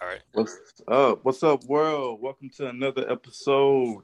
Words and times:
All 0.00 0.08
right. 0.08 0.20
What's 0.32 0.56
up? 0.88 1.24
What's 1.24 1.42
up, 1.42 1.64
world? 1.64 2.20
Welcome 2.20 2.50
to 2.56 2.68
another 2.68 3.10
episode 3.10 4.02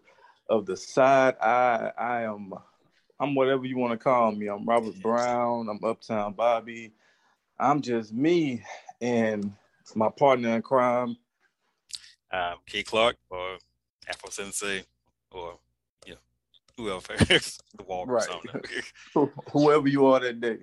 of 0.48 0.66
the 0.66 0.76
Side 0.76 1.36
Eye. 1.40 1.90
I 1.98 2.22
am, 2.22 2.52
I'm 3.18 3.34
whatever 3.34 3.64
you 3.66 3.76
want 3.76 3.92
to 3.92 4.02
call 4.02 4.32
me. 4.32 4.48
I'm 4.48 4.66
Robert 4.66 5.00
Brown. 5.00 5.68
I'm 5.68 5.82
Uptown 5.82 6.34
Bobby. 6.34 6.92
I'm 7.58 7.80
just 7.80 8.12
me 8.12 8.62
and 9.00 9.52
my 9.94 10.08
partner 10.10 10.54
in 10.54 10.62
crime. 10.62 11.16
Um, 12.30 12.56
K. 12.66 12.82
Clark 12.82 13.16
or 13.28 13.58
Afro 14.08 14.30
Sensei 14.30 14.84
or 15.32 15.58
you 16.06 16.14
know 16.14 16.20
whoever 16.76 17.16
the 17.24 17.82
wall 17.86 18.06
Right. 18.06 18.28
whoever 19.52 19.88
you 19.88 20.06
are 20.06 20.20
that 20.20 20.40
day. 20.40 20.58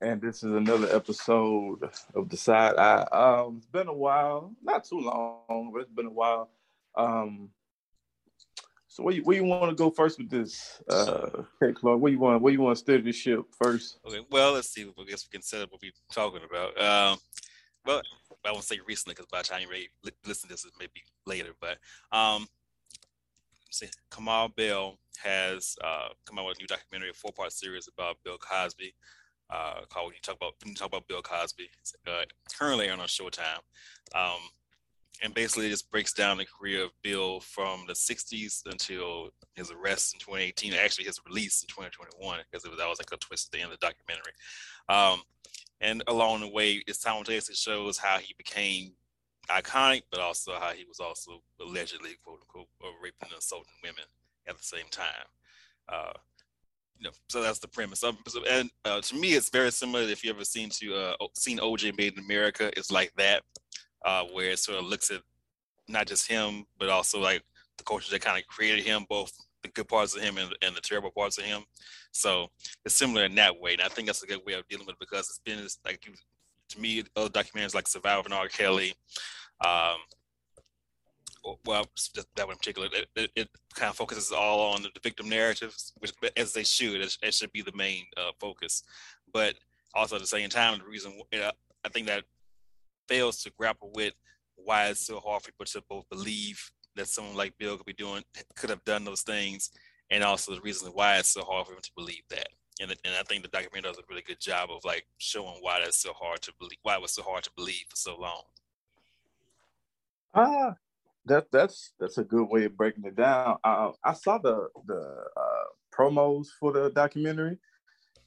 And 0.00 0.20
this 0.20 0.42
is 0.42 0.52
another 0.52 0.94
episode 0.94 1.88
of 2.14 2.28
the 2.28 2.36
Side 2.36 2.76
Eye. 2.76 3.06
Um, 3.10 3.56
it's 3.56 3.66
been 3.66 3.88
a 3.88 3.94
while, 3.94 4.52
not 4.62 4.84
too 4.84 5.00
long, 5.00 5.70
but 5.72 5.80
it's 5.80 5.90
been 5.90 6.06
a 6.06 6.10
while. 6.10 6.50
Um, 6.94 7.48
so 8.88 9.02
where 9.02 9.14
you, 9.14 9.22
where 9.22 9.36
you 9.36 9.44
want 9.44 9.70
to 9.70 9.74
go 9.74 9.90
first 9.90 10.18
with 10.18 10.28
this? 10.28 10.82
Uh, 10.88 11.44
hey, 11.60 11.72
Clark, 11.72 12.00
where 12.00 12.12
you 12.12 12.18
want 12.18 12.42
where 12.42 12.52
you 12.52 12.60
want 12.60 12.76
to 12.76 12.80
steer 12.80 12.98
this 12.98 13.16
ship 13.16 13.40
first? 13.58 13.98
Okay, 14.06 14.20
well, 14.30 14.52
let's 14.52 14.68
see. 14.68 14.82
I 14.82 15.04
guess 15.04 15.26
we 15.26 15.32
can 15.32 15.42
set 15.42 15.62
up 15.62 15.72
what 15.72 15.80
we're 15.82 15.92
talking 16.12 16.42
about. 16.46 16.78
Um, 16.78 17.18
well, 17.86 18.02
I 18.44 18.52
won't 18.52 18.64
say 18.64 18.80
recently 18.86 19.14
because 19.14 19.26
by 19.32 19.38
the 19.38 19.48
time 19.48 19.62
you 19.62 19.70
may 19.70 19.88
listen 20.26 20.48
to 20.48 20.54
this, 20.54 20.66
it 20.66 20.72
may 20.78 20.88
be 20.92 21.02
later. 21.26 21.52
But 21.58 21.78
um, 22.12 22.46
see, 23.70 23.88
Kamau 24.10 24.54
Bell 24.54 24.98
has 25.22 25.76
uh, 25.82 26.08
come 26.26 26.38
out 26.38 26.46
with 26.46 26.58
a 26.58 26.60
new 26.60 26.66
documentary, 26.66 27.10
a 27.10 27.14
four-part 27.14 27.52
series 27.52 27.88
about 27.88 28.16
Bill 28.24 28.36
Cosby. 28.38 28.94
Uh, 29.48 29.82
called 29.88 30.06
"When 30.06 30.14
You 30.14 30.20
Talk 30.22 30.36
About 30.36 30.54
You 30.64 30.74
Talk 30.74 30.88
About 30.88 31.08
Bill 31.08 31.22
Cosby." 31.22 31.68
Uh, 32.06 32.24
currently 32.58 32.90
on 32.90 33.00
a 33.00 33.04
Showtime, 33.04 33.60
um, 34.14 34.40
and 35.22 35.32
basically 35.34 35.66
it 35.66 35.70
just 35.70 35.90
breaks 35.90 36.12
down 36.12 36.38
the 36.38 36.46
career 36.46 36.84
of 36.84 36.90
Bill 37.02 37.40
from 37.40 37.84
the 37.86 37.94
'60s 37.94 38.62
until 38.66 39.30
his 39.54 39.70
arrest 39.70 40.14
in 40.14 40.20
2018. 40.20 40.74
Actually, 40.74 41.04
his 41.04 41.20
release 41.26 41.62
in 41.62 41.68
2021, 41.68 42.38
because 42.50 42.64
it 42.64 42.70
was 42.70 42.78
that 42.78 42.88
was 42.88 42.98
like 42.98 43.12
a 43.12 43.16
twist 43.16 43.48
at 43.48 43.52
the 43.52 43.62
end 43.62 43.72
of 43.72 43.78
the 43.78 43.86
documentary. 43.86 44.32
Um, 44.88 45.22
and 45.80 46.02
along 46.06 46.40
the 46.40 46.48
way, 46.48 46.82
it 46.86 46.96
simultaneously 46.96 47.54
shows 47.54 47.98
how 47.98 48.18
he 48.18 48.34
became 48.38 48.92
iconic, 49.48 50.02
but 50.10 50.20
also 50.20 50.54
how 50.54 50.70
he 50.70 50.84
was 50.84 51.00
also 51.00 51.42
allegedly 51.60 52.16
quote 52.24 52.40
unquote 52.40 52.68
raping 53.02 53.28
and 53.30 53.38
assaulting 53.38 53.74
women 53.82 54.04
at 54.48 54.56
the 54.56 54.62
same 54.62 54.86
time. 54.90 55.26
Uh, 55.88 56.12
you 56.98 57.04
know, 57.04 57.10
so 57.28 57.42
that's 57.42 57.58
the 57.58 57.68
premise. 57.68 58.02
Um, 58.02 58.18
and 58.48 58.70
uh, 58.84 59.00
to 59.00 59.14
me, 59.14 59.34
it's 59.34 59.50
very 59.50 59.70
similar. 59.70 60.02
If 60.02 60.24
you 60.24 60.30
ever 60.30 60.44
seen 60.44 60.70
to 60.70 60.94
uh, 60.94 61.14
seen 61.34 61.58
OJ 61.58 61.96
Made 61.96 62.14
in 62.14 62.24
America, 62.24 62.70
it's 62.76 62.90
like 62.90 63.12
that, 63.16 63.42
uh, 64.04 64.24
where 64.32 64.50
it 64.50 64.58
sort 64.58 64.78
of 64.78 64.86
looks 64.86 65.10
at 65.10 65.20
not 65.88 66.06
just 66.06 66.28
him, 66.28 66.64
but 66.78 66.88
also 66.88 67.20
like 67.20 67.42
the 67.78 67.84
culture 67.84 68.10
that 68.10 68.22
kind 68.22 68.38
of 68.38 68.46
created 68.46 68.84
him, 68.84 69.04
both 69.08 69.32
the 69.62 69.68
good 69.68 69.88
parts 69.88 70.16
of 70.16 70.22
him 70.22 70.38
and, 70.38 70.54
and 70.62 70.74
the 70.74 70.80
terrible 70.80 71.10
parts 71.10 71.38
of 71.38 71.44
him. 71.44 71.62
So 72.12 72.48
it's 72.84 72.94
similar 72.94 73.24
in 73.24 73.34
that 73.34 73.60
way, 73.60 73.74
and 73.74 73.82
I 73.82 73.88
think 73.88 74.06
that's 74.06 74.22
a 74.22 74.26
good 74.26 74.40
way 74.46 74.54
of 74.54 74.66
dealing 74.68 74.86
with 74.86 74.94
it 74.94 75.00
because 75.00 75.28
it's 75.28 75.40
been 75.44 75.66
like 75.84 76.06
you, 76.06 76.12
to 76.70 76.80
me, 76.80 77.04
other 77.14 77.28
documentaries 77.28 77.74
like 77.74 77.88
Surviving 77.88 78.32
R. 78.32 78.48
Kelly, 78.48 78.94
um, 79.64 79.96
well, 81.64 81.86
that 82.36 82.46
one 82.46 82.52
in 82.52 82.58
particular, 82.58 82.88
it, 82.92 83.08
it, 83.14 83.30
it 83.36 83.48
kind 83.74 83.90
of 83.90 83.96
focuses 83.96 84.32
all 84.32 84.72
on 84.72 84.82
the 84.82 84.90
victim 85.02 85.28
narratives, 85.28 85.92
which 85.98 86.12
as 86.36 86.52
they 86.52 86.64
should, 86.64 87.00
it, 87.00 87.16
it 87.22 87.34
should 87.34 87.52
be 87.52 87.62
the 87.62 87.76
main 87.76 88.04
uh, 88.16 88.32
focus. 88.40 88.82
But 89.32 89.54
also 89.94 90.16
at 90.16 90.22
the 90.22 90.26
same 90.26 90.48
time, 90.48 90.78
the 90.78 90.84
reason 90.84 91.12
uh, 91.32 91.50
I 91.84 91.88
think 91.88 92.06
that 92.06 92.24
fails 93.08 93.42
to 93.42 93.52
grapple 93.58 93.90
with 93.94 94.14
why 94.56 94.88
it's 94.88 95.06
so 95.06 95.20
hard 95.20 95.42
for 95.42 95.52
people 95.52 95.66
to 95.66 95.82
both 95.88 96.08
believe 96.10 96.70
that 96.96 97.08
someone 97.08 97.36
like 97.36 97.58
Bill 97.58 97.76
could 97.76 97.86
be 97.86 97.92
doing, 97.92 98.24
could 98.56 98.70
have 98.70 98.84
done 98.84 99.04
those 99.04 99.22
things, 99.22 99.70
and 100.10 100.24
also 100.24 100.54
the 100.54 100.60
reason 100.60 100.90
why 100.92 101.18
it's 101.18 101.30
so 101.30 101.42
hard 101.42 101.66
for 101.66 101.74
him 101.74 101.80
to 101.82 101.90
believe 101.96 102.22
that. 102.30 102.48
And, 102.80 102.90
and 102.90 103.14
I 103.18 103.22
think 103.22 103.42
the 103.42 103.48
documentary 103.48 103.90
does 103.90 103.98
a 103.98 104.02
really 104.08 104.22
good 104.22 104.40
job 104.40 104.70
of 104.70 104.84
like 104.84 105.06
showing 105.18 105.58
why 105.60 105.80
that's 105.80 106.00
so 106.00 106.12
hard 106.12 106.42
to 106.42 106.52
believe, 106.58 106.78
why 106.82 106.96
it 106.96 107.02
was 107.02 107.12
so 107.12 107.22
hard 107.22 107.44
to 107.44 107.50
believe 107.56 107.84
for 107.88 107.96
so 107.96 108.18
long. 108.18 108.42
Ah, 110.34 110.74
that 111.26 111.46
that's 111.52 111.92
that's 111.98 112.18
a 112.18 112.24
good 112.24 112.44
way 112.48 112.64
of 112.64 112.76
breaking 112.76 113.04
it 113.04 113.16
down. 113.16 113.56
Uh, 113.62 113.90
I 114.02 114.12
saw 114.14 114.38
the 114.38 114.68
the 114.86 115.24
uh, 115.36 115.64
promos 115.96 116.46
for 116.58 116.72
the 116.72 116.90
documentary, 116.90 117.58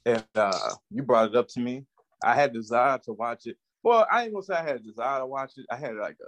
and 0.04 0.24
uh, 0.34 0.70
you 0.90 1.02
brought 1.02 1.30
it 1.30 1.36
up 1.36 1.48
to 1.48 1.60
me. 1.60 1.86
I 2.22 2.34
had 2.34 2.52
desire 2.52 2.98
to 3.04 3.12
watch 3.12 3.46
it. 3.46 3.56
Well, 3.82 4.06
I 4.10 4.24
ain't 4.24 4.32
gonna 4.32 4.44
say 4.44 4.54
I 4.54 4.62
had 4.62 4.76
a 4.76 4.80
desire 4.80 5.20
to 5.20 5.26
watch 5.26 5.52
it. 5.56 5.66
I 5.70 5.76
had 5.76 5.96
like 5.96 6.18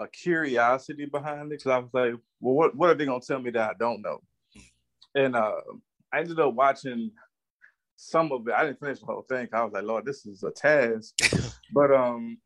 a, 0.00 0.04
a 0.04 0.08
curiosity 0.08 1.04
behind 1.04 1.52
it 1.52 1.58
because 1.58 1.66
I 1.66 1.78
was 1.78 1.90
like, 1.92 2.14
well, 2.40 2.54
what 2.54 2.74
what 2.74 2.90
are 2.90 2.94
they 2.94 3.06
gonna 3.06 3.20
tell 3.20 3.40
me 3.40 3.50
that 3.50 3.70
I 3.70 3.74
don't 3.78 4.02
know? 4.02 4.20
And 5.14 5.36
uh, 5.36 5.60
I 6.12 6.20
ended 6.20 6.40
up 6.40 6.54
watching 6.54 7.10
some 7.96 8.32
of 8.32 8.48
it. 8.48 8.54
I 8.54 8.64
didn't 8.64 8.80
finish 8.80 9.00
the 9.00 9.06
whole 9.06 9.26
thing. 9.28 9.48
I 9.52 9.64
was 9.64 9.74
like, 9.74 9.84
Lord, 9.84 10.06
this 10.06 10.24
is 10.24 10.42
a 10.42 10.50
task. 10.50 11.14
but 11.72 11.92
um, 11.92 12.38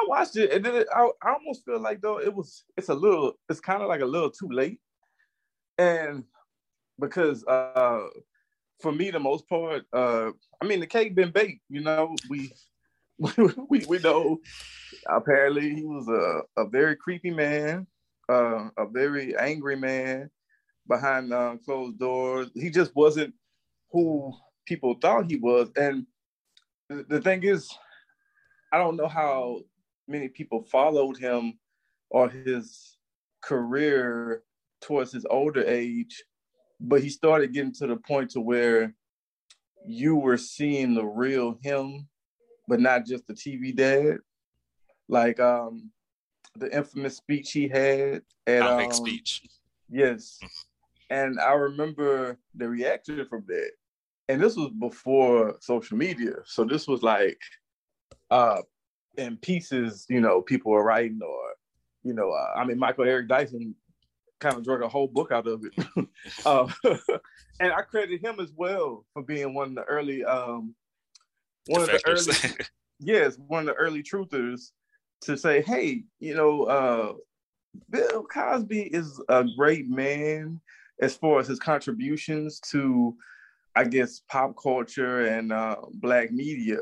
I 0.00 0.04
watched 0.08 0.36
it, 0.36 0.52
and 0.52 0.64
then 0.64 0.76
it, 0.76 0.88
I, 0.94 1.08
I 1.22 1.32
almost 1.34 1.64
feel 1.64 1.80
like 1.80 2.00
though 2.00 2.20
it 2.20 2.32
was 2.34 2.64
it's 2.76 2.88
a 2.88 2.94
little 2.94 3.34
it's 3.48 3.60
kind 3.60 3.82
of 3.82 3.88
like 3.88 4.00
a 4.00 4.06
little 4.06 4.30
too 4.30 4.48
late, 4.50 4.80
and 5.78 6.24
because 6.98 7.44
uh 7.46 8.06
for 8.80 8.92
me 8.92 9.10
the 9.10 9.18
most 9.18 9.48
part 9.48 9.84
uh 9.92 10.30
I 10.62 10.66
mean 10.66 10.80
the 10.80 10.86
cake 10.86 11.14
been 11.14 11.30
baked, 11.30 11.62
you 11.68 11.82
know? 11.82 12.14
We 13.18 13.32
we 13.68 13.84
we 13.86 13.98
know 13.98 14.40
apparently 15.06 15.74
he 15.74 15.84
was 15.84 16.08
a 16.08 16.62
a 16.62 16.66
very 16.66 16.96
creepy 16.96 17.30
man, 17.30 17.86
uh, 18.30 18.70
a 18.78 18.86
very 18.86 19.36
angry 19.36 19.76
man 19.76 20.30
behind 20.88 21.30
uh, 21.30 21.56
closed 21.62 21.98
doors. 21.98 22.50
He 22.54 22.70
just 22.70 22.96
wasn't 22.96 23.34
who 23.92 24.32
people 24.64 24.94
thought 24.94 25.30
he 25.30 25.36
was, 25.36 25.70
and 25.76 26.06
the, 26.88 27.04
the 27.08 27.20
thing 27.20 27.42
is, 27.42 27.68
I 28.72 28.78
don't 28.78 28.96
know 28.96 29.08
how 29.08 29.60
many 30.08 30.28
people 30.28 30.62
followed 30.62 31.16
him 31.16 31.58
or 32.10 32.28
his 32.28 32.98
career 33.42 34.42
towards 34.80 35.12
his 35.12 35.26
older 35.30 35.64
age, 35.64 36.22
but 36.80 37.02
he 37.02 37.08
started 37.08 37.52
getting 37.52 37.72
to 37.74 37.86
the 37.86 37.96
point 37.96 38.30
to 38.30 38.40
where 38.40 38.94
you 39.86 40.16
were 40.16 40.36
seeing 40.36 40.94
the 40.94 41.04
real 41.04 41.58
him, 41.62 42.08
but 42.68 42.80
not 42.80 43.06
just 43.06 43.26
the 43.26 43.34
TV 43.34 43.74
dad. 43.74 44.18
Like 45.08 45.40
um 45.40 45.90
the 46.56 46.74
infamous 46.74 47.16
speech 47.16 47.52
he 47.52 47.68
had 47.68 48.22
at 48.46 48.62
I'll 48.62 48.84
um, 48.84 48.92
speech. 48.92 49.42
Yes. 49.88 50.38
And 51.08 51.40
I 51.40 51.52
remember 51.52 52.38
the 52.54 52.68
reaction 52.68 53.24
from 53.28 53.44
that. 53.48 53.70
And 54.28 54.40
this 54.40 54.56
was 54.56 54.70
before 54.78 55.56
social 55.60 55.96
media. 55.96 56.34
So 56.44 56.64
this 56.64 56.86
was 56.86 57.02
like 57.02 57.40
uh 58.30 58.62
in 59.16 59.36
pieces, 59.36 60.06
you 60.08 60.20
know, 60.20 60.40
people 60.42 60.72
were 60.72 60.84
writing 60.84 61.20
or, 61.22 61.54
you 62.02 62.14
know, 62.14 62.30
uh, 62.30 62.52
I 62.56 62.64
mean 62.64 62.78
Michael 62.78 63.04
Eric 63.04 63.28
Dyson 63.28 63.74
kind 64.40 64.56
of 64.56 64.64
drug 64.64 64.82
a 64.82 64.88
whole 64.88 65.08
book 65.08 65.32
out 65.32 65.46
of 65.46 65.64
it. 65.64 66.08
uh, 66.46 66.66
and 67.60 67.72
I 67.72 67.82
credit 67.82 68.24
him 68.24 68.40
as 68.40 68.52
well 68.56 69.04
for 69.12 69.22
being 69.22 69.54
one 69.54 69.68
of 69.68 69.74
the 69.74 69.84
early 69.84 70.24
um 70.24 70.74
one 71.66 71.82
of 71.82 71.88
the 71.88 72.00
early 72.06 72.66
yes, 73.00 73.36
one 73.46 73.60
of 73.60 73.66
the 73.66 73.74
early 73.74 74.02
truthers 74.02 74.70
to 75.22 75.36
say, 75.36 75.62
hey, 75.62 76.04
you 76.18 76.34
know, 76.34 76.64
uh, 76.64 77.12
Bill 77.90 78.24
Cosby 78.24 78.82
is 78.82 79.20
a 79.28 79.44
great 79.56 79.88
man 79.88 80.60
as 81.00 81.14
far 81.14 81.38
as 81.38 81.48
his 81.48 81.58
contributions 81.58 82.60
to, 82.70 83.14
I 83.76 83.84
guess, 83.84 84.22
pop 84.28 84.54
culture 84.60 85.26
and 85.26 85.52
uh, 85.52 85.76
black 85.94 86.32
media. 86.32 86.78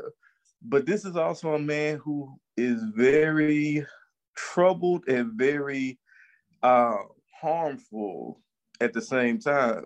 But 0.61 0.85
this 0.85 1.05
is 1.05 1.15
also 1.15 1.53
a 1.55 1.59
man 1.59 1.97
who 1.97 2.37
is 2.57 2.83
very 2.95 3.85
troubled 4.35 5.07
and 5.07 5.33
very 5.33 5.97
uh, 6.63 6.97
harmful 7.39 8.41
at 8.81 8.93
the 8.93 9.01
same 9.01 9.39
time. 9.39 9.85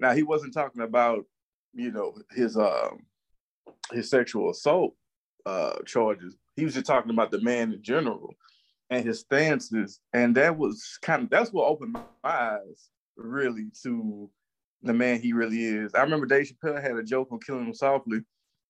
Now, 0.00 0.12
he 0.12 0.22
wasn't 0.22 0.54
talking 0.54 0.82
about, 0.82 1.24
you 1.72 1.90
know, 1.90 2.14
his 2.30 2.56
um, 2.56 3.06
his 3.92 4.10
sexual 4.10 4.50
assault 4.50 4.94
uh, 5.46 5.78
charges. 5.86 6.36
He 6.56 6.64
was 6.64 6.74
just 6.74 6.86
talking 6.86 7.10
about 7.10 7.30
the 7.30 7.40
man 7.40 7.72
in 7.72 7.82
general 7.82 8.34
and 8.90 9.04
his 9.04 9.20
stances, 9.20 10.00
and 10.12 10.34
that 10.36 10.56
was 10.56 10.98
kind 11.02 11.24
of 11.24 11.30
that's 11.30 11.52
what 11.52 11.66
opened 11.68 11.92
my 11.92 12.02
eyes 12.24 12.90
really 13.16 13.68
to 13.82 14.30
the 14.82 14.92
man 14.92 15.20
he 15.20 15.32
really 15.32 15.64
is. 15.64 15.94
I 15.94 16.02
remember 16.02 16.26
Dave 16.26 16.52
Chappelle 16.52 16.82
had 16.82 16.96
a 16.96 17.02
joke 17.02 17.28
on 17.30 17.40
Killing 17.40 17.66
Him 17.66 17.74
Softly, 17.74 18.20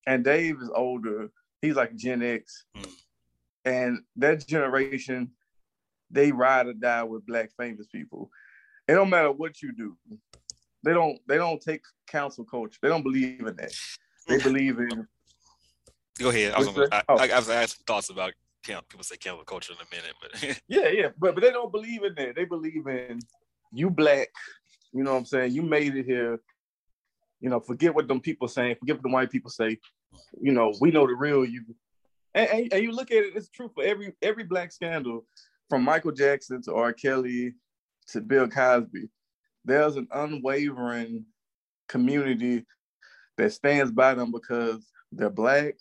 and 0.06 0.24
Dave 0.24 0.56
is 0.60 0.70
older. 0.74 1.30
He's 1.62 1.76
like 1.76 1.96
Gen 1.96 2.22
X, 2.22 2.64
Mm. 2.76 2.92
and 3.64 3.98
that 4.16 4.46
generation 4.46 5.30
they 6.10 6.30
ride 6.30 6.66
or 6.66 6.74
die 6.74 7.04
with 7.04 7.24
black 7.24 7.50
famous 7.56 7.86
people. 7.86 8.30
It 8.86 8.92
don't 8.94 9.08
matter 9.08 9.32
what 9.32 9.62
you 9.62 9.72
do. 9.72 9.96
They 10.82 10.92
don't. 10.92 11.18
They 11.26 11.36
don't 11.36 11.62
take 11.62 11.82
council 12.08 12.44
culture. 12.44 12.78
They 12.82 12.88
don't 12.88 13.04
believe 13.04 13.40
in 13.40 13.56
that. 13.56 13.72
They 14.28 14.38
believe 14.38 14.78
in 14.78 15.06
Go 16.18 16.28
ahead. 16.28 16.52
I 16.52 16.58
was, 16.58 16.68
gonna, 16.68 16.88
I. 16.92 17.02
Oh. 17.08 17.16
I, 17.16 17.28
I 17.28 17.38
was 17.38 17.48
I 17.48 17.60
had 17.60 17.70
some 17.70 17.84
thoughts 17.86 18.10
about 18.10 18.32
camp. 18.62 18.88
people 18.88 19.04
say 19.04 19.16
cancel 19.16 19.44
culture 19.44 19.72
in 19.72 19.78
a 19.78 19.90
minute, 19.94 20.14
but 20.20 20.60
yeah, 20.68 20.88
yeah, 20.88 21.08
but 21.18 21.34
but 21.34 21.42
they 21.42 21.50
don't 21.50 21.72
believe 21.72 22.02
in 22.02 22.14
that. 22.16 22.34
They 22.36 22.44
believe 22.44 22.86
in 22.86 23.20
you 23.72 23.88
black. 23.90 24.28
You 24.92 25.04
know 25.04 25.12
what 25.12 25.18
I'm 25.20 25.24
saying? 25.24 25.52
You 25.52 25.62
made 25.62 25.96
it 25.96 26.04
here. 26.04 26.40
You 27.40 27.48
know, 27.48 27.60
forget 27.60 27.94
what 27.94 28.06
them 28.08 28.20
people 28.20 28.46
saying. 28.46 28.76
Forget 28.78 28.96
what 28.96 29.02
the 29.02 29.08
white 29.08 29.30
people 29.30 29.50
say. 29.50 29.78
You 30.40 30.52
know, 30.52 30.74
we 30.80 30.90
know 30.90 31.06
the 31.06 31.14
real 31.14 31.44
you. 31.44 31.64
And, 32.34 32.48
and, 32.48 32.72
and 32.72 32.82
you 32.82 32.92
look 32.92 33.10
at 33.10 33.18
it, 33.18 33.36
it's 33.36 33.48
true 33.48 33.70
for 33.74 33.84
every 33.84 34.14
every 34.22 34.44
black 34.44 34.72
scandal, 34.72 35.26
from 35.68 35.84
Michael 35.84 36.12
Jackson 36.12 36.62
to 36.62 36.74
R. 36.74 36.92
Kelly 36.92 37.54
to 38.08 38.20
Bill 38.20 38.48
Cosby. 38.48 39.08
There's 39.64 39.96
an 39.96 40.08
unwavering 40.12 41.24
community 41.88 42.64
that 43.36 43.52
stands 43.52 43.92
by 43.92 44.14
them 44.14 44.32
because 44.32 44.86
they're 45.12 45.30
black, 45.30 45.74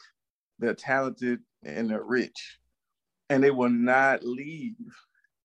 they're 0.60 0.74
talented, 0.74 1.40
and 1.64 1.90
they're 1.90 2.04
rich. 2.04 2.60
And 3.30 3.44
they 3.44 3.52
will 3.52 3.70
not 3.70 4.24
leave. 4.24 4.76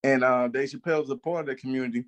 And 0.03 0.23
uh, 0.23 0.47
Dave 0.49 0.69
Chappelle's 0.69 1.09
a 1.09 1.15
part 1.15 1.41
of 1.41 1.45
that 1.47 1.59
community. 1.59 2.05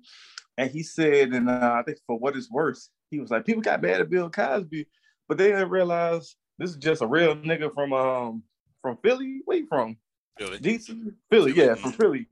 And 0.56 0.70
he 0.70 0.82
said, 0.82 1.30
and 1.30 1.48
uh, 1.48 1.74
I 1.78 1.82
think 1.82 1.98
for 2.06 2.18
what 2.18 2.36
it's 2.36 2.50
worth, 2.50 2.88
he 3.10 3.18
was 3.18 3.30
like, 3.30 3.46
people 3.46 3.62
got 3.62 3.82
mad 3.82 4.00
at 4.00 4.10
Bill 4.10 4.30
Cosby, 4.30 4.86
but 5.28 5.38
they 5.38 5.48
didn't 5.48 5.70
realize 5.70 6.36
this 6.60 6.70
is 6.70 6.76
just 6.76 7.00
a 7.02 7.06
real 7.06 7.34
nigga 7.34 7.72
from 7.74 7.92
um 7.92 8.42
from 8.82 8.98
Philly. 8.98 9.40
Where 9.46 9.56
you 9.56 9.66
from? 9.66 9.96
Philly. 10.38 10.58
DC? 10.58 11.12
Philly, 11.30 11.52
yeah, 11.52 11.74
from 11.74 11.92
Philly. 11.92 12.28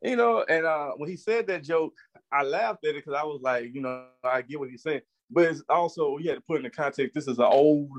You 0.00 0.16
know, 0.16 0.44
and 0.48 0.64
uh 0.64 0.92
when 0.96 1.10
he 1.10 1.16
said 1.16 1.48
that 1.48 1.64
joke, 1.64 1.92
I 2.32 2.44
laughed 2.44 2.84
at 2.84 2.90
it 2.90 3.04
because 3.04 3.18
I 3.20 3.24
was 3.24 3.40
like, 3.42 3.74
you 3.74 3.82
know, 3.82 4.06
I 4.24 4.42
get 4.42 4.58
what 4.58 4.70
he's 4.70 4.82
saying. 4.82 5.02
But 5.30 5.46
it's 5.46 5.62
also 5.68 6.16
you 6.18 6.30
had 6.30 6.36
to 6.36 6.40
put 6.42 6.58
in 6.58 6.62
the 6.62 6.70
context, 6.70 7.14
this 7.14 7.26
is 7.26 7.38
an 7.38 7.44
old 7.44 7.90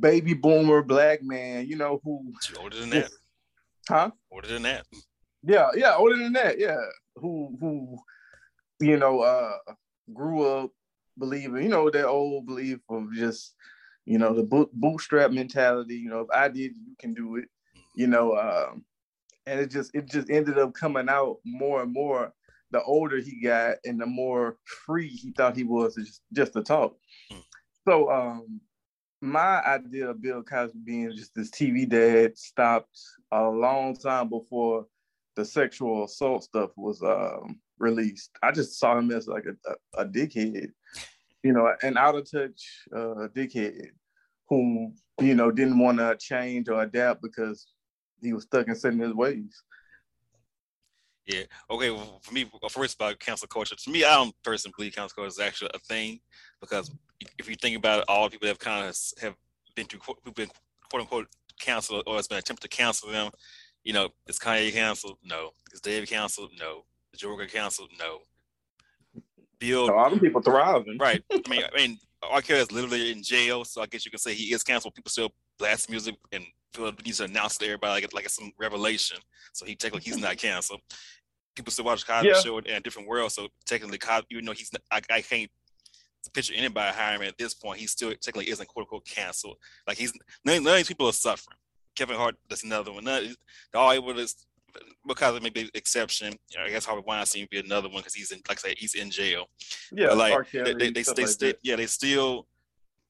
baby 0.00 0.32
boomer 0.32 0.82
black 0.82 1.22
man, 1.22 1.66
you 1.66 1.76
know, 1.76 2.00
who 2.04 2.32
older 2.58 2.78
than 2.78 2.90
that. 2.90 3.10
Huh? 3.88 4.10
Older 4.30 4.48
than 4.48 4.62
that. 4.62 4.86
Yeah, 5.42 5.70
yeah, 5.74 5.96
older 5.96 6.16
than 6.16 6.32
that, 6.34 6.58
yeah. 6.60 6.80
Who 7.16 7.56
who 7.60 7.98
you 8.80 8.96
know 8.96 9.20
uh 9.20 9.58
grew 10.12 10.44
up 10.46 10.70
believing, 11.18 11.62
you 11.62 11.68
know, 11.68 11.90
that 11.90 12.06
old 12.06 12.46
belief 12.46 12.78
of 12.88 13.12
just, 13.12 13.54
you 14.04 14.18
know, 14.18 14.34
the 14.34 14.42
boot, 14.42 14.70
bootstrap 14.72 15.30
mentality, 15.30 15.96
you 15.96 16.10
know, 16.10 16.20
if 16.20 16.28
I 16.34 16.48
did, 16.48 16.72
you 16.84 16.96
can 16.98 17.14
do 17.14 17.36
it, 17.36 17.44
you 17.96 18.06
know, 18.06 18.36
um, 18.36 18.84
and 19.46 19.60
it 19.60 19.70
just 19.70 19.94
it 19.94 20.06
just 20.06 20.30
ended 20.30 20.58
up 20.58 20.74
coming 20.74 21.08
out 21.08 21.38
more 21.44 21.82
and 21.82 21.92
more 21.92 22.32
the 22.70 22.82
older 22.82 23.18
he 23.18 23.40
got 23.40 23.76
and 23.84 24.00
the 24.00 24.06
more 24.06 24.56
free 24.64 25.08
he 25.08 25.30
thought 25.32 25.56
he 25.56 25.64
was 25.64 25.94
just, 25.94 26.22
just 26.32 26.52
to 26.54 26.62
talk. 26.62 26.96
Hmm. 27.30 27.38
So 27.86 28.10
um 28.10 28.60
my 29.22 29.62
idea 29.62 30.10
of 30.10 30.20
Bill 30.20 30.42
Cosby 30.42 30.80
being 30.84 31.12
just 31.12 31.34
this 31.34 31.50
TV 31.50 31.88
dad 31.88 32.36
stopped 32.36 32.98
a 33.30 33.48
long 33.48 33.96
time 33.96 34.28
before 34.28 34.86
the 35.36 35.44
sexual 35.44 36.04
assault 36.04 36.42
stuff 36.42 36.70
was 36.76 37.00
um, 37.02 37.60
released. 37.78 38.30
I 38.42 38.50
just 38.50 38.78
saw 38.80 38.98
him 38.98 39.12
as 39.12 39.28
like 39.28 39.44
a, 39.46 39.70
a, 39.70 40.02
a 40.02 40.04
dickhead, 40.04 40.72
you 41.42 41.52
know, 41.52 41.72
an 41.82 41.96
out 41.96 42.14
of 42.14 42.30
touch 42.30 42.62
uh, 42.94 43.28
dickhead 43.34 43.88
who, 44.48 44.92
you 45.20 45.34
know, 45.34 45.50
didn't 45.50 45.78
want 45.78 45.98
to 45.98 46.16
change 46.18 46.68
or 46.68 46.82
adapt 46.82 47.22
because 47.22 47.66
he 48.20 48.32
was 48.32 48.44
stuck 48.44 48.68
in 48.68 48.74
certain 48.74 49.00
his 49.00 49.14
ways. 49.14 49.62
Yeah. 51.26 51.44
Okay. 51.70 51.90
Well, 51.90 52.20
for 52.22 52.34
me, 52.34 52.50
first 52.70 52.96
about 52.96 53.18
cancel 53.18 53.48
culture. 53.48 53.76
To 53.76 53.90
me, 53.90 54.04
I 54.04 54.14
don't 54.14 54.34
personally 54.42 54.74
believe 54.76 54.94
cancel 54.94 55.14
culture 55.14 55.28
is 55.28 55.38
actually 55.38 55.70
a 55.74 55.78
thing 55.78 56.20
because 56.60 56.90
if 57.38 57.48
you 57.48 57.54
think 57.54 57.76
about 57.76 58.00
it, 58.00 58.04
all 58.08 58.28
people 58.28 58.48
have 58.48 58.58
kind 58.58 58.88
of 58.88 58.96
have 59.20 59.34
been 59.74 59.86
through, 59.86 60.00
who've 60.24 60.34
been 60.34 60.50
quote 60.90 61.02
unquote 61.02 61.28
canceled 61.60 62.02
or 62.06 62.18
it's 62.18 62.28
been 62.28 62.38
attempted 62.38 62.68
to 62.68 62.76
cancel 62.76 63.10
them. 63.10 63.30
You 63.84 63.92
know, 63.92 64.10
is 64.28 64.38
Kanye 64.38 64.72
canceled? 64.72 65.18
No. 65.24 65.50
Is 65.72 65.80
Dave 65.80 66.08
canceled? 66.08 66.50
No. 66.58 66.84
Is 67.12 67.20
Joker 67.20 67.46
canceled? 67.46 67.90
No. 67.98 68.18
Bill. 69.62 69.90
A 69.90 69.92
lot 69.92 70.12
of 70.12 70.20
people 70.20 70.42
thriving. 70.42 70.98
Right. 70.98 71.22
I 71.30 71.42
mean, 71.48 71.62
I 71.62 71.76
mean, 71.76 71.98
R. 72.22 72.42
Kelly 72.42 72.60
is 72.60 72.72
literally 72.72 73.12
in 73.12 73.22
jail, 73.22 73.64
so 73.64 73.82
I 73.82 73.86
guess 73.86 74.04
you 74.04 74.10
can 74.10 74.18
say 74.18 74.34
he 74.34 74.52
is 74.52 74.62
canceled. 74.62 74.94
People 74.94 75.10
still 75.10 75.30
blast 75.58 75.88
music 75.88 76.16
and 76.32 76.44
feel 76.74 76.92
needs 77.04 77.18
to 77.18 77.24
announce 77.24 77.58
to 77.58 77.66
everybody 77.66 78.02
like, 78.02 78.14
like 78.14 78.24
it's 78.24 78.36
some 78.36 78.52
revelation. 78.58 79.18
So 79.52 79.64
he 79.64 79.76
technically 79.76 80.10
he's 80.10 80.20
not 80.20 80.36
canceled. 80.36 80.80
People 81.54 81.72
still 81.72 81.84
watch 81.84 82.06
Cosby 82.06 82.28
yeah. 82.28 82.40
Show 82.40 82.58
in 82.58 82.74
a 82.74 82.80
different 82.80 83.08
world. 83.08 83.30
So 83.30 83.48
technically, 83.66 83.98
Cosby, 83.98 84.26
even 84.30 84.44
though 84.46 84.52
he's, 84.52 84.70
I, 84.90 85.00
I 85.10 85.20
can't 85.20 85.50
picture 86.32 86.54
anybody 86.56 86.94
hiring 86.96 87.22
him 87.22 87.28
at 87.28 87.38
this 87.38 87.54
point. 87.54 87.80
He 87.80 87.86
still 87.86 88.10
technically 88.10 88.50
isn't 88.50 88.68
quote 88.68 88.84
unquote 88.84 89.06
canceled. 89.06 89.56
Like 89.86 89.98
he's 89.98 90.12
none, 90.44 90.62
none 90.62 90.74
of 90.74 90.78
these 90.78 90.88
people 90.88 91.08
are 91.08 91.12
suffering. 91.12 91.58
Kevin 91.94 92.16
Hart, 92.16 92.36
that's 92.48 92.64
another 92.64 92.92
one. 92.92 93.04
None, 93.04 93.34
they're 93.72 93.82
all 93.82 93.92
able 93.92 94.14
to 94.14 94.26
because 95.06 95.36
it 95.36 95.42
may 95.42 95.50
be 95.50 95.62
an 95.62 95.70
exception. 95.74 96.32
You 96.50 96.58
know, 96.58 96.64
I 96.64 96.70
guess 96.70 96.84
Harvey 96.84 97.02
Weinstein 97.06 97.42
would 97.42 97.50
be 97.50 97.58
another 97.58 97.88
one 97.88 97.98
because 97.98 98.14
he's 98.14 98.30
in, 98.30 98.40
like 98.48 98.58
I 98.64 98.68
said, 98.68 98.78
he's 98.78 98.94
in 98.94 99.10
jail. 99.10 99.46
Yeah, 99.92 100.08
but 100.08 100.18
like 100.18 100.50
Kelly, 100.50 100.74
they, 100.74 100.90
they, 100.90 101.02
they, 101.02 101.02
they 101.14 101.46
like 101.46 101.58
yeah, 101.62 101.76
they 101.76 101.86
still 101.86 102.46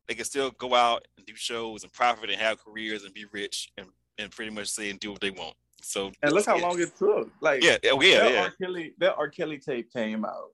they 0.08 0.14
can 0.14 0.24
still 0.24 0.50
go 0.52 0.74
out 0.74 1.06
and 1.16 1.26
do 1.26 1.34
shows 1.34 1.84
and 1.84 1.92
profit 1.92 2.30
and 2.30 2.40
have 2.40 2.62
careers 2.62 3.04
and 3.04 3.14
be 3.14 3.24
rich 3.32 3.70
and, 3.78 3.86
and 4.18 4.30
pretty 4.30 4.50
much 4.50 4.68
say 4.68 4.90
and 4.90 5.00
do 5.00 5.12
what 5.12 5.20
they 5.20 5.30
want. 5.30 5.54
So 5.82 6.12
and 6.22 6.32
look 6.32 6.46
how 6.46 6.58
long 6.58 6.80
it 6.80 6.96
took. 6.96 7.30
Like 7.40 7.62
yeah, 7.62 7.76
oh, 7.90 8.00
yeah, 8.00 8.18
that 8.18 8.32
yeah. 8.32 8.42
R. 8.42 8.50
Kelly, 8.60 8.94
that 8.98 9.14
R. 9.16 9.28
Kelly 9.28 9.58
tape 9.58 9.92
came 9.92 10.24
out 10.24 10.50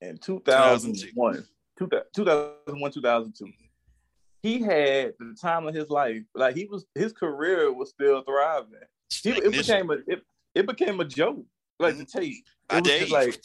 in 0.00 0.18
2001, 0.18 1.44
2001, 1.78 2.92
2002. 2.92 3.46
He 4.42 4.60
had 4.60 5.14
the 5.18 5.36
time 5.40 5.66
of 5.66 5.74
his 5.74 5.88
life. 5.88 6.22
Like 6.34 6.54
he 6.54 6.66
was, 6.66 6.84
his 6.94 7.12
career 7.12 7.72
was 7.72 7.90
still 7.90 8.22
thriving. 8.22 8.74
He, 9.22 9.30
it 9.30 9.52
became 9.52 9.90
a 9.90 9.94
it, 10.06 10.22
it 10.56 10.66
became 10.66 10.98
a 11.00 11.04
joke. 11.04 11.44
Like 11.78 11.94
mm-hmm. 11.94 12.04
the 12.04 12.20
tape. 12.20 12.44
By 12.68 12.80
Dave. 12.80 13.10
like 13.10 13.40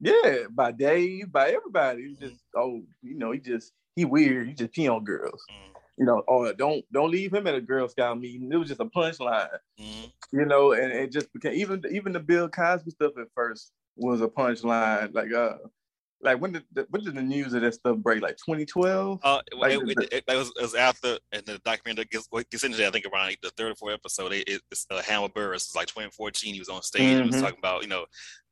yeah, 0.00 0.44
by 0.50 0.72
Dave, 0.72 1.32
by 1.32 1.50
everybody. 1.50 2.02
It 2.02 2.10
was 2.10 2.30
just 2.30 2.42
oh, 2.56 2.82
you 3.02 3.18
know, 3.18 3.32
he 3.32 3.40
just 3.40 3.72
he 3.96 4.04
weird. 4.04 4.48
He 4.48 4.54
just 4.54 4.72
pee 4.72 4.88
on 4.88 5.04
girls. 5.04 5.42
Mm. 5.50 5.80
You 5.98 6.06
know, 6.06 6.22
or 6.28 6.52
don't 6.52 6.84
don't 6.92 7.10
leave 7.10 7.34
him 7.34 7.48
at 7.48 7.56
a 7.56 7.60
Girl 7.60 7.88
Scout 7.88 8.20
meeting. 8.20 8.50
It 8.52 8.56
was 8.56 8.68
just 8.68 8.80
a 8.80 8.84
punchline. 8.84 9.48
Mm. 9.80 10.12
You 10.32 10.44
know, 10.44 10.72
and 10.72 10.92
it 10.92 11.10
just 11.10 11.32
became 11.32 11.54
even 11.54 11.82
even 11.90 12.12
the 12.12 12.20
Bill 12.20 12.48
Cosby 12.48 12.92
stuff 12.92 13.12
at 13.18 13.26
first 13.34 13.72
was 13.96 14.20
a 14.20 14.28
punchline. 14.28 15.12
Like 15.12 15.32
uh 15.32 15.56
like 16.20 16.40
when 16.40 16.52
did 16.52 16.64
the, 16.72 16.86
when 16.90 17.04
did 17.04 17.14
the 17.14 17.22
news 17.22 17.54
of 17.54 17.62
that 17.62 17.74
stuff 17.74 17.96
break? 17.98 18.22
Like 18.22 18.36
2012? 18.36 19.20
Uh, 19.22 19.40
like, 19.56 19.72
it, 19.72 19.82
it, 19.82 19.98
it, 20.12 20.24
it, 20.26 20.36
was, 20.36 20.52
it 20.56 20.62
was 20.62 20.74
after, 20.74 21.18
and 21.32 21.44
the 21.46 21.58
documentary 21.64 22.06
gets, 22.06 22.28
gets 22.50 22.64
into 22.64 22.76
that. 22.78 22.88
I 22.88 22.90
think 22.90 23.06
around 23.06 23.26
like 23.26 23.40
the 23.40 23.50
third 23.50 23.72
or 23.72 23.74
fourth 23.76 23.94
episode. 23.94 24.32
It, 24.32 24.60
it's 24.70 24.86
uh, 24.90 25.00
Hannibal 25.02 25.28
Buress. 25.28 25.56
It's 25.56 25.76
like 25.76 25.86
2014. 25.86 26.54
He 26.54 26.60
was 26.60 26.68
on 26.68 26.82
stage. 26.82 27.02
Mm-hmm. 27.02 27.20
and 27.22 27.30
was 27.32 27.40
talking 27.40 27.58
about 27.58 27.82
you 27.82 27.88
know 27.88 28.06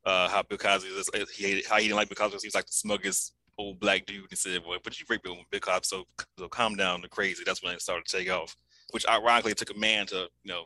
uh, 0.05 0.29
how 0.29 0.43
Bill 0.43 0.57
Cosby 0.57 0.89
was, 0.95 1.09
he 1.35 1.43
hated, 1.43 1.65
how 1.65 1.77
he 1.77 1.83
didn't 1.83 1.97
like 1.97 2.09
Bill 2.09 2.15
Cosby. 2.15 2.39
He 2.41 2.47
was 2.47 2.55
like 2.55 2.67
the 2.67 2.71
smuggest 2.71 3.33
old 3.57 3.79
black 3.79 4.05
dude. 4.05 4.27
He 4.29 4.35
said, 4.35 4.63
"Boy, 4.63 4.77
but 4.83 4.97
you 4.99 5.05
rape 5.09 5.23
Bill 5.23 5.37
Bill 5.51 5.59
Cosby, 5.59 5.83
so 5.83 6.05
so 6.39 6.47
calm 6.47 6.75
down 6.75 7.01
the 7.01 7.09
crazy." 7.09 7.43
That's 7.45 7.61
when 7.61 7.73
it 7.73 7.81
started 7.81 8.05
to 8.05 8.17
take 8.17 8.31
off. 8.31 8.55
Which 8.91 9.05
ironically 9.07 9.51
it 9.51 9.57
took 9.57 9.75
a 9.75 9.79
man 9.79 10.05
to 10.07 10.29
you 10.43 10.53
know 10.53 10.65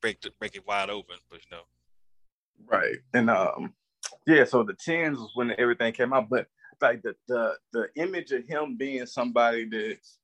break 0.00 0.22
the, 0.22 0.30
break 0.38 0.56
it 0.56 0.66
wide 0.66 0.88
open, 0.88 1.16
but 1.30 1.40
you 1.40 1.50
know. 1.56 1.62
Right, 2.66 2.96
and 3.12 3.28
um, 3.28 3.74
yeah. 4.26 4.44
So 4.44 4.62
the 4.62 4.74
tens 4.74 5.18
was 5.18 5.30
when 5.34 5.54
everything 5.58 5.92
came 5.92 6.12
out, 6.12 6.28
but 6.28 6.46
like 6.80 7.02
the 7.02 7.14
the 7.28 7.54
the 7.72 7.88
image 7.96 8.32
of 8.32 8.46
him 8.46 8.76
being 8.76 9.06
somebody 9.06 9.64
that's 9.64 10.18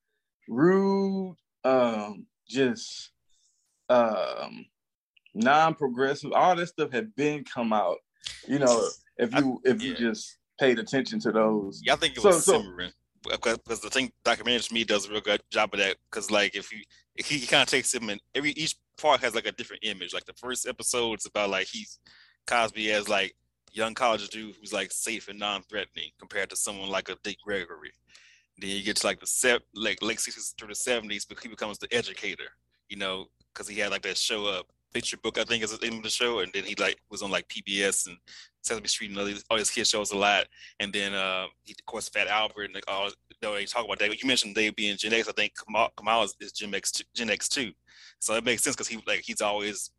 rude, 0.49 1.37
um, 1.65 2.27
just 2.49 3.11
um 3.89 4.67
non-progressive, 5.35 6.33
all 6.33 6.57
this 6.57 6.71
stuff 6.71 6.93
had 6.93 7.15
been 7.15 7.45
come 7.45 7.73
out. 7.73 7.99
You 8.47 8.59
know, 8.59 8.89
if 9.17 9.35
you 9.35 9.61
if 9.65 9.83
yeah. 9.83 9.89
you 9.89 9.95
just 9.95 10.39
paid 10.59 10.79
attention 10.79 11.21
to 11.21 11.33
those. 11.33 11.81
Yeah, 11.85 11.95
I 11.95 11.97
think 11.97 12.17
it 12.17 12.25
was 12.25 12.45
so, 12.45 12.61
simmering. 12.61 12.93
Because 13.23 13.81
the 13.81 13.91
thing 13.91 14.13
documentary 14.25 14.61
to 14.61 14.75
me 14.75 14.85
does 14.85 15.07
a 15.07 15.11
real 15.11 15.21
good 15.21 15.43
job 15.51 15.75
of 15.75 15.81
that. 15.81 15.97
Because 16.11 16.31
like 16.31 16.55
if 16.55 16.73
you 16.73 16.79
he, 17.15 17.39
he 17.39 17.47
kind 17.47 17.63
of 17.63 17.69
takes 17.69 17.93
him 17.93 18.09
and 18.11 18.21
every 18.35 18.51
each 18.51 18.77
part 18.97 19.21
has 19.21 19.35
like 19.35 19.47
a 19.47 19.53
different 19.53 19.85
image. 19.85 20.15
Like 20.15 20.25
the 20.25 20.35
first 20.35 20.67
episode 20.67 21.19
is 21.19 21.27
about 21.27 21.51
like 21.51 21.67
he's 21.67 21.99
Cosby 22.47 22.91
as 22.93 23.09
like 23.09 23.35
young 23.73 23.95
college 23.95 24.29
dude 24.29 24.57
who's 24.57 24.73
like 24.73 24.93
safe 24.93 25.29
and 25.29 25.39
non-threatening 25.39 26.11
compared 26.19 26.51
to 26.51 26.57
someone 26.57 26.89
like 26.89 27.09
a 27.09 27.17
Dick 27.23 27.39
Gregory. 27.45 27.93
Then 28.59 28.71
you 28.71 28.83
get 28.83 28.97
to 28.97 29.07
like 29.07 29.21
the 29.21 29.27
set 29.27 29.63
like 29.75 30.03
late 30.03 30.21
sixties 30.21 30.55
through 30.59 30.69
the 30.69 30.75
seventies, 30.75 31.25
but 31.25 31.39
he 31.41 31.49
becomes 31.49 31.79
the 31.79 31.93
educator, 31.95 32.51
you 32.89 32.97
know, 32.97 33.27
because 33.53 33.69
he 33.69 33.79
had 33.79 33.91
like 33.91 34.03
that 34.03 34.17
show 34.17 34.47
up 34.47 34.67
Picture 34.93 35.19
Book, 35.19 35.39
I 35.39 35.45
think 35.45 35.63
is 35.63 35.77
the 35.77 35.87
name 35.87 35.99
of 35.99 36.03
the 36.03 36.11
show, 36.11 36.41
and 36.41 36.51
then 36.53 36.65
he 36.65 36.75
like 36.75 36.99
was 37.11 37.23
on 37.23 37.31
like 37.31 37.49
PBS 37.49 38.09
and 38.09 38.17
Sesame 38.63 38.89
Street 38.89 39.11
and 39.11 39.19
all 39.19 39.27
these, 39.27 39.45
all 39.51 39.57
these 39.57 39.71
kid 39.71 39.87
shows 39.87 40.11
a 40.13 40.17
lot. 40.17 40.47
And 40.81 40.93
then 40.93 41.15
uh, 41.15 41.47
he 41.63 41.73
of 41.73 41.87
course 41.87 42.09
Fat 42.09 42.27
Albert 42.27 42.65
and 42.65 42.75
like 42.75 42.85
all 42.89 43.11
know, 43.43 43.55
they 43.55 43.65
talk 43.65 43.85
about 43.85 43.99
that. 43.99 44.21
You 44.21 44.27
mentioned 44.27 44.55
they 44.55 44.71
being 44.71 44.97
Gen 44.97 45.13
X. 45.13 45.29
I 45.29 45.33
think 45.33 45.53
Kamau 45.57 46.25
is, 46.25 46.35
is 46.41 46.53
Gen 46.53 46.75
X 46.75 46.93
Gen 47.15 47.31
X 47.31 47.49
too, 47.49 47.73
so 48.19 48.35
it 48.35 48.45
makes 48.45 48.63
sense 48.63 48.77
because 48.77 48.89
he 48.89 49.03
like 49.07 49.23
he's 49.25 49.41
always 49.41 49.91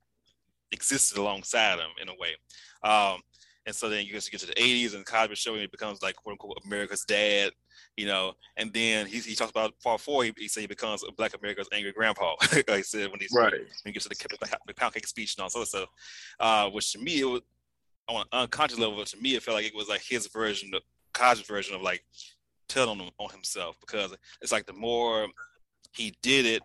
existed 0.72 1.18
alongside 1.18 1.80
him 1.80 1.90
in 2.02 2.10
a 2.10 2.14
way. 2.14 2.36
Um, 2.84 3.22
and 3.70 3.76
so 3.76 3.88
then 3.88 4.04
you 4.04 4.12
get 4.12 4.24
to 4.24 4.32
get 4.32 4.40
to 4.40 4.48
the 4.48 4.54
80s 4.54 4.96
and 4.96 5.06
Cosby 5.06 5.36
Show 5.36 5.52
and 5.52 5.62
he 5.62 5.68
becomes 5.68 6.02
like 6.02 6.16
quote 6.16 6.34
unquote 6.34 6.58
America's 6.66 7.06
dad, 7.06 7.52
you 7.98 8.08
know. 8.08 8.34
And 8.58 8.74
then 8.74 9.06
he, 9.06 9.20
he 9.20 9.36
talks 9.36 9.52
about 9.52 9.80
part 9.84 10.02
four. 10.02 10.24
He, 10.24 10.34
he 10.40 10.48
said 10.48 10.62
he 10.62 10.68
becomes 10.68 11.04
Black 11.18 11.36
America's 11.38 11.70
angry 11.72 11.92
grandpa. 11.92 12.34
Like 12.68 12.78
he 12.78 12.82
said 12.82 13.12
when 13.12 13.20
he's 13.20 13.32
right 13.32 13.54
when 13.54 13.62
he 13.86 13.92
gets 13.92 14.08
to 14.08 14.10
the, 14.10 14.58
the 14.66 14.74
pound 14.74 14.96
cake 14.96 15.06
speech 15.06 15.36
and 15.38 15.44
all 15.44 15.52
sorts 15.52 15.76
of 15.76 15.82
stuff. 15.82 15.90
Uh, 16.40 16.70
which 16.72 16.94
to 16.94 17.00
me 17.00 17.20
it 17.20 17.26
was 17.26 17.42
on 18.08 18.22
an 18.22 18.28
unconscious 18.32 18.80
level. 18.80 19.06
To 19.06 19.18
me, 19.18 19.36
it 19.36 19.44
felt 19.44 19.56
like 19.56 19.68
it 19.68 19.76
was 19.76 19.88
like 19.88 20.02
his 20.02 20.26
version, 20.26 20.72
of 20.74 20.82
Cosby's 21.14 21.46
version 21.48 21.76
of 21.76 21.84
like 21.84 22.04
telling 22.70 23.00
on, 23.00 23.12
on 23.20 23.30
himself 23.30 23.78
because 23.82 24.16
it's 24.42 24.52
like 24.52 24.66
the 24.66 24.74
more 24.74 25.28
he 25.94 26.16
did 26.24 26.48
it, 26.48 26.64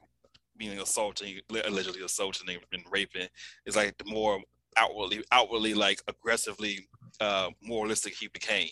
being 0.56 0.78
assaulting, 0.80 1.38
allegedly 1.66 2.02
assaulting 2.02 2.56
and 2.72 2.82
raping, 2.90 3.28
it's 3.66 3.76
like 3.76 3.98
the 3.98 4.10
more 4.10 4.40
outwardly, 4.76 5.24
outwardly 5.32 5.74
like 5.74 6.02
aggressively 6.08 6.88
uh, 7.20 7.50
moralistic 7.62 8.14
he 8.14 8.28
became. 8.28 8.68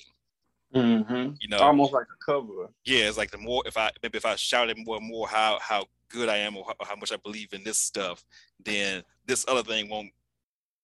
Mm-hmm. 0.75 1.35
You 1.40 1.49
know, 1.49 1.59
almost 1.59 1.92
like 1.92 2.06
a 2.06 2.25
cover. 2.25 2.71
Yeah, 2.85 3.09
it's 3.09 3.18
like 3.18 3.30
the 3.30 3.38
more 3.38 3.62
if 3.66 3.76
I 3.76 3.90
maybe 4.02 4.16
if 4.16 4.25
I 4.25 4.37
shouted 4.37 4.78
more 4.78 4.97
and 4.97 5.06
more 5.06 5.28
how 5.28 5.59
how 5.61 5.85
good 6.09 6.28
I 6.28 6.38
am 6.38 6.56
or 6.56 6.64
how, 6.64 6.75
how, 6.87 6.97
much 6.97 7.12
I 7.12 7.16
believe 7.16 7.52
in 7.52 7.64
this 7.64 7.78
stuff, 7.78 8.25
then 8.62 9.02
this 9.26 9.44
other 9.49 9.62
thing 9.62 9.88
won't 9.88 10.11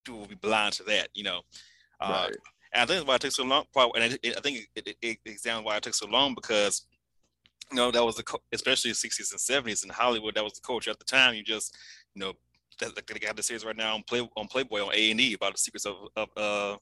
do 0.04 0.14
will 0.16 0.26
be 0.26 0.34
blind 0.34 0.74
to 0.74 0.82
that. 0.84 1.08
You 1.14 1.24
know, 1.24 1.40
uh, 2.00 2.26
right. 2.26 2.36
and 2.74 2.82
I 2.82 2.86
think 2.86 3.08
why 3.08 3.14
it 3.14 3.22
took 3.22 3.32
so 3.32 3.44
long. 3.44 3.64
And 3.94 4.12
it, 4.12 4.20
it, 4.22 4.36
I 4.36 4.40
think 4.40 4.68
it, 4.74 4.96
it, 5.00 5.18
it 5.24 5.64
why 5.64 5.76
it 5.76 5.82
took 5.82 5.94
so 5.94 6.06
long 6.06 6.34
because 6.34 6.86
you 7.70 7.76
know 7.76 7.90
that 7.90 8.04
was 8.04 8.16
the 8.16 8.38
especially 8.52 8.90
the 8.90 8.96
60s 8.96 9.32
and 9.32 9.64
70s 9.66 9.84
in 9.84 9.90
Hollywood 9.90 10.34
that 10.34 10.44
was 10.44 10.54
the 10.54 10.60
culture 10.60 10.90
at 10.90 10.98
the 10.98 11.04
time. 11.06 11.34
You 11.34 11.42
just 11.42 11.74
you 12.14 12.20
know 12.20 12.34
that 12.78 13.06
they 13.06 13.18
got 13.18 13.36
the 13.36 13.42
series 13.42 13.64
right 13.64 13.76
now 13.76 13.94
on 13.94 14.02
Play 14.02 14.28
on 14.36 14.46
Playboy 14.48 14.80
on 14.80 14.94
A 14.94 15.10
and 15.10 15.20
E 15.20 15.34
about 15.34 15.52
the 15.52 15.58
secrets 15.58 15.86
of, 15.86 15.96
of 16.16 16.28
uh 16.36 16.76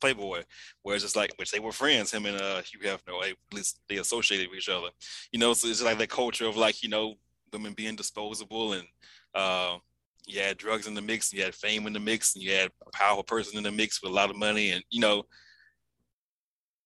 Playboy, 0.00 0.42
where 0.82 0.94
it's 0.94 1.04
just 1.04 1.16
like, 1.16 1.32
which 1.36 1.50
they 1.50 1.58
were 1.58 1.72
friends, 1.72 2.12
him 2.12 2.26
and 2.26 2.40
uh, 2.40 2.62
Hugh 2.62 2.78
Hefner, 2.80 3.30
at 3.30 3.36
least 3.52 3.80
they 3.88 3.96
associated 3.96 4.48
with 4.48 4.58
each 4.58 4.68
other. 4.68 4.88
You 5.32 5.40
know, 5.40 5.52
so 5.54 5.68
it's 5.68 5.82
like 5.82 5.98
that 5.98 6.08
culture 6.08 6.46
of 6.46 6.56
like, 6.56 6.82
you 6.82 6.88
know, 6.88 7.14
women 7.52 7.72
being 7.72 7.96
disposable 7.96 8.74
and 8.74 8.86
uh, 9.34 9.78
you 10.26 10.40
had 10.40 10.58
drugs 10.58 10.86
in 10.86 10.94
the 10.94 11.02
mix, 11.02 11.32
you 11.32 11.42
had 11.42 11.54
fame 11.54 11.86
in 11.86 11.92
the 11.92 12.00
mix, 12.00 12.34
and 12.34 12.44
you 12.44 12.52
had 12.52 12.70
a 12.86 12.90
powerful 12.90 13.22
person 13.22 13.56
in 13.56 13.64
the 13.64 13.72
mix 13.72 14.02
with 14.02 14.12
a 14.12 14.14
lot 14.14 14.30
of 14.30 14.36
money, 14.36 14.70
and 14.70 14.84
you 14.90 15.00
know, 15.00 15.24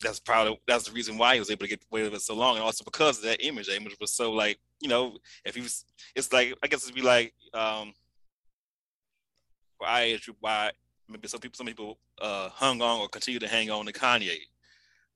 that's 0.00 0.21
probably 0.21 0.59
that's 0.66 0.85
the 0.85 0.92
reason 0.92 1.19
why 1.19 1.35
he 1.35 1.40
was 1.40 1.50
able 1.50 1.66
to 1.66 1.69
get 1.69 1.85
away 1.90 2.02
with 2.02 2.14
it 2.14 2.23
so 2.23 2.35
long, 2.35 2.57
and 2.57 2.64
also 2.64 2.85
because 2.85 3.19
of 3.19 3.25
that 3.25 3.45
image. 3.45 3.66
That 3.66 3.76
image 3.76 3.97
was 4.00 4.12
so 4.12 4.33
like, 4.33 4.59
you 4.81 4.88
know, 4.88 5.16
if 5.45 5.54
he 5.54 5.61
was, 5.61 5.85
it's 6.14 6.33
like 6.33 6.54
I 6.62 6.69
guess 6.69 6.85
it'd 6.85 6.95
be 6.95 7.02
like, 7.02 7.35
um, 7.52 7.92
I 9.84 10.18
why 10.40 10.72
maybe 11.08 11.28
some 11.28 11.40
people 11.40 11.56
some 11.56 11.66
people 11.66 11.98
uh, 12.20 12.48
hung 12.50 12.80
on 12.82 13.00
or 13.00 13.08
continue 13.08 13.40
to 13.40 13.48
hang 13.48 13.70
on 13.70 13.86
to 13.86 13.92
Kanye 13.92 14.38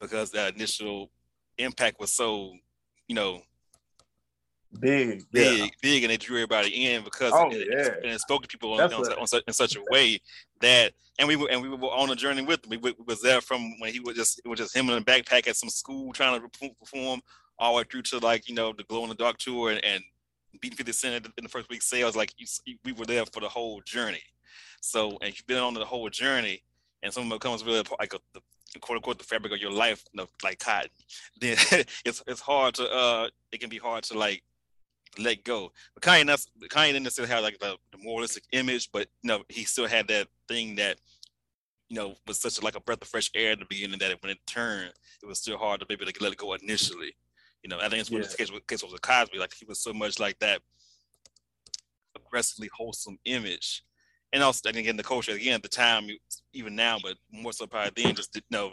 because 0.00 0.30
that 0.32 0.54
initial 0.54 1.10
impact 1.58 1.98
was 2.00 2.12
so, 2.12 2.52
you 3.08 3.14
know, 3.14 3.40
big, 4.78 5.24
big, 5.30 5.58
yeah. 5.58 5.66
big, 5.82 6.04
and 6.04 6.10
they 6.10 6.16
drew 6.16 6.36
everybody 6.36 6.86
in 6.86 7.02
because 7.02 7.32
oh, 7.34 7.50
it, 7.50 7.66
yeah. 7.70 7.94
and 8.02 8.12
it 8.12 8.20
spoke 8.20 8.42
to 8.42 8.48
people 8.48 8.74
on, 8.74 8.92
on, 8.92 9.12
on, 9.12 9.40
in 9.46 9.52
such 9.54 9.76
a 9.76 9.82
way 9.90 10.20
that, 10.60 10.92
and 11.18 11.26
we 11.26 11.36
were 11.36 11.48
and 11.50 11.62
we 11.62 11.68
were 11.68 11.88
on 11.88 12.10
a 12.10 12.16
journey 12.16 12.42
with 12.42 12.64
him. 12.64 12.70
We, 12.70 12.76
we 12.76 12.94
was 13.06 13.22
there 13.22 13.40
from 13.40 13.78
when 13.78 13.92
he 13.92 14.00
was 14.00 14.16
just 14.16 14.40
it 14.44 14.48
was 14.48 14.58
just 14.58 14.76
him 14.76 14.90
in 14.90 14.98
a 14.98 15.00
backpack 15.00 15.48
at 15.48 15.56
some 15.56 15.70
school 15.70 16.12
trying 16.12 16.40
to 16.40 16.70
perform 16.80 17.20
all 17.58 17.72
the 17.72 17.78
way 17.78 17.84
through 17.90 18.02
to 18.02 18.18
like 18.18 18.48
you 18.48 18.54
know 18.54 18.72
the 18.76 18.84
glow 18.84 19.02
in 19.04 19.08
the 19.08 19.14
dark 19.14 19.38
tour 19.38 19.70
and, 19.70 19.82
and 19.82 20.02
beating 20.60 20.76
50 20.76 20.92
Cent 20.92 21.26
in 21.38 21.44
the 21.44 21.48
first 21.48 21.70
week 21.70 21.82
sales. 21.82 22.16
Like 22.16 22.34
you, 22.36 22.46
we 22.84 22.92
were 22.92 23.06
there 23.06 23.24
for 23.26 23.40
the 23.40 23.48
whole 23.48 23.80
journey. 23.86 24.22
So, 24.80 25.18
and 25.22 25.36
you've 25.36 25.46
been 25.46 25.58
on 25.58 25.74
the 25.74 25.84
whole 25.84 26.08
journey, 26.10 26.62
and 27.02 27.12
someone 27.12 27.36
becomes 27.38 27.64
really 27.64 27.82
like 27.98 28.14
a, 28.14 28.18
the 28.34 28.40
quote 28.80 28.96
unquote 28.96 29.18
the 29.18 29.24
fabric 29.24 29.52
of 29.52 29.58
your 29.60 29.70
life, 29.70 30.04
like 30.42 30.58
cotton, 30.58 30.90
then 31.40 31.56
it's 32.04 32.22
it's 32.26 32.40
hard 32.40 32.74
to 32.74 32.90
uh, 32.90 33.28
it 33.52 33.60
can 33.60 33.70
be 33.70 33.78
hard 33.78 34.04
to 34.04 34.18
like 34.18 34.42
let 35.18 35.44
go. 35.44 35.72
But 35.94 36.02
Kanye, 36.02 36.26
not, 36.26 36.44
Kanye 36.68 36.88
didn't 36.88 37.04
necessarily 37.04 37.32
have 37.32 37.42
like 37.42 37.58
the, 37.58 37.76
the 37.92 37.98
moralistic 37.98 38.44
image, 38.52 38.90
but 38.92 39.08
you 39.22 39.28
know, 39.28 39.42
he 39.48 39.64
still 39.64 39.86
had 39.86 40.08
that 40.08 40.28
thing 40.48 40.76
that 40.76 40.98
you 41.88 41.96
know 41.96 42.14
was 42.26 42.40
such 42.40 42.58
a, 42.58 42.64
like 42.64 42.76
a 42.76 42.80
breath 42.80 43.02
of 43.02 43.08
fresh 43.08 43.30
air 43.34 43.52
at 43.52 43.58
the 43.58 43.66
beginning 43.66 43.98
that 43.98 44.22
when 44.22 44.32
it 44.32 44.38
turned, 44.46 44.92
it 45.22 45.26
was 45.26 45.38
still 45.38 45.58
hard 45.58 45.80
to 45.80 45.86
maybe 45.88 46.04
like 46.04 46.20
let 46.20 46.32
it 46.32 46.38
go 46.38 46.54
initially. 46.54 47.14
You 47.62 47.70
know, 47.70 47.78
I 47.78 47.88
think 47.88 48.00
it's 48.00 48.10
what 48.10 48.22
yeah. 48.22 48.28
the 48.28 48.36
case, 48.36 48.50
case 48.68 48.82
was 48.82 48.92
with 48.92 49.02
Cosby. 49.02 49.38
Like 49.38 49.54
he 49.54 49.64
was 49.64 49.80
so 49.80 49.92
much 49.92 50.20
like 50.20 50.38
that 50.40 50.60
aggressively 52.14 52.70
wholesome 52.74 53.18
image 53.24 53.82
and 54.36 54.44
also 54.44 54.68
and 54.68 54.76
again 54.76 54.96
the 54.96 55.02
culture 55.02 55.32
again 55.32 55.54
at 55.54 55.62
the 55.62 55.68
time 55.68 56.06
even 56.52 56.76
now 56.76 56.98
but 57.02 57.16
more 57.32 57.52
so 57.52 57.66
probably 57.66 58.04
then 58.04 58.14
just 58.14 58.34
you 58.36 58.42
know 58.50 58.72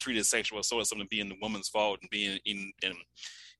treated 0.00 0.26
sexual 0.26 0.58
assault 0.58 0.82
as 0.82 0.88
something 0.88 1.06
being 1.08 1.28
the 1.28 1.36
woman's 1.40 1.68
fault 1.68 2.00
and 2.02 2.10
being 2.10 2.38
in 2.44 2.72
and 2.82 2.94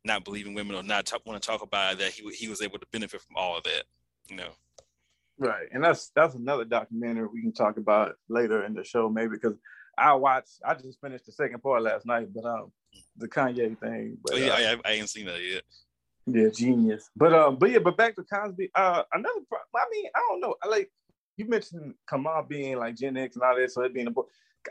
not 0.05 0.25
believing 0.25 0.53
women 0.53 0.75
or 0.75 0.83
not 0.83 1.11
want 1.25 1.41
to 1.41 1.47
talk 1.47 1.63
about 1.63 1.93
it, 1.93 1.99
that 2.01 2.11
he 2.11 2.29
he 2.31 2.49
was 2.49 2.61
able 2.61 2.79
to 2.79 2.87
benefit 2.93 3.21
from 3.21 3.37
all 3.37 3.57
of 3.57 3.63
that 3.63 3.85
you 4.29 4.37
know 4.37 4.51
right 5.39 5.69
and 5.71 5.83
that's 5.83 6.11
that's 6.17 6.35
another 6.35 6.65
documentary 6.65 7.29
we 7.33 7.41
can 7.41 7.53
talk 7.53 7.77
about 7.77 8.17
later 8.29 8.65
in 8.65 8.75
the 8.75 8.83
show 8.83 9.09
maybe 9.09 9.31
because 9.31 9.57
I 9.97 10.15
watched 10.15 10.59
I 10.67 10.75
just 10.75 11.01
finished 11.01 11.27
the 11.27 11.33
second 11.33 11.63
part 11.63 11.83
last 11.83 12.05
night 12.05 12.35
but 12.35 12.45
um 12.45 12.73
the 13.17 13.29
Kanye 13.29 13.79
thing 13.79 14.19
but, 14.25 14.35
oh, 14.35 14.39
yeah 14.39 14.53
uh, 14.53 14.77
I, 14.85 14.91
I 14.91 14.93
ain't 14.95 15.09
seen 15.09 15.27
that 15.27 15.41
yet 15.41 15.63
yeah, 16.27 16.49
genius. 16.55 17.11
But 17.17 17.33
um, 17.33 17.57
but 17.57 17.71
yeah, 17.71 17.81
but 17.81 17.97
back 17.97 18.15
to 18.15 18.23
Cosby. 18.23 18.71
Uh, 18.75 19.03
another. 19.13 19.41
Pro- 19.49 19.59
I 19.75 19.85
mean, 19.91 20.07
I 20.15 20.21
don't 20.29 20.41
know. 20.41 20.55
I 20.63 20.69
like 20.69 20.91
you 21.37 21.47
mentioned 21.49 21.95
Kamau 22.11 22.47
being 22.47 22.79
like 22.79 22.97
Gen 22.97 23.17
X 23.17 23.37
and 23.37 23.43
all 23.43 23.57
that, 23.57 23.71
so 23.71 23.83
it 23.83 23.95
being 23.95 24.07
a 24.07 24.11
boy. 24.11 24.23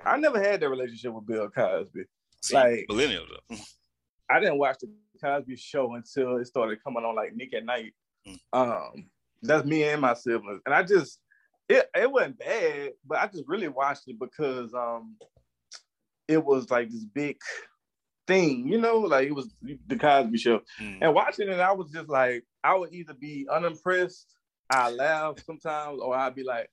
I 0.05 0.17
never 0.17 0.41
had 0.41 0.59
that 0.61 0.69
relationship 0.69 1.13
with 1.13 1.25
Bill 1.25 1.49
Cosby. 1.49 2.03
See, 2.41 2.55
like 2.55 2.85
millennial 2.87 3.25
though. 3.29 3.57
I 4.29 4.39
didn't 4.39 4.59
watch 4.59 4.77
the 4.79 4.89
Cosby 5.21 5.55
show 5.57 5.93
until 5.95 6.37
it 6.37 6.47
started 6.47 6.83
coming 6.83 7.03
on 7.03 7.15
like 7.15 7.35
Nick 7.35 7.53
at 7.53 7.65
Night. 7.65 7.93
Mm. 8.27 8.39
Um, 8.53 9.09
that's 9.41 9.65
me 9.65 9.83
and 9.83 10.01
my 10.01 10.13
siblings, 10.13 10.61
and 10.65 10.73
I 10.73 10.83
just 10.83 11.19
it 11.67 11.87
it 11.95 12.11
wasn't 12.11 12.39
bad, 12.39 12.91
but 13.05 13.19
I 13.19 13.27
just 13.27 13.47
really 13.47 13.67
watched 13.67 14.07
it 14.07 14.19
because 14.19 14.73
um 14.73 15.15
it 16.27 16.43
was 16.43 16.69
like 16.69 16.89
this 16.89 17.05
big 17.05 17.37
thing, 18.27 18.67
you 18.67 18.79
know, 18.79 18.99
like 18.99 19.27
it 19.27 19.35
was 19.35 19.53
the 19.87 19.97
Cosby 19.97 20.37
Show, 20.37 20.61
mm. 20.79 20.99
and 21.01 21.13
watching 21.13 21.49
it, 21.49 21.59
I 21.59 21.71
was 21.71 21.91
just 21.91 22.09
like 22.09 22.43
I 22.63 22.75
would 22.75 22.93
either 22.93 23.13
be 23.13 23.47
unimpressed 23.51 24.35
I 24.71 24.89
laugh 24.89 25.43
sometimes, 25.45 25.99
or 25.99 26.15
I'd 26.15 26.35
be 26.35 26.43
like, 26.43 26.69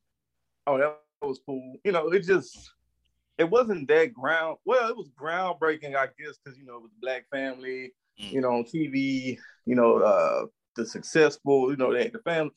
"Oh, 0.67 0.79
that 0.79 0.99
was 1.21 1.41
cool." 1.45 1.77
You 1.85 1.93
know, 1.93 2.09
it 2.09 2.21
just 2.21 2.71
it 3.39 3.51
wasn't 3.51 3.89
that 3.89 4.13
ground. 4.13 4.59
Well, 4.65 4.89
it 4.89 4.97
was 4.97 5.11
groundbreaking, 5.21 5.97
I 5.97 6.07
guess, 6.19 6.39
because 6.43 6.59
you 6.59 6.65
know 6.65 6.77
it 6.77 6.83
was 6.83 6.93
Black 7.01 7.27
family. 7.31 7.93
Mm. 8.21 8.33
You 8.33 8.41
know, 8.41 8.51
on 8.51 8.65
TV. 8.65 9.39
You 9.67 9.75
know, 9.75 9.99
uh, 9.99 10.47
the 10.77 10.87
successful. 10.87 11.71
You 11.71 11.77
know, 11.77 11.93
they 11.93 12.05
had 12.05 12.13
the 12.13 12.21
family, 12.21 12.53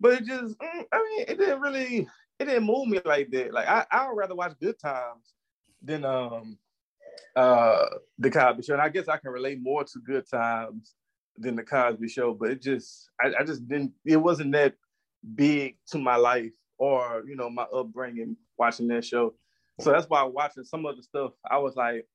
but 0.00 0.14
it 0.14 0.24
just, 0.24 0.58
mm, 0.58 0.84
I 0.90 0.98
mean, 0.98 1.24
it 1.28 1.38
didn't 1.38 1.60
really, 1.60 2.08
it 2.38 2.44
didn't 2.46 2.64
move 2.64 2.88
me 2.88 3.00
like 3.04 3.30
that. 3.30 3.52
Like 3.52 3.68
I, 3.68 3.84
I 3.90 4.08
would 4.08 4.16
rather 4.16 4.34
watch 4.34 4.58
Good 4.60 4.78
Times 4.78 5.34
than 5.82 6.04
um 6.04 6.58
uh 7.36 7.84
the 8.18 8.30
Cosby 8.30 8.62
Show, 8.62 8.72
and 8.72 8.82
I 8.82 8.88
guess 8.88 9.08
I 9.08 9.18
can 9.18 9.32
relate 9.32 9.60
more 9.60 9.84
to 9.84 10.00
Good 10.00 10.28
Times 10.30 10.94
than 11.38 11.56
the 11.56 11.62
Cosby 11.62 12.08
Show, 12.08 12.34
but 12.34 12.50
it 12.50 12.62
just 12.62 13.10
I, 13.20 13.32
I 13.40 13.44
just 13.44 13.66
didn't. 13.68 13.92
It 14.04 14.16
wasn't 14.16 14.52
that 14.52 14.74
big 15.34 15.76
to 15.88 15.98
my 15.98 16.16
life 16.16 16.52
or 16.78 17.22
you 17.26 17.36
know 17.36 17.50
my 17.50 17.64
upbringing 17.74 18.36
watching 18.56 18.88
that 18.88 19.04
show. 19.04 19.34
So 19.80 19.92
that's 19.92 20.08
why 20.08 20.22
watching 20.24 20.64
some 20.64 20.86
of 20.86 20.96
the 20.96 21.02
stuff, 21.02 21.32
I 21.48 21.58
was 21.58 21.76
like, 21.76 22.06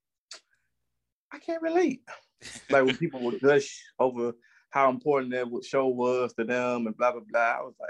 I 1.32 1.40
can't 1.40 1.62
relate. 1.62 2.02
like 2.70 2.86
when 2.86 2.98
people 2.98 3.22
would 3.22 3.40
gush 3.40 3.82
over 4.00 4.34
how 4.70 4.90
important 4.90 5.32
that 5.32 5.66
show 5.66 5.88
was 5.88 6.34
to 6.34 6.44
them 6.44 6.88
and 6.88 6.98
blah 6.98 7.12
blah 7.12 7.22
blah. 7.30 7.42
I 7.42 7.62
was 7.62 7.76
like, 7.80 7.90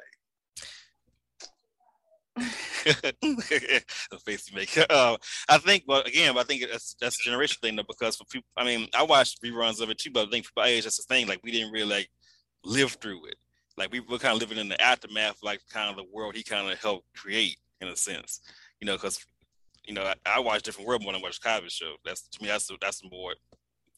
the 3.21 4.19
face 4.25 4.49
you 4.49 4.55
make. 4.55 4.77
Uh, 4.89 5.17
I 5.49 5.57
think, 5.57 5.85
but 5.87 6.07
again, 6.07 6.37
I 6.37 6.43
think 6.43 6.65
that's 6.69 6.95
that's 6.99 7.19
a 7.19 7.23
generation 7.23 7.57
thing 7.61 7.75
though, 7.75 7.83
because 7.87 8.17
for 8.17 8.25
people, 8.25 8.47
I 8.57 8.63
mean, 8.63 8.87
I 8.93 9.03
watched 9.03 9.41
reruns 9.41 9.81
of 9.81 9.89
it 9.89 9.97
too, 9.97 10.11
but 10.11 10.27
I 10.27 10.29
think 10.29 10.45
for 10.45 10.51
my 10.57 10.67
age, 10.67 10.83
that's 10.83 10.97
the 10.97 11.13
thing. 11.13 11.27
Like 11.27 11.39
we 11.43 11.51
didn't 11.51 11.71
really 11.71 11.89
like 11.89 12.09
live 12.63 12.93
through 12.93 13.25
it. 13.27 13.35
Like 13.77 13.91
we 13.91 14.01
were 14.01 14.19
kind 14.19 14.35
of 14.35 14.41
living 14.41 14.57
in 14.57 14.69
the 14.69 14.79
aftermath, 14.81 15.37
like 15.41 15.61
kind 15.71 15.89
of 15.89 15.95
the 15.95 16.05
world 16.13 16.35
he 16.35 16.43
kind 16.43 16.69
of 16.69 16.77
helped 16.79 17.07
create 17.15 17.57
in 17.81 17.87
a 17.87 17.95
sense, 17.95 18.41
you 18.79 18.85
know, 18.85 18.93
because 18.93 19.25
you 19.85 19.93
know 19.93 20.03
I, 20.03 20.15
I 20.25 20.39
watch 20.39 20.63
different 20.63 20.87
world 20.87 21.05
when 21.05 21.15
I 21.15 21.19
watch 21.19 21.41
Cosby 21.41 21.69
Show. 21.69 21.95
That's 22.05 22.27
to 22.27 22.41
me, 22.41 22.49
that's 22.49 22.69
that's 22.81 23.01
more. 23.09 23.33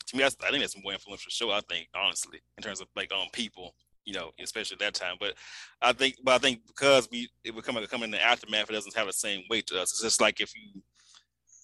To 0.07 0.15
me, 0.15 0.23
that's, 0.23 0.37
I 0.45 0.51
think 0.51 0.61
that's 0.61 0.75
a 0.75 0.81
more 0.81 0.93
influential 0.93 1.29
show. 1.29 1.51
I 1.51 1.61
think 1.69 1.87
honestly, 1.95 2.39
in 2.57 2.63
terms 2.63 2.79
of 2.79 2.87
like 2.95 3.11
on 3.13 3.23
um, 3.23 3.27
people 3.33 3.75
you 4.05 4.13
know, 4.13 4.31
especially 4.39 4.75
at 4.75 4.79
that 4.79 4.93
time. 4.93 5.15
But 5.19 5.33
I 5.81 5.93
think, 5.93 6.15
but 6.23 6.35
I 6.35 6.37
think 6.37 6.61
because 6.67 7.07
we 7.11 7.29
it 7.43 7.53
would 7.53 7.63
come 7.63 7.83
come 7.87 8.03
in 8.03 8.11
the 8.11 8.23
aftermath, 8.23 8.69
it 8.69 8.73
doesn't 8.73 8.95
have 8.95 9.07
the 9.07 9.13
same 9.13 9.43
weight 9.49 9.67
to 9.67 9.81
us. 9.81 9.91
It's 9.91 10.01
just 10.01 10.21
like 10.21 10.41
if 10.41 10.55
you, 10.55 10.81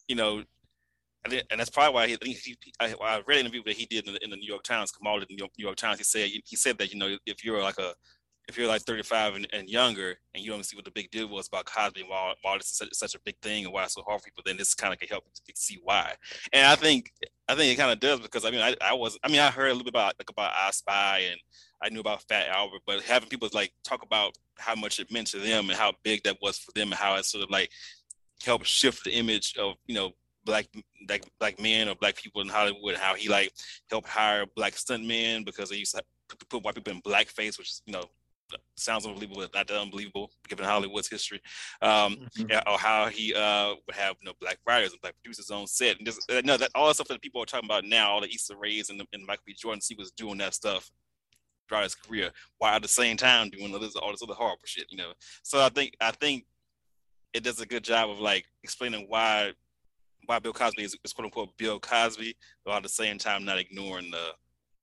you 0.07 0.15
know, 0.15 0.43
and 1.23 1.59
that's 1.59 1.69
probably 1.69 1.93
why 1.93 2.07
he, 2.07 2.17
he, 2.33 2.57
I, 2.79 2.95
I 2.99 3.21
read 3.27 3.39
an 3.39 3.45
interview 3.45 3.61
that 3.65 3.75
he 3.75 3.85
did 3.85 4.07
in 4.07 4.13
the, 4.13 4.23
in 4.23 4.31
the 4.31 4.37
New 4.37 4.47
York 4.47 4.63
Times, 4.63 4.91
Kamau 4.91 5.15
in 5.15 5.19
the 5.21 5.27
New 5.29 5.37
York, 5.37 5.51
New 5.57 5.65
York 5.65 5.77
Times. 5.77 5.99
He 5.99 6.03
said 6.03 6.29
he 6.45 6.55
said 6.55 6.77
that 6.79 6.91
you 6.91 6.99
know 6.99 7.15
if 7.25 7.45
you're 7.45 7.61
like 7.61 7.77
a 7.77 7.93
if 8.47 8.57
you're 8.57 8.67
like 8.67 8.81
35 8.81 9.35
and, 9.35 9.47
and, 9.53 9.69
younger 9.69 10.17
and 10.33 10.43
you 10.43 10.51
don't 10.51 10.65
see 10.65 10.75
what 10.75 10.83
the 10.83 10.91
big 10.91 11.09
deal 11.11 11.29
was 11.29 11.47
about 11.47 11.65
Cosby 11.65 12.01
and 12.01 12.09
why, 12.09 12.33
why 12.41 12.57
this 12.57 12.71
is 12.71 12.77
such, 12.77 12.89
such, 12.93 13.15
a 13.15 13.19
big 13.23 13.37
thing 13.41 13.65
and 13.65 13.73
why 13.73 13.83
it's 13.83 13.93
so 13.93 14.01
hard 14.01 14.19
for 14.19 14.25
people, 14.25 14.43
then 14.45 14.57
this 14.57 14.73
kind 14.73 14.93
of 14.93 14.99
can 14.99 15.07
help 15.07 15.23
you 15.47 15.53
see 15.55 15.79
why. 15.83 16.13
And 16.51 16.65
I 16.65 16.75
think 16.75 17.11
I 17.47 17.55
think 17.55 17.71
it 17.71 17.77
kind 17.77 17.91
of 17.91 17.99
does 17.99 18.19
because 18.19 18.43
I 18.43 18.51
mean 18.51 18.61
I, 18.61 18.75
I 18.81 18.93
was 18.93 19.17
I 19.23 19.29
mean 19.29 19.39
I 19.39 19.51
heard 19.51 19.67
a 19.67 19.73
little 19.73 19.83
bit 19.83 19.93
about 19.93 20.15
like 20.19 20.29
about 20.29 20.51
I 20.53 20.71
Spy 20.71 21.19
and 21.31 21.39
I 21.81 21.89
knew 21.89 21.99
about 21.99 22.23
Fat 22.23 22.47
Albert, 22.49 22.81
but 22.85 23.01
having 23.03 23.29
people 23.29 23.49
like 23.53 23.71
talk 23.83 24.03
about 24.03 24.37
how 24.57 24.75
much 24.75 24.99
it 24.99 25.11
meant 25.11 25.27
to 25.27 25.39
them 25.39 25.69
and 25.69 25.77
how 25.77 25.93
big 26.03 26.23
that 26.23 26.37
was 26.41 26.57
for 26.57 26.71
them 26.73 26.89
and 26.91 26.99
how 26.99 27.15
it 27.15 27.25
sort 27.25 27.43
of 27.43 27.49
like 27.49 27.71
helped 28.43 28.67
shift 28.67 29.03
the 29.03 29.11
image 29.11 29.55
of 29.57 29.75
you 29.87 29.95
know 29.95 30.11
black 30.45 30.67
like 31.09 31.23
black 31.39 31.59
men 31.59 31.87
or 31.87 31.95
black 31.95 32.15
people 32.15 32.41
in 32.41 32.47
Hollywood, 32.47 32.95
how 32.95 33.15
he 33.15 33.29
like 33.29 33.51
helped 33.89 34.07
hire 34.07 34.45
black 34.55 34.73
stuntmen 34.73 35.45
because 35.45 35.69
they 35.69 35.77
used 35.77 35.95
to 35.95 36.03
put 36.49 36.63
white 36.63 36.75
people 36.75 36.93
in 36.93 37.01
blackface, 37.01 37.57
which 37.57 37.69
is 37.69 37.81
you 37.85 37.93
know 37.93 38.05
sounds 38.75 39.05
unbelievable, 39.05 39.41
but 39.41 39.53
not 39.53 39.67
that 39.67 39.79
unbelievable 39.79 40.29
given 40.49 40.65
Hollywood's 40.65 41.07
history. 41.07 41.41
Um, 41.81 42.27
mm-hmm. 42.37 42.69
Or 42.69 42.77
how 42.77 43.07
he 43.07 43.33
uh, 43.33 43.75
would 43.87 43.95
have 43.95 44.15
you 44.21 44.27
know 44.27 44.33
black 44.39 44.59
writers 44.67 44.91
and 44.91 45.01
black 45.01 45.15
producers 45.23 45.49
on 45.49 45.67
set, 45.67 45.97
and 45.97 46.05
just 46.05 46.29
uh, 46.29 46.41
no, 46.43 46.57
that 46.57 46.71
all 46.75 46.87
the 46.87 46.93
stuff 46.93 47.07
that 47.07 47.21
people 47.21 47.41
are 47.41 47.45
talking 47.45 47.67
about 47.67 47.85
now, 47.85 48.11
all 48.11 48.21
the 48.21 48.33
Issa 48.33 48.55
Rays 48.55 48.89
and, 48.89 49.01
and 49.13 49.25
Michael 49.25 49.43
B. 49.45 49.55
Jordan, 49.57 49.81
he 49.87 49.95
was 49.95 50.11
doing 50.11 50.37
that 50.39 50.53
stuff 50.53 50.91
throughout 51.71 51.83
his 51.83 51.95
career, 51.95 52.31
while 52.57 52.75
at 52.75 52.81
the 52.81 52.87
same 52.87 53.17
time 53.17 53.49
doing 53.49 53.73
all 53.73 53.79
this, 53.79 53.95
all 53.95 54.11
this 54.11 54.21
other 54.21 54.33
horrible 54.33 54.59
shit, 54.65 54.91
you 54.91 54.97
know. 54.97 55.13
So 55.43 55.61
I 55.61 55.69
think 55.69 55.95
I 56.01 56.11
think 56.11 56.45
it 57.33 57.43
does 57.43 57.61
a 57.61 57.65
good 57.65 57.83
job 57.83 58.09
of 58.09 58.19
like 58.19 58.45
explaining 58.63 59.05
why 59.07 59.53
why 60.25 60.39
Bill 60.39 60.53
Cosby 60.53 60.83
is, 60.83 60.97
is 61.03 61.13
quote 61.13 61.25
unquote 61.25 61.57
Bill 61.57 61.79
Cosby, 61.79 62.35
while 62.63 62.77
at 62.77 62.83
the 62.83 62.89
same 62.89 63.17
time 63.17 63.45
not 63.45 63.57
ignoring 63.57 64.11
the 64.11 64.31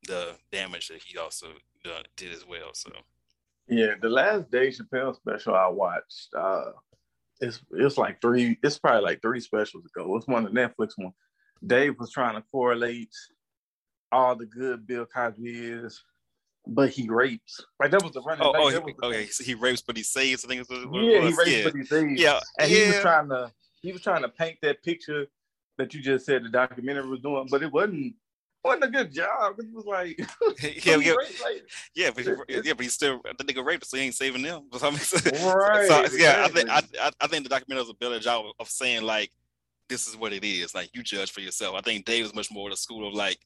the 0.07 0.35
damage 0.51 0.89
that 0.89 1.03
he 1.03 1.19
also 1.19 1.49
done, 1.85 2.05
did 2.17 2.33
as 2.33 2.47
well. 2.47 2.71
So 2.73 2.91
yeah, 3.69 3.95
the 4.01 4.09
last 4.09 4.51
Dave 4.51 4.75
Chappelle 4.75 5.15
special 5.15 5.55
I 5.55 5.69
watched, 5.69 6.29
uh, 6.37 6.73
it's 7.41 7.61
it's 7.73 7.99
like 7.99 8.21
three, 8.21 8.59
it's 8.63 8.79
probably 8.79 9.03
like 9.03 9.21
three 9.21 9.41
specials 9.41 9.85
ago. 9.85 10.17
It's 10.17 10.27
one 10.27 10.47
of 10.47 10.55
the 10.55 10.59
Netflix 10.59 10.93
one. 10.97 11.13
Dave 11.67 11.97
was 11.99 12.13
trying 12.13 12.37
to 12.37 12.45
correlate 12.51 13.13
all 14.11 14.37
the 14.37 14.47
good 14.47 14.87
Bill 14.87 15.05
Cosby 15.05 15.51
is, 15.51 16.03
but 16.69 16.91
he 16.91 17.09
rapes. 17.09 17.65
Like 17.81 17.91
that 17.91 18.03
was 18.03 18.13
the 18.13 18.23
running. 18.23 18.45
Oh, 18.45 18.53
oh 18.55 18.69
he, 18.69 18.95
okay. 19.03 19.27
So 19.27 19.43
he 19.43 19.55
rapes, 19.55 19.83
but 19.83 19.97
he 19.97 20.03
saves. 20.03 20.45
I 20.45 20.49
think 20.49 20.61
it's 20.61 20.71
what 20.71 21.03
yeah, 21.03 21.21
he 21.21 21.35
rapes, 21.35 21.51
yeah. 21.51 21.65
but 21.65 21.75
he 21.75 21.85
saves. 21.85 22.21
Yeah, 22.21 22.41
and 22.59 22.71
yeah. 22.71 22.79
he 22.79 22.87
was 22.87 23.01
trying 23.01 23.29
to 23.31 23.53
he 23.81 23.93
was 23.93 24.03
trying 24.03 24.23
to 24.23 24.29
paint 24.29 24.59
that 24.63 24.83
picture 24.83 25.27
that 25.79 25.95
you 25.95 26.01
just 26.01 26.27
said 26.27 26.45
the 26.45 26.49
documentary 26.49 27.09
was 27.09 27.21
doing, 27.21 27.47
but 27.51 27.63
it 27.63 27.73
wasn't 27.73 28.15
wasn't 28.65 28.85
a 28.85 28.89
good 28.89 29.13
job. 29.13 29.59
It 29.59 29.67
was 29.73 29.87
like, 29.87 30.19
yeah, 30.85 30.97
yeah, 30.97 31.13
like, 31.13 31.71
yeah, 31.95 32.11
but 32.15 32.25
he, 32.25 32.31
yeah, 32.65 32.73
but 32.75 32.81
he's 32.81 32.93
still 32.93 33.21
the 33.39 33.45
nigga 33.45 33.65
raped, 33.65 33.87
so 33.87 33.97
he 33.97 34.05
ain't 34.05 34.15
saving 34.15 34.43
them. 34.43 34.65
right. 34.83 35.89
So, 35.89 36.07
yeah, 36.17 36.45
I 36.45 36.49
think 36.49 36.69
I, 36.69 36.83
I 37.21 37.27
think 37.27 37.45
the 37.45 37.51
documentary 37.51 37.85
does 37.85 37.91
a 37.91 37.95
better 37.95 38.19
job 38.19 38.47
of, 38.47 38.53
of 38.61 38.69
saying 38.69 39.03
like, 39.03 39.31
this 39.89 40.07
is 40.07 40.17
what 40.17 40.33
it 40.33 40.45
is. 40.45 40.75
Like 40.75 40.91
you 40.95 41.03
judge 41.03 41.33
for 41.33 41.41
yourself. 41.41 41.77
I 41.77 41.81
think 41.81 42.05
Dave 42.05 42.25
is 42.25 42.35
much 42.35 42.51
more 42.51 42.69
the 42.69 42.77
school 42.77 43.07
of 43.07 43.15
like, 43.15 43.39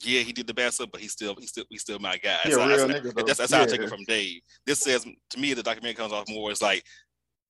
yeah, 0.00 0.20
he 0.20 0.32
did 0.32 0.46
the 0.46 0.54
best 0.54 0.80
up, 0.80 0.90
but 0.92 1.00
he's 1.00 1.12
still 1.12 1.34
he's 1.36 1.50
still 1.50 1.64
he's 1.70 1.82
still 1.82 1.98
my 1.98 2.16
guy. 2.16 2.38
Yeah, 2.44 2.50
so 2.52 2.66
real 2.66 2.88
nigga, 2.88 3.26
that's, 3.26 3.38
that's, 3.38 3.52
how 3.52 3.62
I 3.62 3.66
take 3.66 3.80
it 3.80 3.88
from 3.88 4.04
Dave. 4.06 4.40
This 4.64 4.80
says 4.80 5.06
to 5.30 5.38
me 5.38 5.54
the 5.54 5.62
documentary 5.62 5.94
comes 5.94 6.12
off 6.12 6.28
more 6.28 6.50
as 6.50 6.62
like 6.62 6.84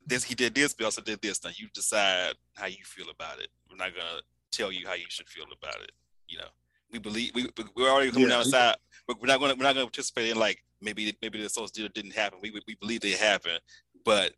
this 0.07 0.25
he 0.25 0.35
did 0.35 0.55
this, 0.55 0.75
but 0.75 0.85
also 0.85 1.03
did 1.03 1.21
this. 1.21 1.43
Now 1.45 1.51
you 1.57 1.69
decide 1.75 2.35
how 2.55 2.67
you 2.67 2.85
feel 2.85 3.11
about 3.11 3.41
it. 3.41 3.49
We're 3.71 3.77
not 3.77 3.95
gonna 3.95 4.21
tell 4.53 4.71
you 4.71 4.87
how 4.87 4.95
you 4.95 5.07
should 5.09 5.29
feel 5.29 5.47
about 5.53 5.83
it. 5.83 5.93
You 6.29 6.39
know 6.39 6.49
we 6.93 6.99
believe 6.99 7.33
we 7.35 7.49
we're 7.75 7.91
already 7.91 8.11
coming 8.11 8.29
yeah. 8.29 8.37
down 8.37 8.45
the 8.45 8.51
side, 8.51 8.77
but 9.07 9.21
we're 9.21 9.27
not 9.27 9.39
going 9.39 9.53
to 9.53 9.59
we're 9.59 9.65
not 9.65 9.75
to 9.75 9.83
participate 9.83 10.31
in 10.31 10.39
like 10.39 10.63
maybe 10.81 11.17
maybe 11.23 11.43
the 11.43 11.49
social 11.49 11.69
deal 11.69 11.89
didn't 11.95 12.15
happen. 12.15 12.39
We 12.43 12.53
we 12.67 12.75
believe 12.77 13.01
they 13.01 13.13
happened, 13.13 13.61
but 14.05 14.33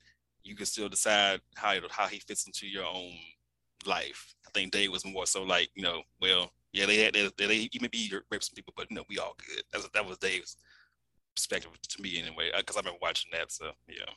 you 0.45 0.55
can 0.55 0.67
still 0.67 0.89
decide 0.89 1.41
how 1.57 1.75
how 1.91 2.07
he 2.07 2.21
fits 2.21 2.47
into 2.47 2.67
your 2.67 2.85
own 2.85 3.13
life. 3.87 4.35
I 4.47 4.51
think 4.51 4.73
Dave 4.73 4.91
was 4.91 5.05
more 5.05 5.27
so 5.27 5.43
like 5.43 5.69
you 5.75 5.83
know, 5.83 6.03
well, 6.21 6.51
yeah, 6.73 6.87
they 6.87 7.05
had 7.05 7.15
they, 7.15 7.31
they, 7.37 7.47
they 7.47 7.69
maybe 7.81 8.11
rape 8.31 8.43
some 8.43 8.55
people, 8.55 8.75
but 8.77 8.91
you 8.91 8.97
know, 8.97 9.05
we 9.09 9.19
all 9.19 9.37
good. 9.39 9.63
That 9.73 9.79
was, 9.79 9.91
that 9.95 10.07
was 10.07 10.19
Dave's 10.19 10.57
perspective 11.35 11.71
to 11.81 12.03
me 12.03 12.21
anyway, 12.21 12.51
because 12.57 12.77
uh, 12.77 12.81
I've 12.81 12.85
been 12.85 12.95
watching 13.01 13.31
that. 13.33 13.51
So 13.53 13.71
yeah. 13.89 14.11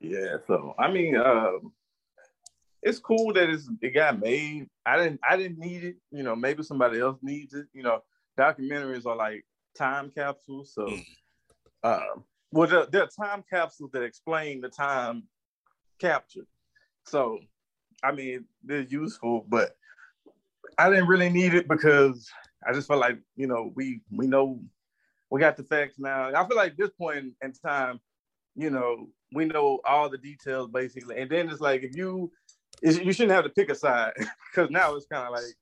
Yeah, 0.00 0.36
so 0.46 0.74
I 0.78 0.90
mean, 0.90 1.16
um, 1.16 1.72
it's 2.82 2.98
cool 2.98 3.32
that 3.34 3.48
it's, 3.48 3.68
it 3.80 3.90
got 3.90 4.18
made. 4.18 4.68
I 4.84 4.96
didn't 4.96 5.20
I 5.28 5.36
didn't 5.36 5.58
need 5.58 5.84
it. 5.84 5.96
You 6.10 6.24
know, 6.24 6.34
maybe 6.34 6.64
somebody 6.64 6.98
else 6.98 7.18
needs 7.22 7.54
it. 7.54 7.66
You 7.72 7.84
know, 7.84 8.00
documentaries 8.36 9.06
are 9.06 9.14
like 9.14 9.44
time 9.78 10.10
capsules. 10.10 10.74
So, 10.74 10.86
mm. 10.86 11.04
uh, 11.84 12.00
well, 12.50 12.68
they're, 12.68 12.86
they're 12.86 13.06
time 13.06 13.44
capsules 13.48 13.92
that 13.92 14.02
explain 14.02 14.60
the 14.60 14.68
time 14.68 15.22
captured. 16.00 16.46
So, 17.06 17.38
I 18.02 18.10
mean, 18.10 18.44
they're 18.64 18.80
useful, 18.80 19.46
but 19.48 19.76
I 20.78 20.90
didn't 20.90 21.06
really 21.06 21.30
need 21.30 21.54
it 21.54 21.68
because 21.68 22.28
I 22.66 22.72
just 22.72 22.88
felt 22.88 23.00
like 23.00 23.18
you 23.36 23.46
know 23.46 23.72
we 23.74 24.00
we 24.10 24.26
know 24.26 24.60
we 25.30 25.40
got 25.40 25.56
the 25.56 25.64
facts 25.64 25.98
now. 25.98 26.30
I 26.34 26.46
feel 26.46 26.56
like 26.56 26.76
this 26.76 26.90
point 26.90 27.32
in 27.42 27.52
time, 27.52 28.00
you 28.54 28.70
know, 28.70 29.08
we 29.32 29.46
know 29.46 29.80
all 29.86 30.10
the 30.10 30.18
details 30.18 30.68
basically, 30.70 31.20
and 31.20 31.30
then 31.30 31.48
it's 31.48 31.60
like 31.60 31.82
if 31.82 31.96
you 31.96 32.30
you 32.82 33.12
shouldn't 33.12 33.32
have 33.32 33.44
to 33.44 33.50
pick 33.50 33.70
a 33.70 33.74
side 33.74 34.12
because 34.50 34.70
now 34.70 34.94
it's 34.94 35.06
kind 35.06 35.26
of 35.26 35.32
like 35.32 35.54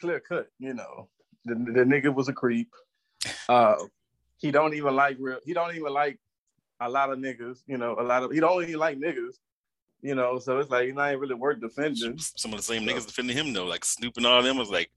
clear 0.00 0.20
cut. 0.20 0.48
You 0.58 0.74
know, 0.74 1.08
the, 1.44 1.54
the 1.54 1.84
nigga 1.84 2.14
was 2.14 2.28
a 2.28 2.32
creep. 2.32 2.70
Uh, 3.48 3.76
he 4.38 4.50
don't 4.50 4.74
even 4.74 4.94
like 4.96 5.16
real. 5.20 5.38
He 5.44 5.52
don't 5.52 5.74
even 5.74 5.92
like 5.92 6.18
a 6.80 6.88
lot 6.88 7.10
of 7.10 7.18
niggas. 7.18 7.62
You 7.66 7.78
know, 7.78 7.96
a 7.98 8.02
lot 8.02 8.22
of 8.22 8.32
he 8.32 8.40
don't 8.40 8.62
even 8.62 8.78
like 8.78 8.98
niggas. 8.98 9.36
You 10.02 10.14
know, 10.14 10.38
so 10.38 10.58
it's 10.58 10.70
like 10.70 10.86
he's 10.86 10.94
not 10.94 11.08
even 11.08 11.20
really 11.20 11.34
worth 11.34 11.60
defending. 11.60 12.18
Some 12.18 12.52
of 12.52 12.58
the 12.58 12.62
same 12.62 12.86
so. 12.86 12.92
niggas 12.92 13.06
defending 13.06 13.36
him 13.36 13.52
though, 13.52 13.64
like 13.64 13.84
Snoop 13.84 14.16
and 14.16 14.26
all 14.26 14.42
them 14.42 14.58
was 14.58 14.70
like. 14.70 14.90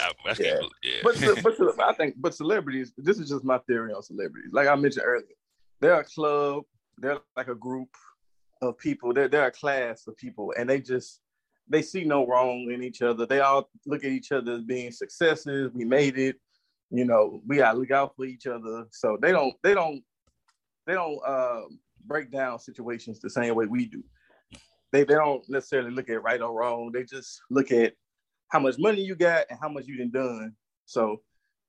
I, 0.00 0.12
I 0.26 0.34
yeah. 0.38 0.60
yeah. 0.84 1.00
but 1.02 1.16
but 1.42 1.80
I 1.80 1.92
think 1.94 2.14
but 2.18 2.34
celebrities. 2.34 2.92
This 2.96 3.18
is 3.18 3.28
just 3.28 3.44
my 3.44 3.58
theory 3.66 3.92
on 3.92 4.02
celebrities. 4.02 4.52
Like 4.52 4.68
I 4.68 4.74
mentioned 4.76 5.04
earlier, 5.04 5.26
they're 5.80 6.00
a 6.00 6.04
club. 6.04 6.64
They're 6.98 7.18
like 7.36 7.48
a 7.48 7.54
group 7.54 7.88
of 8.62 8.78
people. 8.78 9.12
They're 9.12 9.28
they're 9.28 9.46
a 9.46 9.50
class 9.50 10.06
of 10.06 10.16
people, 10.16 10.54
and 10.56 10.68
they 10.68 10.80
just 10.80 11.20
they 11.68 11.82
see 11.82 12.04
no 12.04 12.26
wrong 12.26 12.70
in 12.70 12.82
each 12.82 13.02
other. 13.02 13.26
They 13.26 13.40
all 13.40 13.68
look 13.86 14.04
at 14.04 14.10
each 14.10 14.32
other 14.32 14.52
as 14.52 14.62
being 14.62 14.90
successes. 14.90 15.70
We 15.74 15.84
made 15.84 16.18
it. 16.18 16.36
You 16.90 17.04
know, 17.04 17.42
we 17.46 17.56
gotta 17.56 17.78
look 17.78 17.90
out 17.90 18.14
for 18.16 18.24
each 18.24 18.46
other. 18.46 18.86
So 18.90 19.18
they 19.20 19.32
don't 19.32 19.54
they 19.62 19.74
don't 19.74 20.02
they 20.86 20.94
don't 20.94 21.20
uh, 21.26 21.62
break 22.08 22.32
down 22.32 22.58
situations 22.58 23.20
the 23.20 23.30
same 23.30 23.54
way 23.54 23.66
we 23.66 23.86
do. 23.86 24.02
They 24.92 25.04
they 25.04 25.14
don't 25.14 25.48
necessarily 25.48 25.90
look 25.90 26.08
at 26.08 26.22
right 26.22 26.40
or 26.40 26.52
wrong. 26.52 26.90
They 26.92 27.04
just 27.04 27.40
look 27.50 27.70
at 27.70 27.92
how 28.48 28.58
much 28.58 28.78
money 28.78 29.02
you 29.02 29.14
got 29.14 29.44
and 29.50 29.58
how 29.60 29.68
much 29.68 29.86
you 29.86 29.98
done 29.98 30.10
done. 30.10 30.52
So, 30.86 31.20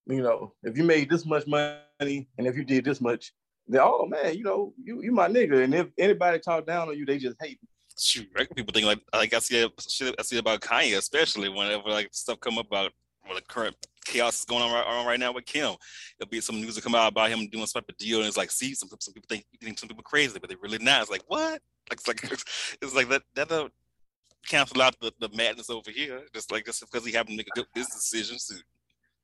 you 0.08 0.21
know, 0.21 0.54
if 0.63 0.78
you 0.78 0.84
made 0.84 1.10
this 1.10 1.25
much 1.25 1.45
money 1.45 2.30
and 2.38 2.47
if 2.47 2.56
you 2.56 2.63
did 2.63 2.86
this 2.86 3.02
much, 3.02 3.34
they 3.67 3.78
oh 3.80 4.08
man, 4.08 4.38
you 4.38 4.43
know, 4.43 4.73
you 4.82 5.02
you 5.04 5.12
my 5.12 5.28
nigga. 5.28 5.63
And 5.63 5.75
if 5.75 5.88
anybody 5.97 6.39
talk 6.39 6.65
down 6.65 6.89
on 6.89 6.97
you, 6.97 7.06
they 7.06 7.17
just 7.17 7.38
hate. 7.41 7.60
Shoot, 7.99 8.34
people 8.56 8.73
think 8.73 8.86
like 8.86 9.02
like 9.13 9.34
I 9.34 9.39
see 9.39 9.62
I 9.63 10.21
see 10.21 10.38
about 10.38 10.62
Kanye, 10.62 10.97
especially 10.97 11.49
whenever 11.49 11.89
like 11.89 12.10
stuff 12.13 12.39
come 12.39 12.58
up 12.58 12.67
about 12.67 12.93
well, 13.30 13.38
the 13.38 13.54
current 13.54 13.76
chaos 14.06 14.39
is 14.39 14.46
going 14.46 14.63
on 14.63 14.74
right, 14.74 14.86
on 14.86 15.06
right 15.06 15.20
now 15.20 15.32
with 15.32 15.46
Kim. 15.46 15.76
There'll 16.18 16.30
be 16.30 16.42
some 16.42 16.60
news 16.60 16.76
that 16.76 16.84
come 16.84 16.96
out 16.96 17.12
about 17.12 17.30
him 17.30 17.48
doing 17.48 17.65
some 17.65 17.82
type 17.82 17.89
of 17.89 17.98
deal, 17.98 18.20
and 18.20 18.28
it's 18.28 18.38
like, 18.38 18.52
see, 18.52 18.74
some 18.74 18.89
some 19.00 19.13
people 19.13 19.28
think, 19.30 19.46
think 19.62 19.78
some 19.78 19.88
people 19.88 20.04
crazy, 20.04 20.38
but 20.39 20.50
they 20.50 20.56
really 20.62 20.80
not. 20.80 21.04
It's 21.04 21.12
like 21.12 21.24
what? 21.28 21.62
Like 21.89 22.00
it's 22.00 22.08
like 22.08 22.24
it's 22.82 22.96
like 22.96 23.10
that 23.10 23.22
that 23.36 23.52
uh, 23.52 23.70
cancel 24.48 24.82
out 24.82 25.00
the, 25.00 25.13
the 25.20 25.30
madness 25.36 25.70
over 25.70 25.92
here. 25.92 26.24
Just 26.34 26.52
like 26.52 26.65
just 26.65 26.82
because 26.82 27.06
he 27.06 27.13
happened 27.13 27.34
to 27.34 27.38
make 27.38 27.48
a 27.48 27.60
good 27.60 27.68
business 27.74 28.10
decisions, 28.10 28.63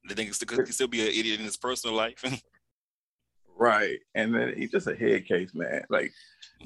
they 0.07 0.15
think 0.15 0.33
he 0.33 0.45
could 0.45 0.73
still 0.73 0.87
be 0.87 1.01
an 1.01 1.07
idiot 1.07 1.39
in 1.39 1.45
his 1.45 1.57
personal 1.57 1.95
life. 1.95 2.23
Right. 3.57 3.99
And 4.13 4.35
then 4.35 4.53
he's 4.57 4.71
just 4.71 4.87
a 4.87 4.95
head 4.95 5.25
case, 5.25 5.53
man. 5.53 5.83
Like 5.89 6.11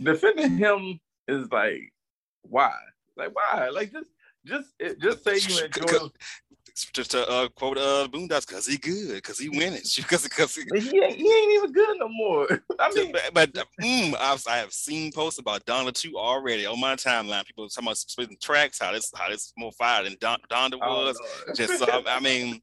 defending 0.02 0.58
him 0.58 0.99
is 1.28 1.52
like, 1.52 1.93
why? 2.41 2.73
Like 3.15 3.30
why? 3.34 3.69
Like 3.69 3.91
just 3.91 4.10
just 4.45 4.73
just 4.99 5.23
say 5.23 5.36
you 5.36 5.65
enjoy 5.65 6.10
just 6.93 7.12
to 7.12 7.27
uh, 7.29 7.47
quote 7.49 7.77
uh 7.77 8.08
Boondocks, 8.12 8.47
cause 8.47 8.65
he 8.65 8.77
good, 8.77 9.21
cause 9.23 9.38
he 9.39 9.49
winning, 9.49 9.82
cause 10.08 10.27
cause 10.27 10.55
he, 10.55 10.63
he, 10.79 11.03
ain't, 11.03 11.15
he 11.15 11.32
ain't 11.32 11.53
even 11.53 11.71
good 11.71 11.97
no 11.99 12.08
more. 12.10 12.47
I 12.79 12.91
mean, 12.93 13.13
but, 13.34 13.53
but 13.53 13.67
mm, 13.82 14.15
I've, 14.19 14.43
I 14.47 14.58
have 14.58 14.73
seen 14.73 15.12
posts 15.12 15.39
about 15.39 15.65
Donda 15.65 15.93
two 15.93 16.17
already 16.17 16.65
on 16.65 16.79
my 16.79 16.95
timeline. 16.95 17.45
People 17.45 17.67
talking 17.69 17.88
about 17.88 17.97
splitting 17.97 18.38
tracks, 18.41 18.79
how 18.79 18.91
this 18.91 19.12
how 19.15 19.29
this 19.29 19.53
more 19.58 19.71
fire 19.73 20.03
than 20.03 20.15
Don, 20.19 20.39
Donda 20.49 20.79
oh, 20.82 21.05
was. 21.05 21.17
Oh, 21.21 21.53
just 21.53 21.79
so, 21.79 22.03
I 22.08 22.19
mean, 22.19 22.62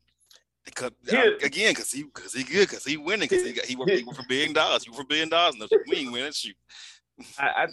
because 0.64 0.90
um, 1.12 1.36
again, 1.42 1.72
because 1.72 1.92
he 1.92 2.02
because 2.02 2.32
he 2.32 2.42
good, 2.42 2.68
because 2.68 2.84
he 2.84 2.96
winning, 2.96 3.28
because 3.28 3.44
he 3.44 3.52
got, 3.52 3.64
he, 3.64 3.76
worked, 3.76 3.90
he 3.90 4.04
worked 4.04 4.18
for 4.18 4.26
billion 4.28 4.52
dollars. 4.52 4.86
You 4.86 4.92
for 4.92 5.04
billion 5.04 5.28
dollars, 5.28 5.56
no, 5.58 5.66
we 5.88 5.98
ain't 5.98 6.12
winning. 6.12 6.32
Shoot. 6.32 6.56
I, 7.38 7.46
I, 7.46 7.66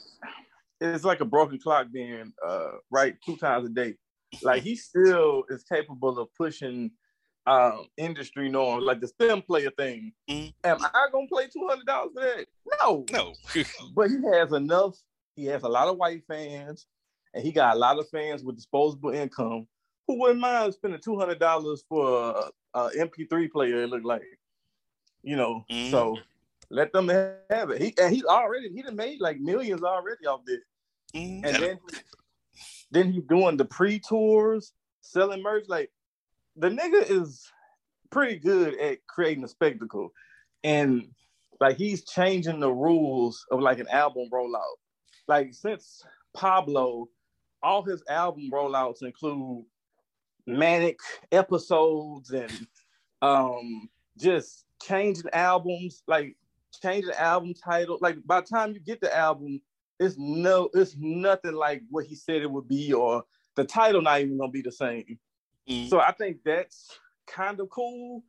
it's 0.80 1.04
like 1.04 1.22
a 1.22 1.26
broken 1.26 1.60
clock 1.60 1.88
being 1.92 2.34
uh, 2.46 2.72
right 2.92 3.16
two 3.26 3.38
times 3.38 3.66
a 3.66 3.70
day. 3.70 3.96
Like 4.42 4.64
he 4.64 4.76
still 4.76 5.44
is 5.50 5.64
capable 5.64 6.18
of 6.20 6.34
pushing 6.36 6.92
um, 7.46 7.88
industry 7.98 8.50
norms, 8.50 8.86
like 8.86 9.02
the 9.02 9.08
STEM 9.08 9.42
player 9.42 9.70
thing. 9.78 10.14
Mm-hmm. 10.30 10.50
Am 10.64 10.78
I 10.82 11.08
gonna 11.12 11.28
play 11.28 11.48
two 11.48 11.68
hundred 11.68 11.86
dollars 11.86 12.12
for 12.14 12.22
that? 12.22 12.46
No, 12.82 13.06
no. 13.12 13.34
but 13.96 14.10
he 14.10 14.18
has 14.34 14.54
enough. 14.54 14.96
He 15.36 15.46
has 15.46 15.64
a 15.64 15.70
lot 15.70 15.88
of 15.88 15.98
white 15.98 16.24
fans, 16.28 16.86
and 17.34 17.44
he 17.44 17.52
got 17.52 17.76
a 17.76 17.80
lot 17.80 18.00
of 18.00 18.08
fans 18.10 18.44
with 18.44 18.56
disposable 18.56 19.12
income 19.12 19.68
who 20.08 20.20
wouldn't 20.20 20.40
mind 20.40 20.74
spending 20.74 21.02
two 21.04 21.18
hundred 21.18 21.40
dollars 21.40 21.84
for 21.88 22.52
a, 22.74 22.80
a, 22.80 22.90
MP3 22.92 23.52
player. 23.52 23.84
It 23.84 23.90
looked 23.90 24.06
like, 24.06 24.24
you 25.22 25.36
know. 25.36 25.66
Mm-hmm. 25.72 25.92
So 25.92 26.18
let 26.70 26.94
them 26.94 27.10
have 27.10 27.72
it. 27.72 27.82
He 27.82 27.94
and 28.02 28.14
he's 28.14 28.26
already 28.26 28.70
he 28.70 28.82
done 28.82 28.96
made 28.96 29.20
like 29.20 29.40
millions 29.40 29.84
already 29.84 30.26
off 30.28 30.42
this. 30.46 30.60
Mm-hmm. 31.16 31.46
And 31.46 31.56
then 31.64 31.80
then 32.94 33.12
he's 33.12 33.24
doing 33.24 33.58
the 33.58 33.66
pre 33.66 34.00
tours, 34.00 34.72
selling 35.02 35.42
merch. 35.42 35.66
Like 35.68 35.92
the 36.56 36.70
nigga 36.70 37.10
is 37.10 37.44
pretty 38.12 38.38
good 38.38 38.80
at 38.80 39.00
creating 39.08 39.44
a 39.44 39.48
spectacle, 39.48 40.14
and 40.64 41.08
like 41.60 41.78
he's 41.78 42.06
changing 42.06 42.60
the 42.60 42.72
rules 42.72 43.46
of 43.52 43.60
like 43.60 43.80
an 43.80 43.88
album 43.90 44.30
rollout. 44.32 44.78
Like 45.28 45.54
since 45.54 46.04
Pablo, 46.36 47.10
all 47.64 47.84
his 47.84 48.04
album 48.08 48.50
rollouts 48.52 49.02
include 49.02 49.66
manic 50.46 51.00
episodes 51.32 52.32
and 52.32 52.68
um 53.22 53.90
just 54.20 54.66
changing 54.84 55.30
albums, 55.34 56.04
like 56.08 56.36
changing 56.82 57.14
album 57.14 57.54
title. 57.56 57.98
Like 58.02 58.18
by 58.26 58.42
the 58.42 58.48
time 58.48 58.74
you 58.74 58.80
get 58.80 59.02
the 59.02 59.16
album, 59.16 59.62
it's 60.04 60.18
no, 60.18 60.70
it's 60.74 60.96
nothing 60.98 61.54
like 61.54 61.84
what 61.90 62.06
he 62.06 62.16
said 62.16 62.42
it 62.42 62.52
would 62.52 62.68
be, 62.68 62.94
or 62.94 63.24
the 63.56 63.64
title 63.64 64.02
not 64.02 64.22
even 64.22 64.38
gonna 64.38 64.52
be 64.52 64.62
the 64.62 64.72
same. 64.72 65.20
Mm. 65.70 65.90
So 65.90 66.00
I 66.00 66.12
think 66.12 66.38
that's 66.44 66.90
kind 67.28 67.60
of 67.60 67.70
cool 67.70 68.24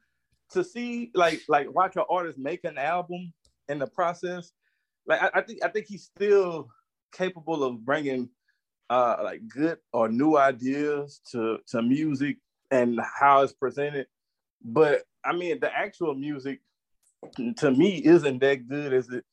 to 0.51 0.63
see, 0.63 1.11
like, 1.15 1.43
like 1.49 1.73
watch 1.75 1.97
an 1.97 2.05
artist 2.09 2.39
make 2.39 2.65
an 2.65 2.79
album 2.79 3.33
in 3.69 3.79
the 3.79 3.87
process. 3.87 4.53
Like 5.07 5.23
I, 5.23 5.31
I 5.35 5.41
think 5.43 5.65
I 5.65 5.69
think 5.69 5.87
he's 5.87 6.05
still 6.05 6.69
capable 7.13 7.63
of 7.65 7.85
bringing 7.85 8.29
uh 8.91 9.17
like 9.23 9.47
good 9.49 9.79
or 9.93 10.09
new 10.09 10.37
ideas 10.37 11.21
to 11.31 11.59
to 11.69 11.81
music 11.83 12.37
and 12.71 13.01
how 13.19 13.43
it's 13.43 13.53
presented. 13.53 14.07
But 14.63 15.03
I 15.25 15.33
mean, 15.33 15.61
the 15.61 15.75
actual 15.75 16.15
music 16.15 16.61
to 17.57 17.71
me 17.71 18.05
isn't 18.05 18.41
that 18.41 18.69
good 18.69 18.93
as 18.93 19.09
it 19.09 19.25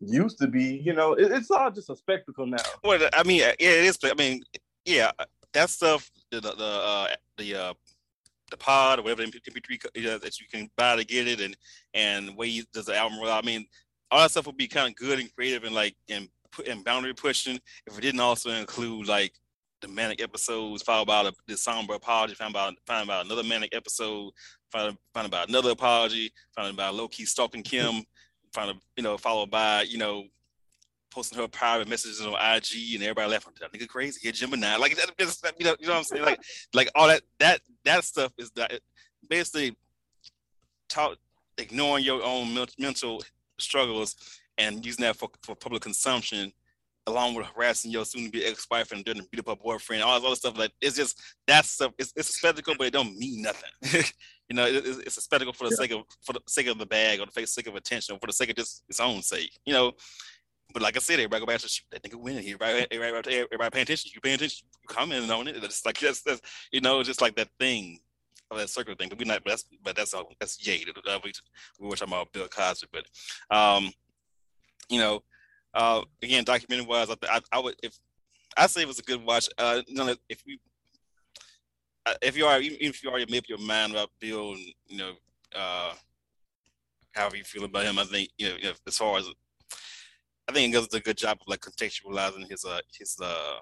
used 0.00 0.38
to 0.38 0.48
be. 0.48 0.80
You 0.84 0.94
know, 0.94 1.14
it, 1.14 1.30
it's 1.32 1.50
all 1.50 1.70
just 1.70 1.90
a 1.90 1.96
spectacle 1.96 2.46
now. 2.46 2.58
Well, 2.82 3.08
I 3.12 3.22
mean, 3.22 3.40
yeah, 3.40 3.52
it 3.58 3.84
is. 3.84 3.98
I 4.02 4.14
mean, 4.14 4.42
yeah, 4.84 5.10
that 5.52 5.70
stuff, 5.70 6.10
the 6.30 6.40
the 6.40 6.50
uh, 6.50 7.08
the 7.36 7.54
uh, 7.54 7.74
the 8.50 8.56
pod 8.56 8.98
or 8.98 9.02
whatever 9.02 9.22
MP3 9.22 9.84
uh, 9.84 10.18
that 10.18 10.40
you 10.40 10.46
can 10.50 10.68
buy 10.76 10.96
to 10.96 11.04
get 11.04 11.28
it, 11.28 11.40
and 11.40 11.56
and 11.94 12.36
way 12.36 12.62
does 12.72 12.86
the 12.86 12.96
album 12.96 13.18
roll 13.18 13.30
out. 13.30 13.44
I 13.44 13.46
mean, 13.46 13.66
all 14.10 14.20
that 14.20 14.30
stuff 14.30 14.46
would 14.46 14.56
be 14.56 14.68
kind 14.68 14.88
of 14.88 14.96
good 14.96 15.18
and 15.18 15.34
creative 15.34 15.64
and 15.64 15.74
like 15.74 15.96
and 16.08 16.28
and 16.68 16.84
boundary 16.84 17.14
pushing 17.14 17.60
if 17.86 17.96
it 17.96 18.00
didn't 18.00 18.20
also 18.20 18.50
include 18.50 19.06
like 19.06 19.32
the 19.80 19.88
manic 19.88 20.20
episodes, 20.20 20.82
followed 20.82 21.06
by 21.06 21.22
the, 21.22 21.32
the 21.46 21.56
somber 21.56 21.94
apology, 21.94 22.34
found 22.34 22.52
by 22.52 22.70
find 22.86 23.04
about 23.04 23.24
another 23.24 23.42
manic 23.42 23.74
episode, 23.74 24.30
find, 24.70 24.96
find 25.14 25.26
about 25.26 25.48
another 25.48 25.70
apology, 25.70 26.30
find 26.54 26.76
by 26.76 26.88
low 26.88 27.08
key 27.08 27.24
stalking 27.24 27.62
Kim, 27.62 28.02
find 28.52 28.80
you 28.96 29.02
know 29.02 29.16
followed 29.16 29.50
by 29.50 29.82
you 29.82 29.98
know 29.98 30.24
posting 31.10 31.38
her 31.38 31.48
private 31.48 31.88
messages 31.88 32.20
on 32.20 32.34
IG 32.34 32.94
and 32.94 33.02
everybody 33.02 33.28
left 33.28 33.48
that 33.60 33.72
nigga 33.72 33.88
crazy. 33.88 34.20
Here 34.22 34.32
Gemini, 34.32 34.76
like 34.76 34.96
that, 34.96 35.10
you 35.58 35.64
know, 35.64 35.76
you 35.80 35.86
know 35.86 35.94
what 35.94 35.98
I'm 35.98 36.04
saying? 36.04 36.24
Like, 36.24 36.40
like 36.72 36.90
all 36.94 37.08
that 37.08 37.22
that 37.38 37.60
that 37.84 38.04
stuff 38.04 38.32
is 38.38 38.50
that 38.52 38.80
basically 39.28 39.76
talk, 40.88 41.16
ignoring 41.58 42.04
your 42.04 42.22
own 42.22 42.54
mental 42.78 43.22
struggles 43.58 44.16
and 44.58 44.84
using 44.84 45.04
that 45.04 45.16
for, 45.16 45.28
for 45.42 45.54
public 45.54 45.82
consumption 45.82 46.52
along 47.06 47.34
with 47.34 47.46
harassing 47.46 47.90
your 47.90 48.04
soon-to-be 48.04 48.44
ex-wife 48.44 48.92
and 48.92 49.04
then 49.04 49.20
beat 49.30 49.40
up 49.40 49.48
her 49.48 49.56
boyfriend, 49.56 50.02
all 50.02 50.18
this 50.20 50.26
other 50.26 50.36
stuff. 50.36 50.58
Like 50.58 50.72
it's 50.80 50.96
just 50.96 51.20
that 51.46 51.64
stuff. 51.64 51.92
It's, 51.98 52.12
it's 52.16 52.30
a 52.30 52.32
spectacle, 52.32 52.74
but 52.76 52.88
it 52.88 52.92
don't 52.92 53.16
mean 53.16 53.42
nothing. 53.42 53.70
you 54.48 54.56
know, 54.56 54.66
it, 54.66 54.84
it's 54.84 55.16
a 55.16 55.20
spectacle 55.20 55.52
for 55.52 55.64
the 55.64 55.70
yeah. 55.70 55.76
sake 55.76 55.92
of 55.92 56.02
for 56.24 56.32
the 56.32 56.40
sake 56.48 56.66
of 56.66 56.78
the 56.78 56.86
bag 56.86 57.20
or 57.20 57.26
the 57.26 57.46
sake 57.46 57.66
of 57.66 57.74
attention, 57.74 58.14
or 58.14 58.18
for 58.18 58.26
the 58.26 58.32
sake 58.32 58.50
of 58.50 58.56
just 58.56 58.84
its 58.88 59.00
own 59.00 59.22
sake. 59.22 59.50
You 59.64 59.72
know, 59.72 59.92
but 60.72 60.82
like 60.82 60.96
I 60.96 61.00
said, 61.00 61.14
everybody 61.14 61.40
go 61.40 61.46
back 61.46 61.60
to 61.60 61.68
shoot 61.68 61.86
that 61.90 62.02
nigga 62.02 62.20
winning. 62.20 62.44
Everybody, 62.44 62.86
everybody, 62.90 63.36
everybody 63.38 63.70
paying 63.70 63.82
attention. 63.82 64.10
You 64.14 64.20
paying 64.20 64.36
attention. 64.36 64.66
You 64.82 64.94
commenting 64.94 65.30
on 65.30 65.48
it. 65.48 65.56
It's 65.62 65.84
like 65.84 65.98
that's, 66.00 66.22
that's 66.22 66.40
you 66.72 66.80
know, 66.80 67.02
just 67.02 67.20
like 67.20 67.36
that 67.36 67.48
thing, 67.58 67.98
of 68.50 68.58
that 68.58 68.70
circle 68.70 68.94
thing. 68.94 69.08
But 69.08 69.18
we 69.18 69.24
not. 69.24 69.42
But 69.44 69.50
that's 69.50 69.64
but 69.82 69.96
that's 69.96 70.14
all. 70.14 70.32
That's 70.38 70.56
jaded. 70.56 70.96
Uh, 71.06 71.18
we 71.24 71.32
we 71.78 71.88
were 71.88 71.96
talking 71.96 72.14
about 72.14 72.32
Bill 72.32 72.48
Cosby, 72.48 72.88
but 72.92 73.56
um, 73.56 73.90
you 74.88 74.98
know, 74.98 75.22
uh, 75.74 76.02
again, 76.22 76.44
documentary 76.44 76.86
wise, 76.86 77.10
I, 77.10 77.16
I, 77.28 77.40
I 77.52 77.58
would 77.60 77.74
if 77.82 77.98
I 78.56 78.66
say 78.66 78.82
it 78.82 78.88
was 78.88 78.98
a 78.98 79.02
good 79.02 79.24
watch. 79.24 79.48
Uh, 79.56 79.82
you 79.86 79.94
know, 79.94 80.14
if 80.28 80.42
you 80.46 80.58
uh, 82.06 82.14
if 82.22 82.36
you 82.36 82.46
are 82.46 82.60
even 82.60 82.78
if 82.80 83.02
you 83.02 83.10
already 83.10 83.30
made 83.30 83.38
up 83.38 83.48
your 83.48 83.58
mind 83.58 83.92
about 83.92 84.10
Bill 84.20 84.52
and 84.52 84.64
you 84.88 84.98
know 84.98 85.12
uh, 85.54 85.92
however 87.12 87.36
you 87.36 87.44
feel 87.44 87.64
about 87.64 87.84
him, 87.84 87.98
I 87.98 88.04
think 88.04 88.30
you 88.38 88.48
know, 88.48 88.56
you 88.56 88.64
know 88.64 88.72
as 88.86 88.96
far 88.96 89.18
as 89.18 89.28
I 90.48 90.52
think 90.52 90.74
it 90.74 90.76
does 90.76 90.92
a 90.92 91.00
good 91.00 91.16
job 91.16 91.38
of 91.40 91.46
like 91.46 91.60
contextualizing 91.60 92.50
his 92.50 92.64
uh 92.64 92.80
his 92.98 93.16
uh 93.22 93.58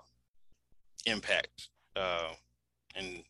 impact 1.06 1.68
uh 1.96 2.30
and 2.96 3.22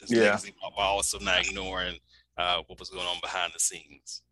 his 0.00 0.12
yeah. 0.12 0.22
legacy 0.22 0.54
while 0.74 0.88
also 0.88 1.18
not 1.18 1.46
ignoring 1.46 1.98
uh 2.36 2.62
what 2.66 2.78
was 2.78 2.90
going 2.90 3.06
on 3.06 3.16
behind 3.22 3.52
the 3.54 3.60
scenes. 3.60 4.22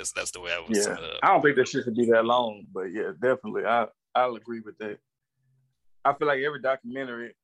That's 0.00 0.12
that's 0.12 0.30
the 0.30 0.40
way 0.40 0.50
I 0.50 0.60
would 0.60 0.74
yeah. 0.74 0.96
I 1.22 1.28
don't 1.28 1.42
think 1.42 1.56
that 1.56 1.68
shit 1.68 1.84
should 1.84 1.94
be 1.94 2.06
that 2.06 2.24
long, 2.24 2.64
but 2.72 2.84
yeah, 2.84 3.10
definitely. 3.20 3.66
I 3.66 3.86
I'll 4.14 4.34
agree 4.34 4.60
with 4.60 4.78
that. 4.78 4.98
I 6.06 6.14
feel 6.14 6.26
like 6.26 6.40
every 6.40 6.62
documentary, 6.62 7.34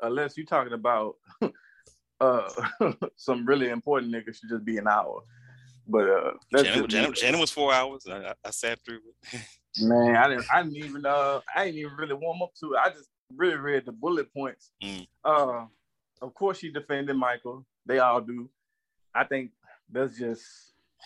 unless 0.00 0.34
you're 0.34 0.46
talking 0.46 0.72
about 0.72 1.16
uh 2.20 2.48
some 3.16 3.44
really 3.44 3.68
important 3.68 4.14
niggas, 4.14 4.36
should 4.36 4.48
just 4.48 4.64
be 4.64 4.78
an 4.78 4.88
hour. 4.88 5.20
But 5.86 6.08
uh 6.08 6.32
that's 6.50 6.86
Janet, 6.86 7.38
was 7.38 7.50
four 7.50 7.74
hours. 7.74 8.06
I, 8.10 8.32
I 8.42 8.50
sat 8.50 8.78
through 8.82 9.00
it. 9.32 9.40
Man, 9.82 10.16
I 10.16 10.28
didn't 10.28 10.46
I 10.50 10.62
didn't 10.62 10.76
even 10.76 11.04
uh 11.04 11.40
I 11.54 11.66
didn't 11.66 11.80
even 11.80 11.96
really 11.98 12.14
warm 12.14 12.40
up 12.40 12.54
to 12.60 12.72
it. 12.72 12.78
I 12.82 12.88
just 12.88 13.10
really 13.36 13.56
read 13.56 13.84
the 13.84 13.92
bullet 13.92 14.32
points. 14.32 14.70
Mm. 14.82 15.06
Uh 15.22 15.66
of 16.22 16.32
course 16.32 16.60
she 16.60 16.72
defended 16.72 17.14
Michael. 17.14 17.66
They 17.84 17.98
all 17.98 18.22
do. 18.22 18.48
I 19.14 19.24
think 19.24 19.50
that's 19.92 20.18
just 20.18 20.46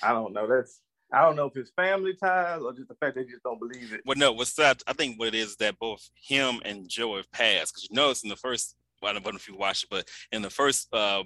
I 0.05 0.13
don't 0.13 0.33
know. 0.33 0.47
That's 0.47 0.81
I 1.13 1.23
don't 1.23 1.37
know 1.37 1.47
if 1.47 1.57
it's 1.57 1.71
family 1.71 2.15
ties 2.15 2.61
or 2.63 2.73
just 2.73 2.89
the 2.89 2.95
fact 2.95 3.17
they 3.17 3.25
just 3.25 3.43
don't 3.43 3.59
believe 3.59 3.93
it. 3.93 4.03
Well, 4.05 4.17
no, 4.17 4.33
what's 4.33 4.55
that? 4.55 4.83
I 4.87 4.93
think 4.93 5.19
what 5.19 5.29
it 5.29 5.35
is 5.35 5.57
that 5.57 5.79
both 5.79 6.09
him 6.15 6.61
and 6.65 6.89
Joe 6.89 7.17
have 7.17 7.31
passed 7.33 7.75
because 7.75 7.89
you 7.91 7.97
notice 7.97 8.23
in 8.23 8.29
the 8.29 8.37
first, 8.37 8.77
well, 9.03 9.11
I 9.11 9.15
don't 9.15 9.25
know 9.25 9.37
if 9.37 9.49
you 9.49 9.57
watched 9.57 9.85
it, 9.85 9.91
but 9.91 10.09
in 10.31 10.43
the 10.43 10.51
first 10.51 10.93
uh, 10.95 11.25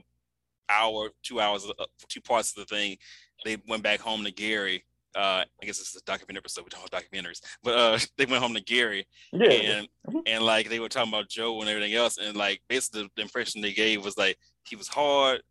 hour, 0.69 1.11
two 1.23 1.41
hours, 1.41 1.67
uh, 1.79 1.85
two 2.09 2.21
parts 2.21 2.57
of 2.57 2.67
the 2.67 2.75
thing, 2.75 2.97
they 3.45 3.59
went 3.69 3.83
back 3.83 4.01
home 4.01 4.25
to 4.25 4.31
Gary. 4.31 4.85
Uh, 5.15 5.45
I 5.63 5.67
guess 5.67 5.79
it's 5.81 5.95
a 5.95 6.03
documentary 6.05 6.41
episode. 6.41 6.65
We 6.65 6.71
talk 6.71 6.89
about 6.89 7.03
documentaries, 7.03 7.41
but 7.63 7.79
uh, 7.79 7.99
they 8.19 8.27
went 8.27 8.43
home 8.43 8.55
to 8.55 8.61
Gary, 8.61 9.07
yeah. 9.33 9.51
and 9.51 9.89
mm-hmm. 10.09 10.19
and 10.27 10.43
like 10.43 10.69
they 10.69 10.81
were 10.81 10.89
talking 10.89 11.13
about 11.13 11.29
Joe 11.29 11.61
and 11.61 11.69
everything 11.69 11.95
else, 11.95 12.19
and 12.19 12.37
like 12.37 12.61
basically 12.69 13.09
the 13.15 13.23
impression 13.23 13.61
they 13.61 13.73
gave 13.73 14.05
was 14.05 14.19
like 14.19 14.37
he 14.65 14.75
was 14.75 14.89
hard, 14.89 15.43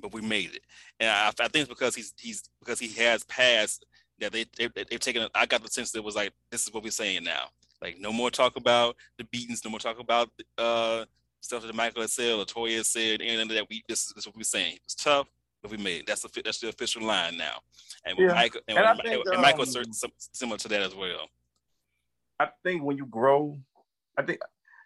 but 0.00 0.12
we 0.12 0.20
made 0.20 0.54
it. 0.54 0.62
And 1.00 1.10
I, 1.10 1.28
I 1.28 1.48
think 1.48 1.62
it's 1.62 1.68
because 1.68 1.94
he's 1.94 2.14
he's 2.18 2.48
because 2.60 2.78
he 2.78 2.88
has 3.02 3.24
passed 3.24 3.84
that 4.20 4.32
they, 4.32 4.44
they 4.56 4.68
they've 4.74 5.00
taken. 5.00 5.28
I 5.34 5.46
got 5.46 5.62
the 5.62 5.68
sense 5.68 5.92
that 5.92 5.98
it 5.98 6.04
was 6.04 6.16
like 6.16 6.32
this 6.50 6.66
is 6.66 6.72
what 6.72 6.82
we're 6.82 6.90
saying 6.90 7.24
now. 7.24 7.48
Like 7.82 7.98
no 7.98 8.12
more 8.12 8.30
talk 8.30 8.56
about 8.56 8.96
the 9.18 9.24
beatings, 9.24 9.64
no 9.64 9.70
more 9.70 9.80
talk 9.80 9.98
about 9.98 10.30
uh 10.58 11.04
stuff 11.40 11.62
that 11.62 11.74
Michael 11.74 12.02
has 12.02 12.12
said 12.12 12.34
or 12.34 12.44
Toya 12.44 12.78
has 12.78 12.88
said, 12.88 13.20
and 13.20 13.50
that 13.50 13.66
we 13.68 13.84
this 13.88 14.06
is, 14.06 14.12
this 14.14 14.22
is 14.22 14.26
what 14.26 14.36
we're 14.36 14.42
saying. 14.42 14.78
It's 14.84 14.94
tough, 14.94 15.28
but 15.62 15.70
we 15.70 15.76
made 15.76 16.00
it. 16.00 16.06
That's 16.06 16.22
the 16.22 16.42
that's 16.42 16.58
the 16.58 16.68
official 16.68 17.02
line 17.02 17.36
now. 17.36 17.58
And 18.04 18.18
yeah. 18.18 18.34
Michael 18.34 18.60
and, 18.68 18.78
and, 18.78 19.00
think, 19.02 19.26
and 19.26 19.42
Michael 19.42 19.62
um, 19.62 20.12
similar 20.32 20.58
to 20.58 20.68
that 20.68 20.82
as 20.82 20.94
well. 20.94 21.28
I 22.38 22.48
think 22.62 22.82
when 22.82 22.96
you 22.96 23.06
grow, 23.06 23.58
I 24.16 24.22
think 24.22 24.40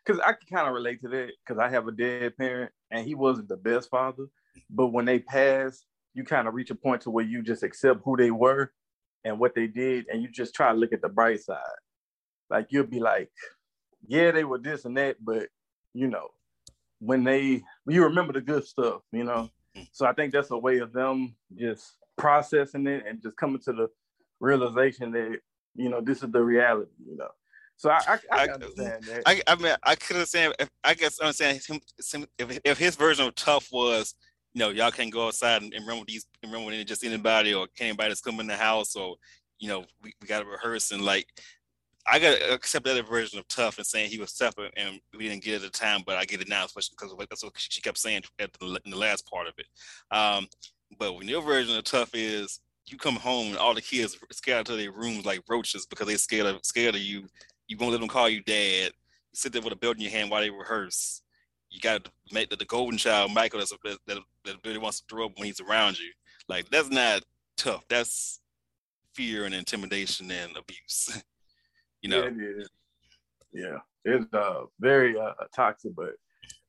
because 0.05 0.21
I 0.21 0.33
can 0.33 0.49
kind 0.55 0.69
of 0.69 0.75
relate 0.75 1.03
to 1.03 1.09
that 1.09 1.31
because 1.45 1.61
I 1.61 1.69
have 1.69 1.87
a 1.87 1.93
dead 1.93 2.37
parent 2.37 2.73
and 2.91 3.07
he 3.07 3.15
wasn't 3.15 3.49
the 3.49 3.57
best 3.57 3.91
father. 3.91 4.27
But 4.69 4.89
when 4.89 5.05
they 5.05 5.19
pass, 5.19 5.85
you 6.15 6.25
kind 6.25 6.49
of 6.49 6.55
reach 6.55 6.71
a 6.71 6.75
point 6.75 7.03
to 7.03 7.11
where 7.11 7.25
you 7.25 7.43
just 7.43 7.63
accept 7.63 8.01
who 8.05 8.17
they 8.17 8.31
were 8.31 8.73
and 9.25 9.39
what 9.39 9.55
they 9.55 9.67
did, 9.67 10.07
and 10.09 10.23
you 10.23 10.29
just 10.29 10.55
try 10.55 10.73
to 10.73 10.79
look 10.79 10.93
at 10.93 11.03
the 11.03 11.09
bright 11.09 11.41
side. 11.41 11.59
Like 12.49 12.69
you'll 12.71 12.87
be 12.87 13.01
like, 13.01 13.31
yeah, 14.07 14.31
they 14.31 14.45
were 14.45 14.59
this 14.59 14.85
and 14.85 14.97
that, 14.97 15.17
but 15.25 15.49
you 15.95 16.09
know, 16.09 16.29
when 16.99 17.25
they 17.25 17.63
you 17.87 18.05
remember 18.05 18.33
the 18.33 18.41
good 18.41 18.65
stuff, 18.65 19.03
you 19.13 19.25
know. 19.25 19.51
So 19.93 20.05
I 20.05 20.13
think 20.13 20.33
that's 20.33 20.51
a 20.51 20.59
way 20.59 20.79
of 20.79 20.93
them 20.93 21.37
just 21.57 21.95
processing 22.19 22.87
it 22.87 23.05
and 23.07 23.23
just 23.23 23.37
coming 23.37 23.61
to 23.61 23.73
the 23.73 23.89
realization 24.41 25.13
that 25.13 25.39
you 25.75 25.89
know 25.89 26.01
this 26.01 26.23
is 26.23 26.31
the 26.31 26.43
reality, 26.43 26.91
you 27.07 27.17
know. 27.17 27.29
So 27.77 27.89
I, 27.89 28.01
I, 28.09 28.19
I 28.31 28.49
understand 28.49 29.05
that. 29.05 29.23
I, 29.25 29.41
I 29.47 29.55
mean, 29.55 29.75
I 29.83 29.95
could 29.95 30.17
understand. 30.17 30.55
If, 30.59 30.69
I 30.85 30.93
guess 30.95 31.19
understand 31.19 31.63
him, 31.65 31.81
if, 32.39 32.59
if 32.63 32.79
his 32.79 32.95
version 32.95 33.27
of 33.27 33.35
tough 33.37 33.69
was 33.73 34.15
you 34.55 34.59
know, 34.59 34.71
y'all 34.71 34.91
can't 34.91 35.13
go 35.13 35.27
outside 35.27 35.63
and, 35.63 35.73
and 35.75 35.87
run 35.87 35.99
with 35.99 36.09
these 36.09 36.27
and 36.43 36.53
run 36.53 36.65
with 36.65 36.87
just 36.87 37.05
anybody 37.05 37.55
or 37.55 37.67
anybody 37.79 38.09
that's 38.09 38.21
coming 38.21 38.41
in 38.41 38.47
the 38.47 38.57
house 38.57 38.97
or 38.97 39.17
you 39.59 39.69
know, 39.69 39.85
we, 40.03 40.13
we 40.21 40.27
gotta 40.27 40.47
rehearse 40.47 40.91
and 40.91 41.03
like 41.03 41.27
I 42.07 42.19
gotta 42.19 42.53
accept 42.53 42.87
that 42.87 43.09
version 43.09 43.39
of 43.39 43.47
tough 43.49 43.79
and 43.79 43.87
saying 43.87 44.11
he 44.11 44.19
was 44.19 44.33
tough 44.33 44.55
and 44.77 45.01
we 45.17 45.29
didn't 45.29 45.45
get 45.45 45.55
it 45.55 45.65
at 45.65 45.73
the 45.73 45.79
time, 45.79 46.03
but 46.07 46.17
I 46.17 46.25
get 46.25 46.41
it 46.41 46.49
now, 46.49 46.65
especially 46.65 46.97
because 46.99 47.15
that's 47.29 47.45
what 47.45 47.53
she 47.57 47.81
kept 47.81 47.99
saying 47.99 48.23
at 48.39 48.53
the, 48.55 48.81
in 48.85 48.91
the 48.91 48.97
last 48.97 49.29
part 49.31 49.47
of 49.47 49.55
it. 49.59 49.67
Um, 50.11 50.47
but 50.99 51.15
when 51.15 51.29
your 51.29 51.43
version 51.43 51.77
of 51.77 51.85
tough 51.85 52.11
is 52.15 52.61
you 52.91 52.99
come 52.99 53.17
home 53.17 53.49
and 53.49 53.57
all 53.57 53.75
the 53.75 53.83
kids 53.83 54.19
scared 54.33 54.67
to 54.67 54.77
their 54.77 54.91
rooms 54.91 55.25
like 55.25 55.43
roaches 55.49 55.87
because 55.87 56.07
they 56.07 56.17
scared 56.17 56.47
of 56.47 56.61
scared 56.65 56.95
of 56.95 57.01
you. 57.01 57.27
You 57.69 57.77
won't 57.77 57.93
let 57.93 58.01
them 58.01 58.09
call 58.09 58.29
you 58.29 58.43
dad. 58.43 58.91
You 59.33 59.35
sit 59.35 59.53
there 59.53 59.63
with 59.63 59.73
a 59.73 59.77
belt 59.77 59.97
in 59.97 60.03
your 60.03 60.11
hand 60.11 60.31
while 60.31 60.41
they 60.41 60.51
rehearse. 60.51 61.23
You 61.71 61.81
got 61.81 62.05
to 62.05 62.11
make 62.33 62.51
the, 62.51 62.57
the 62.57 62.65
golden 62.65 62.99
child, 62.99 63.33
Michael, 63.33 63.61
that's, 63.61 63.73
that, 63.85 63.99
that, 64.07 64.19
that 64.45 64.57
really 64.65 64.79
wants 64.79 65.01
to 65.01 65.07
throw 65.09 65.27
up 65.27 65.33
when 65.37 65.47
he's 65.47 65.61
around 65.61 65.99
you. 65.99 66.11
Like 66.49 66.69
that's 66.71 66.91
not 66.91 67.23
tough. 67.57 67.85
That's 67.89 68.41
fear 69.15 69.45
and 69.45 69.55
intimidation 69.55 70.31
and 70.31 70.57
abuse. 70.57 71.23
you 72.03 72.11
know. 72.11 72.23
Yeah, 72.23 72.29
it 72.29 72.59
is. 72.59 72.71
Yeah, 73.53 73.79
it's 74.05 74.33
uh, 74.33 74.63
very 74.79 75.19
uh, 75.19 75.33
toxic, 75.55 75.95
but 75.97 76.11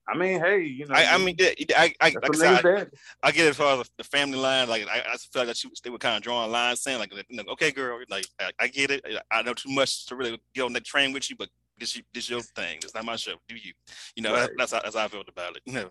I 0.08 0.18
mean, 0.18 0.40
hey, 0.40 0.64
you 0.64 0.86
know. 0.88 0.96
I, 0.96 1.14
I 1.14 1.18
mean, 1.18 1.36
I, 1.40 1.94
I, 2.02 2.10
like 2.10 2.36
I, 2.36 2.38
said, 2.38 2.66
I, 2.66 2.86
I, 3.28 3.32
get 3.32 3.46
it 3.46 3.50
as 3.50 3.56
far 3.56 3.80
as 3.80 3.90
the 3.98 4.04
family 4.04 4.38
line. 4.38 4.68
Like, 4.68 4.88
I, 4.88 5.04
I 5.14 5.18
feel 5.18 5.46
like 5.46 5.56
they 5.84 5.90
were 5.90 6.00
kind 6.00 6.18
of 6.18 6.24
drawing 6.24 6.52
lines, 6.52 6.82
saying 6.82 7.00
like, 7.00 7.14
you 7.30 7.38
know, 7.38 7.44
okay, 7.52 7.72
girl, 7.72 8.00
like, 8.10 8.26
I, 8.40 8.52
I, 8.60 8.68
get 8.68 8.92
it. 8.92 9.06
I 9.32 9.44
know 9.44 9.54
too 9.54 9.70
much 9.70 10.08
to 10.08 10.16
really 10.16 10.42
get 10.56 10.64
on 10.64 10.74
that 10.74 10.86
train 10.86 11.14
with 11.14 11.30
you, 11.30 11.36
but 11.38 11.50
this, 11.82 12.02
this 12.14 12.30
your 12.30 12.42
thing. 12.42 12.78
It's 12.78 12.96
not 12.96 13.06
my 13.06 13.18
show. 13.18 13.34
Do 13.48 13.56
you? 13.56 13.74
You 14.16 14.24
know, 14.24 14.34
right. 14.34 14.50
that's, 14.58 14.72
that's 14.72 14.96
how 14.96 15.06
I 15.06 15.08
felt 15.08 15.28
about 15.28 15.58
it. 15.58 15.64
You 15.72 15.74
know. 15.74 15.90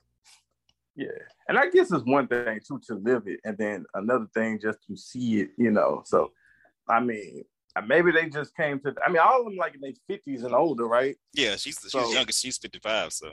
Yeah, 0.96 1.08
and 1.48 1.56
I 1.56 1.70
guess 1.70 1.92
it's 1.92 2.04
one 2.04 2.26
thing 2.26 2.60
too 2.66 2.80
to 2.88 2.94
live 2.96 3.22
it, 3.26 3.40
and 3.44 3.56
then 3.56 3.84
another 3.94 4.26
thing 4.34 4.58
just 4.60 4.78
to 4.88 4.96
see 4.96 5.40
it. 5.40 5.50
You 5.56 5.70
know, 5.70 6.02
so 6.04 6.32
I 6.88 7.00
mean, 7.00 7.44
maybe 7.86 8.10
they 8.10 8.28
just 8.28 8.54
came 8.56 8.80
to. 8.80 8.94
I 9.04 9.08
mean, 9.08 9.22
all 9.22 9.40
of 9.40 9.44
them 9.44 9.56
like 9.56 9.74
in 9.74 9.80
their 9.80 9.92
fifties 10.08 10.42
and 10.42 10.52
older, 10.52 10.86
right? 10.86 11.16
Yeah, 11.32 11.56
she's 11.56 11.78
she's 11.80 12.12
youngest. 12.12 12.42
She's 12.42 12.58
fifty 12.58 12.80
five, 12.80 13.12
so. 13.12 13.32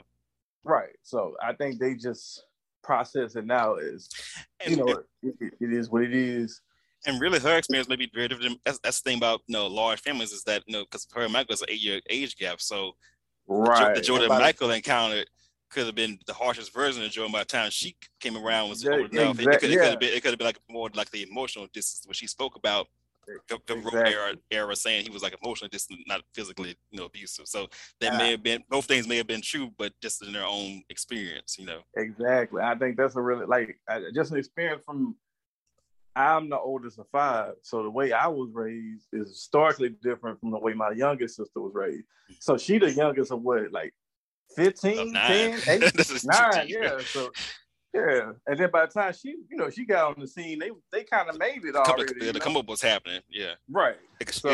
Right. 0.64 0.96
So 1.02 1.34
I 1.42 1.52
think 1.52 1.80
they 1.80 1.94
just 1.94 2.44
process 2.82 3.36
it 3.36 3.44
now 3.44 3.76
is, 3.76 4.08
you 4.66 4.76
know, 4.76 5.02
it, 5.22 5.54
it 5.60 5.72
is 5.72 5.90
what 5.90 6.02
it 6.02 6.14
is. 6.14 6.60
And 7.08 7.20
really, 7.20 7.40
her 7.40 7.56
experience 7.56 7.88
may 7.88 7.96
be 7.96 8.10
very 8.14 8.28
different. 8.28 8.60
That's, 8.64 8.78
that's 8.80 9.00
the 9.00 9.10
thing 9.10 9.16
about 9.16 9.40
you 9.46 9.54
know 9.54 9.66
large 9.66 10.00
families 10.00 10.30
is 10.30 10.44
that 10.44 10.62
you 10.66 10.74
know 10.74 10.84
because 10.84 11.06
her 11.14 11.22
and 11.22 11.32
Michael 11.32 11.54
is 11.54 11.62
an 11.62 11.68
eight 11.70 11.80
year 11.80 12.00
age 12.10 12.36
gap, 12.36 12.60
so 12.60 12.92
right. 13.48 13.94
the 13.94 14.00
Jordan 14.00 14.28
Michael 14.28 14.70
encountered 14.70 15.26
could 15.70 15.86
have 15.86 15.94
been 15.94 16.18
the 16.26 16.32
harshest 16.32 16.72
version 16.72 17.02
of 17.04 17.10
Jordan 17.10 17.32
by 17.32 17.40
the 17.40 17.44
time 17.44 17.70
she 17.70 17.96
came 18.20 18.36
around 18.36 18.70
was 18.70 18.84
yeah, 18.84 18.92
old 18.92 19.12
enough. 19.12 19.38
Exactly, 19.38 19.44
it, 19.52 19.60
could, 19.60 19.70
it, 19.70 19.76
could, 19.78 19.90
have 19.90 20.00
been 20.00 20.08
it 20.08 20.22
could 20.22 20.30
have 20.30 20.38
been 20.38 20.46
like 20.46 20.60
more 20.70 20.90
like 20.94 21.10
the 21.10 21.22
emotional 21.22 21.66
distance 21.72 22.06
when 22.06 22.14
she 22.14 22.26
spoke 22.26 22.56
about 22.56 22.88
the, 23.48 23.58
the 23.66 23.74
exactly. 23.74 24.12
era, 24.12 24.34
era 24.50 24.76
saying 24.76 25.04
he 25.04 25.10
was 25.10 25.22
like 25.22 25.36
emotionally 25.42 25.68
distant, 25.70 26.00
not 26.06 26.22
physically, 26.34 26.76
you 26.90 26.98
know, 26.98 27.06
abusive. 27.06 27.46
So 27.46 27.68
that 28.00 28.16
may 28.16 28.30
have 28.30 28.42
been 28.42 28.62
both 28.68 28.86
things 28.86 29.06
may 29.06 29.16
have 29.16 29.26
been 29.26 29.42
true, 29.42 29.70
but 29.78 29.92
just 30.00 30.24
in 30.24 30.32
their 30.32 30.46
own 30.46 30.82
experience, 30.88 31.56
you 31.58 31.66
know. 31.66 31.80
Exactly. 31.96 32.62
I 32.62 32.74
think 32.74 32.96
that's 32.96 33.16
a 33.16 33.20
really 33.20 33.46
like 33.46 33.78
just 34.14 34.32
an 34.32 34.38
experience 34.38 34.82
from. 34.84 35.14
I'm 36.18 36.50
the 36.50 36.58
oldest 36.58 36.98
of 36.98 37.06
five, 37.12 37.52
so 37.62 37.84
the 37.84 37.90
way 37.90 38.12
I 38.12 38.26
was 38.26 38.50
raised 38.52 39.06
is 39.12 39.40
starkly 39.40 39.90
different 40.02 40.40
from 40.40 40.50
the 40.50 40.58
way 40.58 40.74
my 40.74 40.90
youngest 40.90 41.36
sister 41.36 41.60
was 41.60 41.72
raised. 41.74 42.06
So 42.40 42.58
she 42.58 42.78
the 42.78 42.90
youngest 42.90 43.30
of 43.30 43.42
what, 43.42 43.70
like 43.70 43.94
15, 44.56 45.14
10, 45.14 45.60
8, 45.68 46.24
9, 46.24 46.66
yeah. 46.66 46.98
So 47.04 47.30
yeah, 47.94 48.32
and 48.48 48.58
then 48.58 48.68
by 48.72 48.86
the 48.86 48.92
time 48.92 49.12
she, 49.12 49.28
you 49.48 49.56
know, 49.56 49.70
she 49.70 49.86
got 49.86 50.08
on 50.08 50.20
the 50.20 50.26
scene, 50.26 50.58
they 50.58 50.70
they 50.90 51.04
kind 51.04 51.28
of 51.28 51.38
made 51.38 51.64
it 51.64 51.76
already. 51.76 52.14
Yeah, 52.20 52.32
the 52.32 52.40
come 52.40 52.56
up 52.56 52.66
was 52.66 52.82
happening. 52.82 53.20
Yeah, 53.30 53.54
right. 53.70 53.96
So 54.30 54.50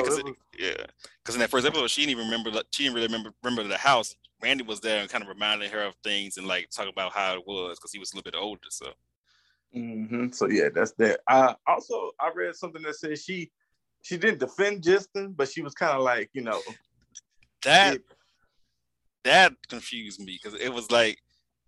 yeah, 0.59 0.75
because 1.23 1.35
in 1.35 1.41
that 1.41 1.51
first 1.51 1.67
episode, 1.67 1.91
she 1.91 2.03
didn't 2.03 2.21
even 2.21 2.27
remember. 2.27 2.51
She 2.73 2.85
didn't 2.85 2.95
really 2.95 3.07
remember 3.07 3.31
remember 3.43 3.67
the 3.67 3.79
house. 3.79 4.15
Randy 4.43 4.65
was 4.65 4.81
there 4.81 5.01
and 5.01 5.09
kind 5.09 5.23
of 5.23 5.29
reminding 5.29 5.71
her 5.71 5.83
of 5.83 5.95
things 6.05 6.37
and 6.37 6.47
like 6.47 6.69
talk 6.71 6.89
about 6.89 7.13
how 7.13 7.35
it 7.35 7.47
was 7.47 7.79
because 7.79 7.93
he 7.93 7.99
was 7.99 8.13
a 8.13 8.17
little 8.17 8.31
bit 8.31 8.39
older. 8.39 8.69
So. 8.69 8.93
Mm-hmm. 9.75 10.31
So 10.31 10.49
yeah, 10.49 10.69
that's 10.75 10.93
that. 10.93 11.21
I 11.29 11.55
also 11.67 12.13
I 12.21 12.31
read 12.35 12.55
something 12.55 12.83
that 12.83 12.97
said 12.97 13.19
she 13.19 13.51
she 14.03 14.17
didn't 14.17 14.39
defend 14.39 14.83
Justin, 14.83 15.33
but 15.33 15.49
she 15.49 15.63
was 15.63 15.75
kind 15.75 15.97
of 15.97 16.03
like 16.03 16.31
you 16.33 16.43
know 16.43 16.61
that 17.65 17.95
it, 17.97 18.03
that 19.25 19.53
confused 19.69 20.21
me 20.21 20.39
because 20.43 20.59
it 20.61 20.73
was 20.73 20.91
like 20.91 21.19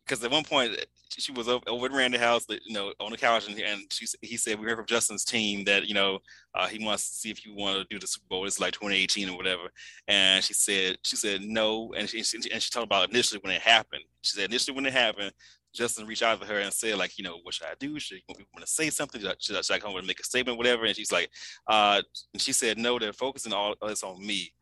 because 0.04 0.22
at 0.22 0.30
one 0.30 0.44
point 0.44 0.76
she 1.10 1.32
was 1.32 1.48
over, 1.48 1.64
over 1.66 1.86
at 1.86 1.92
Randy 1.92 2.18
House, 2.18 2.46
you 2.48 2.74
know, 2.74 2.92
on 3.00 3.10
the 3.10 3.16
couch, 3.16 3.48
and, 3.48 3.58
and 3.58 3.82
she 3.90 4.06
he 4.22 4.36
said 4.36 4.58
we 4.58 4.66
heard 4.66 4.76
from 4.76 4.86
Justin's 4.86 5.24
team 5.24 5.64
that 5.64 5.86
you 5.86 5.94
know 5.94 6.18
uh, 6.54 6.66
he 6.66 6.84
wants 6.84 7.08
to 7.08 7.14
see 7.16 7.30
if 7.30 7.44
you 7.44 7.54
want 7.54 7.78
to 7.78 7.84
do 7.94 7.98
the 7.98 8.06
Super 8.06 8.26
Bowl. 8.28 8.46
It's 8.46 8.60
like 8.60 8.72
2018 8.74 9.28
or 9.28 9.36
whatever. 9.36 9.68
And 10.08 10.42
she 10.42 10.54
said 10.54 10.98
she 11.04 11.16
said 11.16 11.42
no, 11.42 11.92
and 11.96 12.08
she 12.08 12.18
and 12.18 12.62
she 12.62 12.70
talked 12.70 12.86
about 12.86 13.10
initially 13.10 13.40
when 13.42 13.52
it 13.52 13.62
happened. 13.62 14.02
She 14.22 14.36
said 14.36 14.50
initially 14.50 14.74
when 14.74 14.86
it 14.86 14.92
happened, 14.92 15.32
Justin 15.76 16.06
reached 16.06 16.22
out 16.22 16.40
to 16.40 16.46
her 16.46 16.58
and 16.58 16.72
said 16.72 16.98
like, 16.98 17.18
you 17.18 17.24
know, 17.24 17.38
what 17.42 17.54
should 17.54 17.66
I 17.66 17.74
do? 17.78 17.98
Should 17.98 18.20
we 18.28 18.46
want 18.54 18.66
to 18.66 18.72
say 18.72 18.90
something? 18.90 19.20
Should 19.20 19.30
I, 19.30 19.34
should 19.38 19.56
I, 19.56 19.60
should 19.60 19.76
I 19.76 19.78
come 19.78 19.94
and 19.96 20.06
make 20.06 20.20
a 20.20 20.24
statement, 20.24 20.58
whatever? 20.58 20.86
And 20.86 20.96
she's 20.96 21.12
like, 21.12 21.30
uh, 21.68 22.02
and 22.32 22.40
she 22.40 22.52
said 22.52 22.78
no, 22.78 22.98
they're 22.98 23.12
focusing 23.12 23.52
all 23.52 23.74
this 23.86 24.02
on 24.02 24.24
me. 24.24 24.52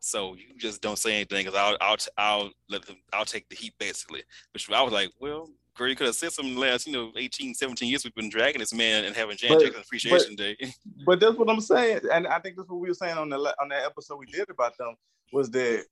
So 0.00 0.34
you 0.34 0.58
just 0.58 0.82
don't 0.82 0.98
say 0.98 1.14
anything 1.14 1.44
because 1.44 1.58
I'll 1.58 1.76
I'll 1.80 1.96
I'll 2.18 2.50
let 2.68 2.84
them 2.86 2.96
I'll 3.12 3.24
take 3.24 3.48
the 3.48 3.54
heat 3.54 3.74
basically. 3.78 4.22
Which 4.52 4.68
I 4.70 4.82
was 4.82 4.92
like, 4.92 5.10
well, 5.20 5.48
girl, 5.76 5.88
you 5.88 5.96
could 5.96 6.06
have 6.06 6.16
said 6.16 6.32
something 6.32 6.56
last, 6.56 6.86
you 6.86 6.92
know, 6.92 7.12
18, 7.16 7.54
17 7.54 7.88
years 7.88 8.04
we've 8.04 8.14
been 8.14 8.28
dragging 8.28 8.60
this 8.60 8.74
man 8.74 9.04
and 9.04 9.16
having 9.16 9.36
Jan 9.36 9.60
Jackson 9.60 9.80
Appreciation 9.80 10.34
but, 10.36 10.42
Day. 10.42 10.56
but 11.06 11.20
that's 11.20 11.36
what 11.36 11.50
I'm 11.50 11.60
saying, 11.60 12.00
and 12.12 12.26
I 12.26 12.38
think 12.38 12.56
that's 12.56 12.68
what 12.68 12.80
we 12.80 12.88
were 12.88 12.94
saying 12.94 13.16
on 13.16 13.28
the 13.28 13.36
on 13.36 13.68
that 13.68 13.84
episode 13.84 14.18
we 14.18 14.26
did 14.26 14.50
about 14.50 14.76
them 14.78 14.94
was 15.32 15.50
that 15.50 15.84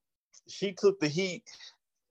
she 0.48 0.72
took 0.72 1.00
the 1.00 1.08
heat, 1.08 1.44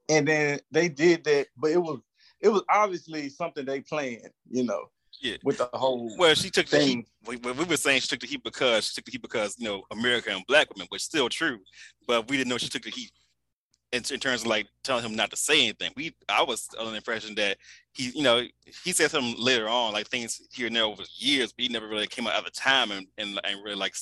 and 0.10 0.28
then 0.28 0.60
they 0.72 0.90
did 0.90 1.24
that, 1.26 1.48
but 1.58 1.72
it 1.72 1.82
was 1.82 2.00
it 2.42 2.50
was 2.50 2.64
obviously 2.70 3.30
something 3.30 3.66
they 3.66 3.82
planned, 3.82 4.30
you 4.50 4.64
know 4.64 4.86
yeah. 5.22 5.38
with 5.44 5.58
the 5.58 5.70
whole. 5.74 6.16
Well, 6.18 6.36
she 6.36 6.50
took 6.50 6.68
thing. 6.68 7.06
the 7.26 7.32
heat. 7.34 7.42
We, 7.44 7.52
we 7.52 7.64
were 7.66 7.78
saying 7.78 8.02
she 8.02 8.08
took 8.08 8.20
the 8.20 8.28
heat 8.28 8.44
because 8.44 8.88
she 8.88 8.96
took 8.96 9.06
the 9.06 9.12
heat 9.12 9.22
because 9.22 9.56
you 9.58 9.66
know 9.66 9.84
America 9.92 10.32
and 10.32 10.46
black 10.48 10.74
women, 10.74 10.88
which 10.90 11.04
still 11.04 11.30
true, 11.30 11.60
but 12.08 12.30
we 12.30 12.38
didn't 12.38 12.50
know 12.50 12.58
she 12.58 12.70
took 12.70 12.84
the 12.84 12.92
heat 12.92 13.12
in, 13.92 14.04
in, 14.12 14.20
terms 14.20 14.42
of 14.42 14.48
like 14.48 14.68
telling 14.84 15.04
him 15.04 15.16
not 15.16 15.32
to 15.32 15.38
say 15.38 15.64
anything. 15.64 15.92
We 15.96 16.16
I 16.28 16.44
was 16.44 16.68
under 16.78 16.92
the 16.92 16.98
impression 16.98 17.36
that 17.36 17.58
he, 17.94 18.12
you 18.12 18.24
know, 18.24 18.44
he 18.84 18.92
said 18.92 19.12
something 19.12 19.36
later 19.38 19.68
on, 19.68 19.94
like 19.94 20.08
things 20.08 20.42
here 20.52 20.68
and 20.68 20.76
there 20.76 20.84
over 20.84 21.04
years, 21.16 21.52
but 21.54 21.64
he 21.64 21.70
never 21.70 21.88
really 21.88 22.08
came 22.08 22.28
out 22.28 22.36
at 22.36 22.46
the 22.46 22.52
time 22.52 22.92
and, 22.92 23.08
and, 23.18 23.40
and 23.44 23.64
really 23.64 23.76
like 23.76 23.96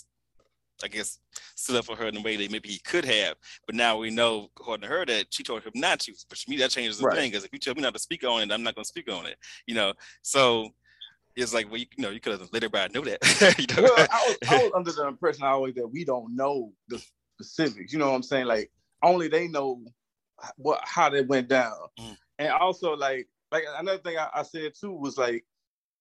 I 0.84 0.88
guess 0.88 1.19
stood 1.56 1.78
up 1.78 1.86
for 1.86 1.95
her 1.95 2.08
in 2.08 2.15
the 2.15 2.21
way 2.21 2.36
that 2.36 2.52
maybe 2.52 2.69
he 2.69 2.80
could 2.80 3.06
have. 3.06 3.36
But 3.65 3.76
now 3.76 3.97
we 3.97 4.12
know, 4.12 4.50
according 4.58 4.84
to 4.84 4.88
her, 4.88 5.06
that 5.06 5.28
she 5.32 5.43
told 5.43 5.63
him 5.63 5.71
not 5.76 6.00
to. 6.02 6.13
But 6.30 6.38
for 6.38 6.52
me, 6.52 6.58
that 6.58 6.69
changes 6.71 7.00
the 7.00 7.06
right. 7.06 7.15
thing 7.15 7.32
because 7.32 7.43
if 7.43 7.54
you 7.54 7.60
tell 7.60 7.73
me 7.73 7.82
not 7.82 7.93
to 7.93 8.00
speak 8.00 8.23
on 8.23 8.41
it, 8.41 8.52
I'm 8.52 8.63
not 8.63 8.76
going 8.76 8.84
to 8.84 8.88
speak 8.88 9.12
on 9.12 9.26
it. 9.26 9.38
You 9.65 9.76
know, 9.76 9.93
so 10.21 10.69
it's 11.36 11.54
like, 11.54 11.67
well, 11.67 11.80
you, 11.80 11.86
you 11.97 12.04
know, 12.04 12.10
you 12.10 12.19
could 12.19 12.39
have 12.39 12.50
let 12.52 12.63
everybody 12.63 12.93
know 12.93 13.06
that. 13.06 13.56
you 13.58 13.76
know? 13.76 13.84
Well, 13.84 14.08
I 14.12 14.28
was, 14.28 14.38
I 14.50 14.63
was 14.63 14.71
under 14.76 14.91
the 14.91 15.08
impression 15.08 15.43
always 15.43 15.76
that 15.76 15.88
we 15.88 16.04
don't 16.06 16.36
know 16.36 16.73
the 16.89 17.04
specifics. 17.39 17.93
You 17.93 18.00
know 18.00 18.10
what 18.10 18.15
I'm 18.15 18.23
saying? 18.23 18.45
Like 18.45 18.71
only 19.04 19.28
they 19.28 19.48
know 19.48 19.84
what 20.58 20.82
how 20.84 21.10
they 21.10 21.22
went 21.22 21.48
down. 21.48 21.78
Mm. 22.00 22.18
And 22.40 22.50
also, 22.52 22.96
like, 22.96 23.28
like 23.52 23.64
another 23.78 24.00
thing 24.00 24.18
I, 24.18 24.30
I 24.34 24.44
said 24.44 24.74
too 24.80 24.94
was 24.94 25.18
like 25.18 25.46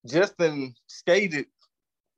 Justin 0.07 0.75
skated. 0.87 1.47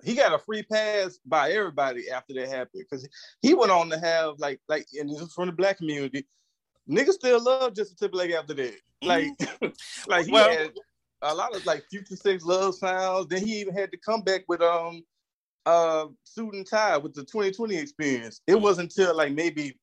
He 0.05 0.14
got 0.14 0.33
a 0.33 0.38
free 0.38 0.62
pass 0.62 1.19
by 1.27 1.51
everybody 1.51 2.09
after 2.11 2.33
that 2.35 2.49
happened 2.49 2.85
because 2.88 3.09
he 3.43 3.55
went 3.55 3.73
on 3.73 3.91
to 3.91 3.99
have 3.99 4.35
like 4.38 4.61
like 4.69 4.87
and 4.99 5.11
this 5.11 5.21
is 5.21 5.33
from 5.33 5.47
the 5.47 5.53
black 5.53 5.79
community. 5.79 6.27
Niggas 6.88 7.14
still 7.14 7.43
love 7.43 7.75
Justin 7.75 7.97
Timberlake 7.97 8.33
after 8.33 8.55
that. 8.55 8.75
Like, 9.03 9.27
mm. 9.38 9.75
like 10.09 10.27
he 10.27 10.35
had 10.35 10.73
a 11.23 11.35
lot 11.35 11.55
of 11.55 11.67
like 11.67 11.85
FutureSex/LoveSounds. 11.93 13.29
Then 13.29 13.45
he 13.45 13.61
even 13.61 13.75
had 13.75 13.91
to 13.91 13.99
come 13.99 14.23
back 14.23 14.43
with 14.49 14.62
um 14.62 15.03
uh 15.67 16.07
suit 16.25 16.55
and 16.55 16.67
tie 16.67 16.97
with 16.97 17.14
the 17.14 17.23
2020 17.23 17.77
experience. 17.77 18.41
It 18.47 18.55
wasn't 18.55 18.97
until 18.97 19.17
like 19.17 19.33
maybe 19.33 19.77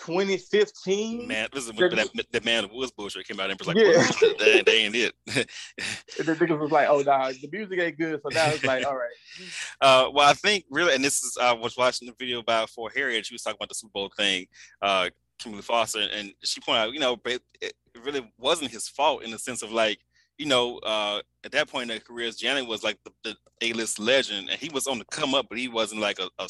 2015. 0.00 1.26
Man, 1.26 1.48
this 1.52 1.66
is 1.66 1.72
when 1.72 1.94
that, 1.96 2.08
that 2.32 2.44
man 2.44 2.64
of 2.64 2.72
Woods 2.72 2.90
bullshit 2.90 3.26
came 3.26 3.38
out 3.40 3.50
and 3.50 3.58
was 3.58 3.68
like, 3.68 3.76
yeah. 3.76 3.92
that, 3.92 4.62
that 4.66 4.68
ain't 4.68 4.94
it. 4.94 5.14
the 5.26 6.22
niggas 6.22 6.58
was 6.58 6.70
like, 6.70 6.88
oh 6.88 7.02
nah, 7.02 7.28
the 7.28 7.48
music 7.52 7.78
ain't 7.78 7.98
good. 7.98 8.20
So 8.22 8.28
now 8.30 8.48
it's 8.48 8.64
like, 8.64 8.86
all 8.86 8.96
right. 8.96 9.10
Uh, 9.80 10.10
well, 10.12 10.28
I 10.28 10.32
think 10.32 10.64
really, 10.68 10.92
and 10.92 11.04
this 11.04 11.22
is 11.22 11.38
I 11.40 11.52
was 11.52 11.76
watching 11.76 12.08
the 12.08 12.14
video 12.18 12.40
about 12.40 12.70
for 12.70 12.90
Harriet. 12.90 13.24
She 13.24 13.34
was 13.34 13.42
talking 13.42 13.56
about 13.56 13.68
the 13.68 13.74
Super 13.76 13.92
Bowl 13.92 14.10
thing. 14.16 14.48
Uh, 14.82 15.10
Kimberly 15.38 15.62
Foster, 15.62 16.00
and 16.12 16.32
she 16.42 16.60
pointed 16.60 16.80
out, 16.80 16.92
you 16.92 16.98
know, 16.98 17.16
it 17.24 17.74
really 18.04 18.28
wasn't 18.36 18.72
his 18.72 18.88
fault 18.88 19.22
in 19.22 19.30
the 19.30 19.38
sense 19.38 19.62
of 19.62 19.70
like 19.70 20.00
you 20.38 20.46
know, 20.46 20.78
uh, 20.78 21.20
at 21.48 21.52
that 21.52 21.70
point 21.70 21.84
in 21.84 21.88
their 21.88 22.00
careers, 22.00 22.36
Janet 22.36 22.66
was 22.66 22.84
like 22.84 22.98
the, 23.04 23.12
the 23.24 23.34
A-list 23.62 23.98
legend, 23.98 24.50
and 24.50 24.60
he 24.60 24.68
was 24.68 24.86
on 24.86 24.98
the 24.98 25.04
come 25.06 25.34
up, 25.34 25.46
but 25.48 25.56
he 25.56 25.66
wasn't 25.66 26.02
like 26.02 26.18
a, 26.18 26.28
a 26.38 26.46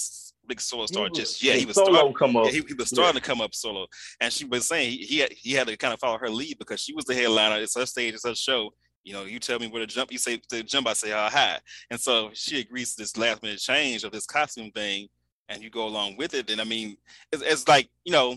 big 0.48 0.60
solo 0.60 0.86
star 0.86 1.08
just 1.08 1.40
yet. 1.40 1.56
He 1.56 1.66
was 1.66 1.76
solo 1.76 1.92
starting, 1.92 2.14
come 2.14 2.36
up. 2.36 2.46
Yeah, 2.46 2.50
he, 2.50 2.62
he, 2.66 2.74
was 2.74 2.88
starting 2.88 3.14
yeah. 3.14 3.20
to 3.20 3.26
come 3.26 3.40
up 3.40 3.54
solo, 3.54 3.86
and 4.20 4.32
she 4.32 4.44
was 4.44 4.66
saying 4.66 4.90
he 4.90 4.96
he 4.98 5.18
had, 5.20 5.32
he 5.32 5.52
had 5.52 5.68
to 5.68 5.76
kind 5.76 5.94
of 5.94 6.00
follow 6.00 6.18
her 6.18 6.28
lead 6.28 6.58
because 6.58 6.80
she 6.80 6.92
was 6.94 7.04
the 7.04 7.14
headliner. 7.14 7.62
It's 7.62 7.78
her 7.78 7.86
stage, 7.86 8.14
it's 8.14 8.26
her 8.26 8.34
show. 8.34 8.70
You 9.04 9.12
know, 9.12 9.24
you 9.24 9.38
tell 9.38 9.60
me 9.60 9.68
where 9.68 9.80
to 9.80 9.86
jump. 9.86 10.10
You 10.10 10.18
say 10.18 10.40
to 10.48 10.64
jump, 10.64 10.88
I 10.88 10.94
say 10.94 11.10
how 11.10 11.28
high. 11.30 11.60
And 11.90 12.00
so 12.00 12.30
she 12.34 12.58
agrees 12.58 12.96
to 12.96 13.02
this 13.02 13.16
last 13.16 13.40
minute 13.42 13.60
change 13.60 14.02
of 14.02 14.10
this 14.10 14.26
costume 14.26 14.72
thing, 14.72 15.06
and 15.48 15.62
you 15.62 15.70
go 15.70 15.86
along 15.86 16.16
with 16.16 16.34
it. 16.34 16.50
And 16.50 16.60
I 16.60 16.64
mean, 16.64 16.96
it's, 17.30 17.42
it's 17.42 17.68
like 17.68 17.88
you 18.04 18.12
know, 18.12 18.36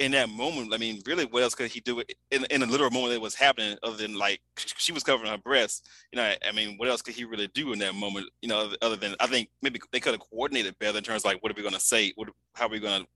in 0.00 0.12
that 0.12 0.30
moment, 0.30 0.72
I 0.72 0.78
mean, 0.78 1.02
really, 1.06 1.26
what 1.26 1.42
else 1.42 1.54
could 1.54 1.70
he 1.70 1.80
do 1.80 2.02
in, 2.30 2.44
in 2.46 2.62
a 2.62 2.66
literal 2.66 2.90
moment 2.90 3.12
that 3.12 3.20
was 3.20 3.34
happening 3.34 3.76
other 3.82 3.98
than 3.98 4.14
like 4.14 4.40
she 4.56 4.92
was 4.92 5.04
covering 5.04 5.30
her 5.30 5.38
breast? 5.38 5.86
You 6.10 6.16
know, 6.16 6.34
I 6.46 6.52
mean, 6.52 6.76
what 6.78 6.88
else 6.88 7.02
could 7.02 7.14
he 7.14 7.24
really 7.24 7.48
do 7.48 7.72
in 7.72 7.78
that 7.80 7.94
moment? 7.94 8.26
You 8.40 8.48
know, 8.48 8.72
other 8.80 8.96
than 8.96 9.14
I 9.20 9.26
think 9.26 9.50
maybe 9.60 9.78
they 9.92 10.00
could 10.00 10.14
have 10.14 10.22
coordinated 10.22 10.78
better 10.78 10.96
in 10.96 11.04
terms 11.04 11.20
of 11.20 11.26
like, 11.26 11.42
what 11.42 11.52
are 11.52 11.54
we 11.54 11.62
going 11.62 11.74
to 11.74 11.80
say? 11.80 12.12
What, 12.16 12.30
how 12.54 12.66
are 12.66 12.70
we 12.70 12.80
going 12.80 13.02
to 13.02 13.08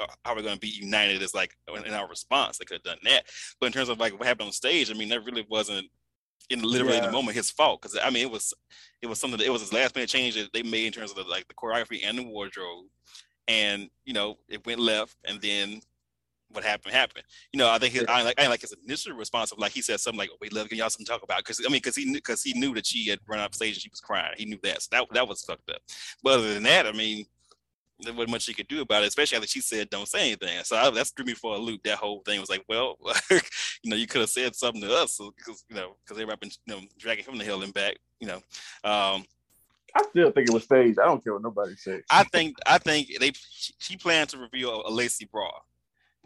uh, 0.00 0.06
how 0.24 0.32
are 0.32 0.36
we 0.36 0.42
going 0.42 0.54
to 0.54 0.60
be 0.60 0.68
united 0.68 1.22
as 1.22 1.34
like 1.34 1.56
in 1.84 1.92
our 1.92 2.08
response. 2.08 2.56
They 2.56 2.64
could 2.64 2.80
have 2.84 2.96
done 2.96 2.98
that, 3.04 3.24
but 3.60 3.66
in 3.66 3.72
terms 3.72 3.88
of 3.88 3.98
like 3.98 4.18
what 4.18 4.26
happened 4.26 4.46
on 4.46 4.52
stage, 4.52 4.90
I 4.90 4.94
mean, 4.94 5.08
that 5.10 5.24
really 5.24 5.46
wasn't 5.50 5.88
in 6.50 6.62
literally 6.62 6.96
yeah. 6.96 7.06
the 7.06 7.12
moment 7.12 7.36
his 7.36 7.50
fault 7.50 7.82
because 7.82 7.98
I 8.02 8.08
mean 8.08 8.22
it 8.22 8.30
was 8.30 8.54
it 9.02 9.06
was 9.06 9.20
something 9.20 9.38
that 9.38 9.46
it 9.46 9.50
was 9.50 9.60
his 9.60 9.72
last 9.72 9.94
minute 9.94 10.08
change 10.08 10.34
that 10.36 10.50
they 10.54 10.62
made 10.62 10.86
in 10.86 10.92
terms 10.92 11.10
of 11.10 11.16
the, 11.16 11.24
like 11.24 11.46
the 11.48 11.54
choreography 11.54 12.00
and 12.06 12.16
the 12.16 12.22
wardrobe, 12.22 12.86
and 13.48 13.90
you 14.04 14.14
know 14.14 14.38
it 14.48 14.64
went 14.64 14.80
left, 14.80 15.16
and 15.24 15.40
then 15.42 15.80
what 16.50 16.64
happened 16.64 16.94
happened. 16.94 17.24
You 17.52 17.58
know, 17.58 17.68
I 17.68 17.78
think 17.78 17.94
his, 17.94 18.04
I 18.08 18.22
like 18.22 18.40
I 18.40 18.46
like 18.46 18.60
his 18.60 18.74
initial 18.84 19.14
response 19.14 19.52
of 19.52 19.58
like 19.58 19.72
he 19.72 19.82
said 19.82 20.00
something 20.00 20.18
like, 20.18 20.30
"We 20.40 20.48
love 20.50 20.68
can 20.68 20.78
y'all 20.78 20.90
some 20.90 21.04
talk 21.04 21.22
about," 21.22 21.38
because 21.38 21.60
I 21.60 21.68
mean, 21.68 21.80
because 21.82 21.96
he 21.96 22.12
because 22.12 22.42
he 22.42 22.58
knew 22.58 22.74
that 22.74 22.86
she 22.86 23.08
had 23.08 23.20
run 23.28 23.40
off 23.40 23.54
stage 23.54 23.74
and 23.74 23.82
she 23.82 23.90
was 23.90 24.00
crying. 24.00 24.34
He 24.36 24.44
knew 24.44 24.58
that, 24.62 24.82
so 24.82 24.88
that 24.92 25.06
that 25.12 25.28
was 25.28 25.42
fucked 25.42 25.70
up. 25.70 25.82
But 26.22 26.38
other 26.38 26.54
than 26.54 26.62
that, 26.64 26.86
I 26.86 26.92
mean, 26.92 27.26
there 28.00 28.12
wasn't 28.12 28.30
much 28.30 28.42
she 28.42 28.54
could 28.54 28.68
do 28.68 28.80
about 28.80 29.02
it, 29.02 29.08
especially 29.08 29.36
after 29.36 29.48
she 29.48 29.60
said 29.60 29.90
don't 29.90 30.08
say 30.08 30.20
anything. 30.20 30.62
So 30.64 30.76
I, 30.76 30.90
that 30.90 31.06
threw 31.16 31.24
me 31.24 31.34
for 31.34 31.54
a 31.54 31.58
loop. 31.58 31.82
That 31.84 31.98
whole 31.98 32.20
thing 32.20 32.40
was 32.40 32.50
like, 32.50 32.64
well, 32.68 32.96
you 33.30 33.90
know, 33.90 33.96
you 33.96 34.06
could 34.06 34.20
have 34.20 34.30
said 34.30 34.54
something 34.54 34.82
to 34.82 34.94
us 34.94 35.18
because 35.36 35.64
you 35.68 35.76
know 35.76 35.96
because 36.04 36.20
everybody 36.20 36.48
been 36.48 36.50
you 36.66 36.74
know 36.74 36.88
dragging 36.98 37.24
him 37.24 37.38
the 37.38 37.44
hell 37.44 37.62
and 37.62 37.74
back. 37.74 37.96
You 38.20 38.28
know, 38.28 38.36
um, 38.84 39.24
I 39.94 40.02
still 40.10 40.30
think 40.30 40.48
it 40.48 40.54
was 40.54 40.64
staged. 40.64 40.98
I 40.98 41.06
don't 41.06 41.22
care 41.22 41.32
what 41.32 41.42
nobody 41.42 41.74
says. 41.76 42.02
I 42.10 42.24
think 42.24 42.56
I 42.66 42.78
think 42.78 43.08
they 43.20 43.32
she 43.78 43.96
planned 43.96 44.30
to 44.30 44.38
reveal 44.38 44.82
a 44.86 44.90
lacy 44.90 45.28
bra. 45.30 45.50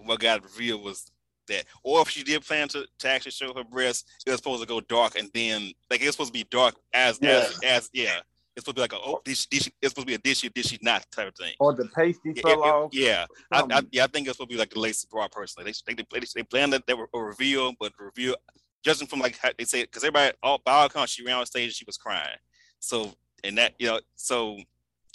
What 0.04 0.20
got 0.20 0.42
revealed 0.42 0.82
was 0.82 1.10
that, 1.48 1.64
or 1.82 2.02
if 2.02 2.08
she 2.08 2.22
did 2.22 2.42
plan 2.42 2.68
to, 2.68 2.86
to 2.98 3.08
actually 3.08 3.32
show 3.32 3.52
her 3.54 3.64
breasts, 3.64 4.04
it 4.26 4.30
was 4.30 4.38
supposed 4.38 4.62
to 4.62 4.68
go 4.68 4.80
dark 4.80 5.18
and 5.18 5.30
then 5.34 5.72
like 5.90 6.00
it 6.00 6.06
was 6.06 6.14
supposed 6.14 6.32
to 6.32 6.38
be 6.38 6.46
dark 6.50 6.74
as 6.92 7.18
yeah. 7.20 7.30
as 7.30 7.60
as 7.64 7.90
yeah 7.92 8.20
it's 8.54 8.66
supposed 8.66 8.76
to 8.76 8.80
be 8.80 8.80
like 8.82 8.92
a 8.92 9.04
oh, 9.04 9.20
dish, 9.24 9.46
dish, 9.46 9.70
it's 9.80 9.92
supposed 9.92 10.06
to 10.08 10.10
be 10.10 10.14
a 10.14 10.18
dishy, 10.18 10.52
dishy 10.52 10.78
not 10.82 11.06
type 11.10 11.28
of 11.28 11.34
thing. 11.34 11.54
Or 11.58 11.72
the 11.72 11.86
pasty 11.86 12.34
yeah, 12.36 12.42
fell 12.42 12.62
it, 12.62 12.66
off. 12.66 12.90
Yeah, 12.92 13.26
I, 13.50 13.60
I, 13.60 13.62
um, 13.62 13.88
yeah, 13.90 14.04
I 14.04 14.06
think 14.08 14.28
it's 14.28 14.36
supposed 14.36 14.50
to 14.50 14.54
be 14.54 14.58
like 14.58 14.70
the 14.70 14.78
lacy 14.78 15.08
bra 15.10 15.26
personally. 15.28 15.72
They 15.86 15.94
they, 15.94 16.04
they, 16.10 16.26
they 16.34 16.42
planned 16.42 16.72
that 16.74 16.86
they 16.86 16.94
were 16.94 17.08
a 17.14 17.18
reveal, 17.18 17.72
but 17.80 17.92
reveal 17.98 18.36
judging 18.84 19.06
from 19.06 19.20
like 19.20 19.38
how 19.38 19.50
they 19.56 19.64
say 19.64 19.82
because 19.82 20.02
everybody 20.04 20.36
all 20.42 20.60
by 20.64 20.72
all 20.72 20.86
accounts 20.86 21.12
she 21.12 21.24
ran 21.24 21.36
on 21.36 21.46
stage 21.46 21.64
and 21.64 21.74
she 21.74 21.84
was 21.86 21.96
crying. 21.96 22.36
So 22.78 23.12
and 23.42 23.56
that 23.56 23.74
you 23.78 23.86
know 23.86 24.00
so 24.16 24.58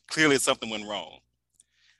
clearly 0.07 0.37
something 0.37 0.69
went 0.69 0.87
wrong. 0.87 1.19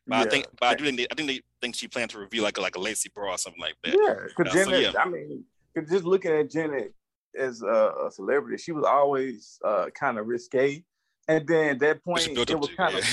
But 0.08 0.16
yeah. 0.16 0.22
I 0.22 0.30
think, 0.30 0.48
but 0.60 0.68
I 0.68 0.76
do 0.76 0.86
think 0.86 0.98
they, 0.98 1.08
I 1.12 1.16
think 1.16 1.28
they 1.30 1.42
think 1.62 1.76
she 1.76 1.88
planned 1.88 2.12
to 2.12 2.20
reveal 2.20 2.44
like 2.44 2.58
a, 2.58 2.62
like 2.62 2.76
a 2.76 2.80
lacy 2.80 3.10
bra 3.14 3.34
or 3.34 3.38
something 3.38 3.62
like 3.62 3.76
that. 3.84 3.94
Yeah, 3.94 4.16
because 4.28 4.52
uh, 4.52 4.56
Janet, 4.56 4.68
so, 4.70 4.92
yeah. 4.92 5.02
I 5.04 5.10
mean, 5.10 5.44
just 5.90 6.06
looking 6.06 6.32
at 6.32 6.50
Janet 6.50 6.94
as 7.38 7.62
a, 7.62 7.94
a 8.08 8.12
celebrity, 8.12 8.58
she 8.58 8.72
was 8.72 8.86
always 8.86 9.60
uh, 9.66 9.88
kind 9.94 10.18
of 10.18 10.28
risque 10.28 10.84
and 11.28 11.48
then 11.48 11.70
at 11.72 11.80
that 11.80 12.04
point, 12.04 12.28
it 12.28 12.60
was 12.60 12.70
kind 12.76 12.96
of 12.96 13.04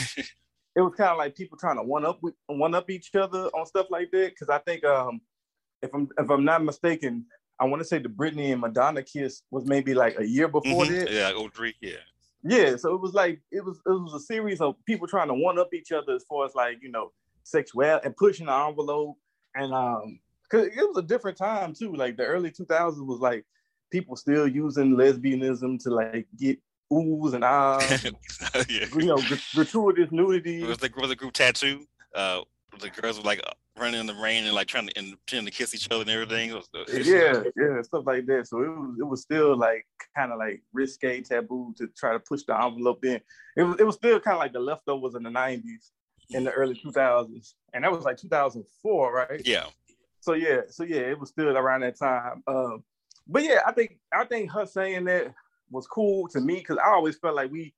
it 0.76 0.80
was 0.80 0.94
kind 0.96 1.11
of 1.11 1.18
like 1.18 1.37
people 1.37 1.59
trying 1.59 1.76
to 1.76 1.83
one 1.83 2.04
up 2.04 2.18
with 2.22 2.35
one 2.46 2.74
up 2.74 2.90
each 2.90 3.14
other 3.14 3.46
on 3.48 3.66
stuff 3.66 3.87
like 3.90 4.11
that. 4.12 4.30
Because 4.30 4.48
I 4.48 4.59
think 4.59 4.85
um, 4.85 5.20
if 5.83 5.92
I'm 5.94 6.09
if 6.18 6.30
I'm 6.30 6.44
not 6.44 6.64
mistaken, 6.64 7.26
I 7.59 7.64
want 7.64 7.80
to 7.80 7.88
say 7.88 7.98
the 7.98 8.09
Britney 8.09 8.52
and 8.52 8.61
Madonna 8.61 9.02
kiss 9.02 9.42
was 9.50 9.66
maybe 9.66 9.94
like 9.94 10.18
a 10.18 10.26
year 10.26 10.48
before 10.48 10.85
mm-hmm. 10.85 10.94
that. 10.94 11.11
Yeah, 11.11 11.33
old 11.35 11.52
Drake, 11.52 11.76
yeah. 11.80 11.96
Yeah, 12.44 12.76
so 12.76 12.94
it 12.94 13.00
was 13.00 13.14
like 13.14 13.40
it 13.50 13.64
was 13.64 13.78
it 13.87 13.90
was 13.90 14.12
a 14.14 14.20
series 14.20 14.61
of 14.61 14.76
people 14.85 15.07
trying 15.07 15.28
to 15.28 15.35
one 15.35 15.59
up 15.59 15.72
each 15.72 15.92
other 15.92 16.14
as 16.14 16.24
far 16.24 16.44
as 16.44 16.54
like 16.54 16.78
you 16.83 16.90
know 16.90 17.11
sexual 17.42 18.00
and 18.04 18.16
pushing 18.16 18.46
the 18.46 18.52
envelope 18.52 19.16
and 19.54 19.72
um 19.72 20.18
because 20.42 20.66
it 20.66 20.88
was 20.88 20.98
a 20.98 21.02
different 21.02 21.38
time 21.38 21.72
too. 21.74 21.94
Like 21.94 22.16
the 22.16 22.24
early 22.24 22.50
2000s 22.50 23.04
was 23.07 23.20
like 23.20 23.44
people 23.90 24.14
still 24.16 24.46
using 24.46 24.94
lesbianism 24.96 25.83
to 25.85 25.90
like 25.90 26.26
get 26.37 26.59
oohs 26.92 27.33
and 27.33 27.44
ahs, 27.44 28.04
yeah. 28.68 28.87
you 28.94 29.07
know, 29.07 29.18
gratuitous 29.54 30.12
nudity. 30.12 30.62
Was 30.64 30.78
the 30.78 30.90
was 30.96 31.09
the 31.09 31.16
group 31.16 31.33
t.A.T.u.? 31.33 31.87
Uh, 32.14 32.42
the 32.80 32.90
girls 32.90 33.18
were 33.18 33.24
like 33.24 33.40
running 33.78 34.00
in 34.00 34.06
the 34.06 34.14
rain 34.14 34.44
and 34.44 34.54
like 34.54 34.66
trying 34.66 34.88
to 34.88 34.98
and 34.98 35.16
trying 35.26 35.44
to 35.44 35.50
kiss 35.50 35.74
each 35.74 35.88
other 35.90 36.02
and 36.02 36.10
everything. 36.10 36.50
yeah, 36.88 37.42
yeah, 37.56 37.82
stuff 37.82 38.04
like 38.06 38.26
that. 38.26 38.46
So 38.46 38.62
it 38.62 38.68
was 38.68 38.96
it 39.00 39.04
was 39.04 39.22
still 39.22 39.56
like 39.56 39.87
kind 40.16 40.32
of 40.32 40.38
like 40.38 40.62
risque 40.72 41.20
taboo 41.20 41.74
to 41.78 41.88
try 41.96 42.12
to 42.12 42.20
push 42.20 42.42
the 42.46 42.60
envelope 42.60 43.04
in. 43.04 43.20
It 43.56 43.62
was 43.62 43.80
it 43.80 43.87
was 43.87 43.96
still 43.96 44.20
kind 44.20 44.34
of 44.34 44.40
like 44.40 44.52
the 44.52 44.60
leftovers 44.60 45.14
in 45.14 45.22
the 45.22 45.30
'90s 45.30 45.90
in 46.30 46.44
the 46.44 46.52
early 46.52 46.74
2000s, 46.74 47.52
and 47.74 47.84
that 47.84 47.92
was 47.92 48.04
like 48.04 48.16
2004, 48.16 49.12
right? 49.12 49.42
Yeah. 49.44 49.66
So 50.20 50.32
yeah, 50.32 50.62
so 50.68 50.84
yeah, 50.84 51.00
it 51.00 51.18
was 51.18 51.28
still 51.28 51.56
around 51.56 51.82
that 51.82 51.98
time. 51.98 52.42
Um, 52.46 52.82
but 53.26 53.44
yeah, 53.44 53.60
I 53.66 53.72
think 53.72 53.98
I 54.12 54.24
think 54.24 54.50
her 54.52 54.66
saying 54.66 55.04
that 55.04 55.34
was 55.70 55.87
cool 55.87 56.28
to 56.28 56.40
me 56.40 56.56
because 56.56 56.78
I 56.78 56.88
always 56.90 57.16
felt 57.16 57.34
like 57.34 57.50
we, 57.50 57.74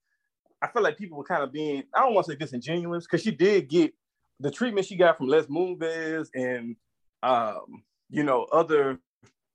I 0.63 0.69
felt 0.69 0.85
like 0.85 0.99
people 0.99 1.19
were 1.19 1.25
kind 1.25 1.43
of 1.43 1.53
being, 1.53 1.85
I 1.95 2.01
don't 2.01 2.15
want 2.15 2.27
to 2.27 2.33
say 2.33 2.39
disingenuous 2.39 3.05
because 3.05 3.23
she 3.23 3.31
did 3.31 3.69
get 3.69 3.93
the 4.41 4.51
treatment 4.51 4.87
she 4.87 4.97
got 4.97 5.17
from 5.17 5.29
Les 5.29 5.47
Moonves 5.47 6.29
and, 6.35 6.77
um, 7.23 7.83
you 8.11 8.23
know, 8.23 8.45
other 8.53 8.99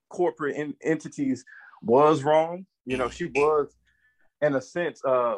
corporate 0.10 0.56
in, 0.56 0.76
entities 0.84 1.46
was 1.82 2.24
wrong. 2.24 2.66
You 2.86 2.98
know, 2.98 3.10
she 3.10 3.26
was, 3.26 3.76
in 4.42 4.56
a 4.56 4.62
sense, 4.62 5.04
uh, 5.06 5.36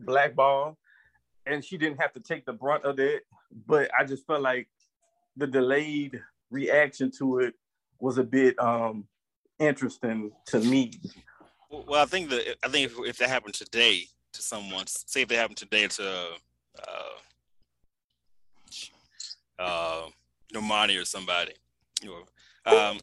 blackball, 0.00 0.76
and 1.46 1.64
she 1.64 1.78
didn't 1.78 2.00
have 2.00 2.12
to 2.14 2.20
take 2.20 2.44
the 2.44 2.52
brunt 2.52 2.84
of 2.84 2.98
it. 2.98 3.22
But 3.66 3.90
I 3.98 4.04
just 4.04 4.26
felt 4.26 4.42
like 4.42 4.68
the 5.36 5.46
delayed 5.46 6.20
reaction 6.50 7.10
to 7.18 7.38
it 7.38 7.54
was 8.00 8.18
a 8.18 8.24
bit 8.24 8.58
um, 8.58 9.06
interesting 9.58 10.32
to 10.46 10.60
me. 10.60 10.92
Well, 11.70 12.02
I 12.02 12.06
think 12.06 12.30
that 12.30 12.56
I 12.64 12.68
think 12.68 12.86
if, 12.86 12.98
if 13.06 13.16
that 13.18 13.28
happened 13.28 13.54
today 13.54 14.04
to 14.32 14.42
someone, 14.42 14.86
say 14.86 15.22
if 15.22 15.30
it 15.30 15.36
happened 15.36 15.56
today 15.56 15.86
to 15.86 16.28
uh, 16.78 17.16
uh, 19.58 20.02
Normani 20.52 21.00
or 21.00 21.04
somebody, 21.04 21.52
you 22.02 22.08
know, 22.08 22.22
um, 22.66 22.98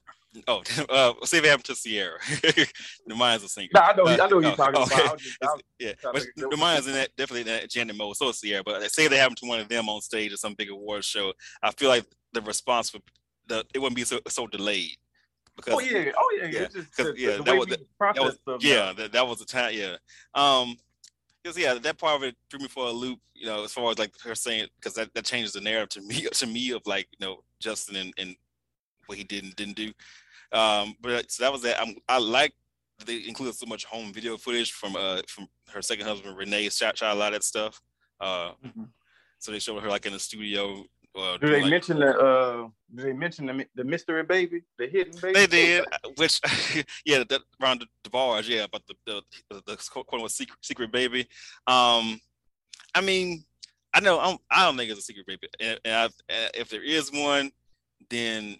oh, 0.47 0.61
uh, 0.89 1.13
say 1.25 1.37
if 1.37 1.45
it 1.45 1.49
happened 1.49 1.65
to 1.65 1.75
Ciara. 1.75 2.19
Normani's 3.09 3.43
a 3.43 3.49
singer. 3.49 3.69
No, 3.73 3.81
I 3.81 3.95
know, 3.95 4.05
I 4.05 4.27
know 4.27 4.39
you're 4.39 4.55
talking 4.55 4.81
okay. 4.81 5.01
about. 5.01 5.19
Just, 5.19 5.37
yeah, 5.79 5.93
but 6.01 6.23
Normani's 6.37 6.87
in 6.87 6.93
that 6.93 7.09
definitely 7.17 7.41
in 7.41 7.47
that 7.47 7.69
Janet 7.69 7.95
mode. 7.95 8.15
So 8.15 8.29
is 8.29 8.39
Ciara. 8.39 8.63
But 8.63 8.89
say 8.91 9.07
they 9.07 9.17
happened 9.17 9.37
to 9.37 9.47
one 9.47 9.59
of 9.59 9.69
them 9.69 9.89
on 9.89 10.01
stage 10.01 10.33
at 10.33 10.39
some 10.39 10.55
big 10.55 10.69
award 10.69 11.03
show, 11.03 11.33
I 11.61 11.71
feel 11.71 11.89
like 11.89 12.05
the 12.33 12.41
response 12.41 12.93
would 12.93 13.03
the 13.47 13.65
it 13.73 13.79
wouldn't 13.79 13.95
be 13.95 14.03
so 14.03 14.19
so 14.27 14.47
delayed 14.47 14.97
because 15.55 15.75
oh 15.75 15.79
yeah, 15.79 16.11
oh 16.17 16.37
yeah, 16.39 16.47
yeah, 16.47 16.67
just, 16.67 16.97
the, 16.97 17.13
yeah 17.17 17.37
the 17.37 17.43
that, 17.43 17.57
was, 17.57 17.67
that 17.67 18.37
was 18.45 18.63
yeah 18.63 18.93
that, 18.95 19.11
that 19.11 19.27
was 19.27 19.39
the 19.39 19.45
time 19.45 19.73
yeah 19.73 19.95
um 20.33 20.75
because 21.43 21.57
yeah 21.57 21.73
that 21.73 21.97
part 21.97 22.15
of 22.15 22.23
it 22.23 22.35
threw 22.49 22.59
me 22.59 22.67
for 22.67 22.87
a 22.87 22.91
loop 22.91 23.19
you 23.35 23.45
know 23.45 23.63
as 23.63 23.73
far 23.73 23.91
as 23.91 23.99
like 23.99 24.11
her 24.23 24.35
saying 24.35 24.67
because 24.79 24.93
that, 24.93 25.13
that 25.13 25.25
changes 25.25 25.53
the 25.53 25.61
narrative 25.61 25.89
to 25.89 26.01
me 26.01 26.27
to 26.31 26.47
me 26.47 26.71
of 26.71 26.81
like 26.85 27.07
you 27.19 27.25
know 27.25 27.43
Justin 27.59 27.95
and, 27.95 28.13
and 28.17 28.35
what 29.07 29.17
he 29.17 29.23
did 29.23 29.43
and 29.43 29.55
didn't 29.55 29.75
do. 29.75 29.91
Um 30.51 30.95
but 31.01 31.31
so 31.31 31.43
that 31.43 31.51
was 31.51 31.61
that. 31.63 31.81
I'm, 31.81 31.95
I 32.07 32.19
like 32.19 32.53
they 33.05 33.27
included 33.27 33.55
so 33.55 33.65
much 33.65 33.85
home 33.85 34.13
video 34.13 34.37
footage 34.37 34.71
from 34.71 34.95
uh 34.95 35.21
from 35.27 35.47
her 35.69 35.81
second 35.81 36.05
husband 36.05 36.37
Renee 36.37 36.69
shot, 36.69 36.97
shot 36.97 37.15
a 37.15 37.19
lot 37.19 37.33
of 37.33 37.39
that 37.39 37.43
stuff. 37.43 37.81
Uh 38.19 38.51
mm-hmm. 38.65 38.83
so 39.39 39.51
they 39.51 39.59
showed 39.59 39.81
her 39.81 39.89
like 39.89 40.05
in 40.05 40.13
the 40.13 40.19
studio 40.19 40.85
uh, 41.15 41.37
do 41.37 41.47
they 41.47 41.61
like, 41.61 41.69
mention 41.69 41.99
the 41.99 42.17
uh 42.17 42.67
do 42.95 43.03
they 43.03 43.13
mention 43.13 43.45
the, 43.45 43.65
the 43.75 43.83
mystery 43.83 44.23
baby 44.23 44.61
the 44.77 44.87
hidden 44.87 45.13
baby? 45.21 45.33
They 45.33 45.47
did 45.47 45.85
uh, 45.85 46.09
which 46.17 46.39
yeah 47.05 47.23
that 47.29 47.41
around 47.61 47.81
the, 48.03 48.09
bars 48.09 48.47
yeah 48.47 48.65
but 48.71 48.81
the 48.87 48.95
the, 49.05 49.21
the, 49.49 49.63
the 49.65 49.89
quote 49.91 50.07
unquote 50.11 50.31
secret, 50.31 50.57
secret 50.61 50.91
baby. 50.91 51.21
Um 51.67 52.19
i 52.95 53.01
mean 53.01 53.43
i 53.93 53.99
know 53.99 54.19
I'm, 54.19 54.37
i 54.51 54.65
don't 54.65 54.77
think 54.77 54.91
it's 54.91 54.99
a 54.99 55.03
secret 55.03 55.25
baby. 55.25 55.47
And, 55.59 55.79
and 55.85 55.95
I, 55.95 56.05
uh, 56.05 56.49
if 56.53 56.69
there 56.69 56.83
is 56.83 57.11
one 57.11 57.51
then 58.09 58.57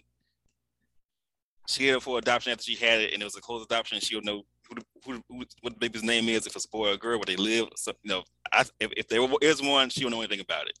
she 1.68 1.86
had 1.86 1.96
it 1.96 2.02
for 2.02 2.18
adoption 2.18 2.52
after 2.52 2.64
she 2.64 2.76
had 2.76 3.00
it 3.00 3.12
and 3.12 3.22
it 3.22 3.24
was 3.24 3.36
a 3.36 3.40
closed 3.40 3.70
adoption 3.70 4.00
she'll 4.00 4.22
know 4.22 4.42
who, 4.68 4.76
who, 5.04 5.22
who, 5.28 5.44
what 5.60 5.74
the 5.74 5.78
baby's 5.78 6.02
name 6.02 6.28
is 6.28 6.46
if 6.46 6.56
it's 6.56 6.64
a 6.64 6.68
boy 6.68 6.90
or 6.90 6.94
a 6.94 6.98
girl 6.98 7.18
where 7.18 7.26
they 7.26 7.36
live 7.36 7.68
so 7.76 7.92
you 8.02 8.10
know 8.10 8.22
I, 8.52 8.64
if, 8.80 8.92
if 8.96 9.08
there 9.08 9.20
is 9.40 9.62
one 9.62 9.88
she'll 9.88 10.10
know 10.10 10.20
anything 10.20 10.40
about 10.40 10.66
it. 10.68 10.78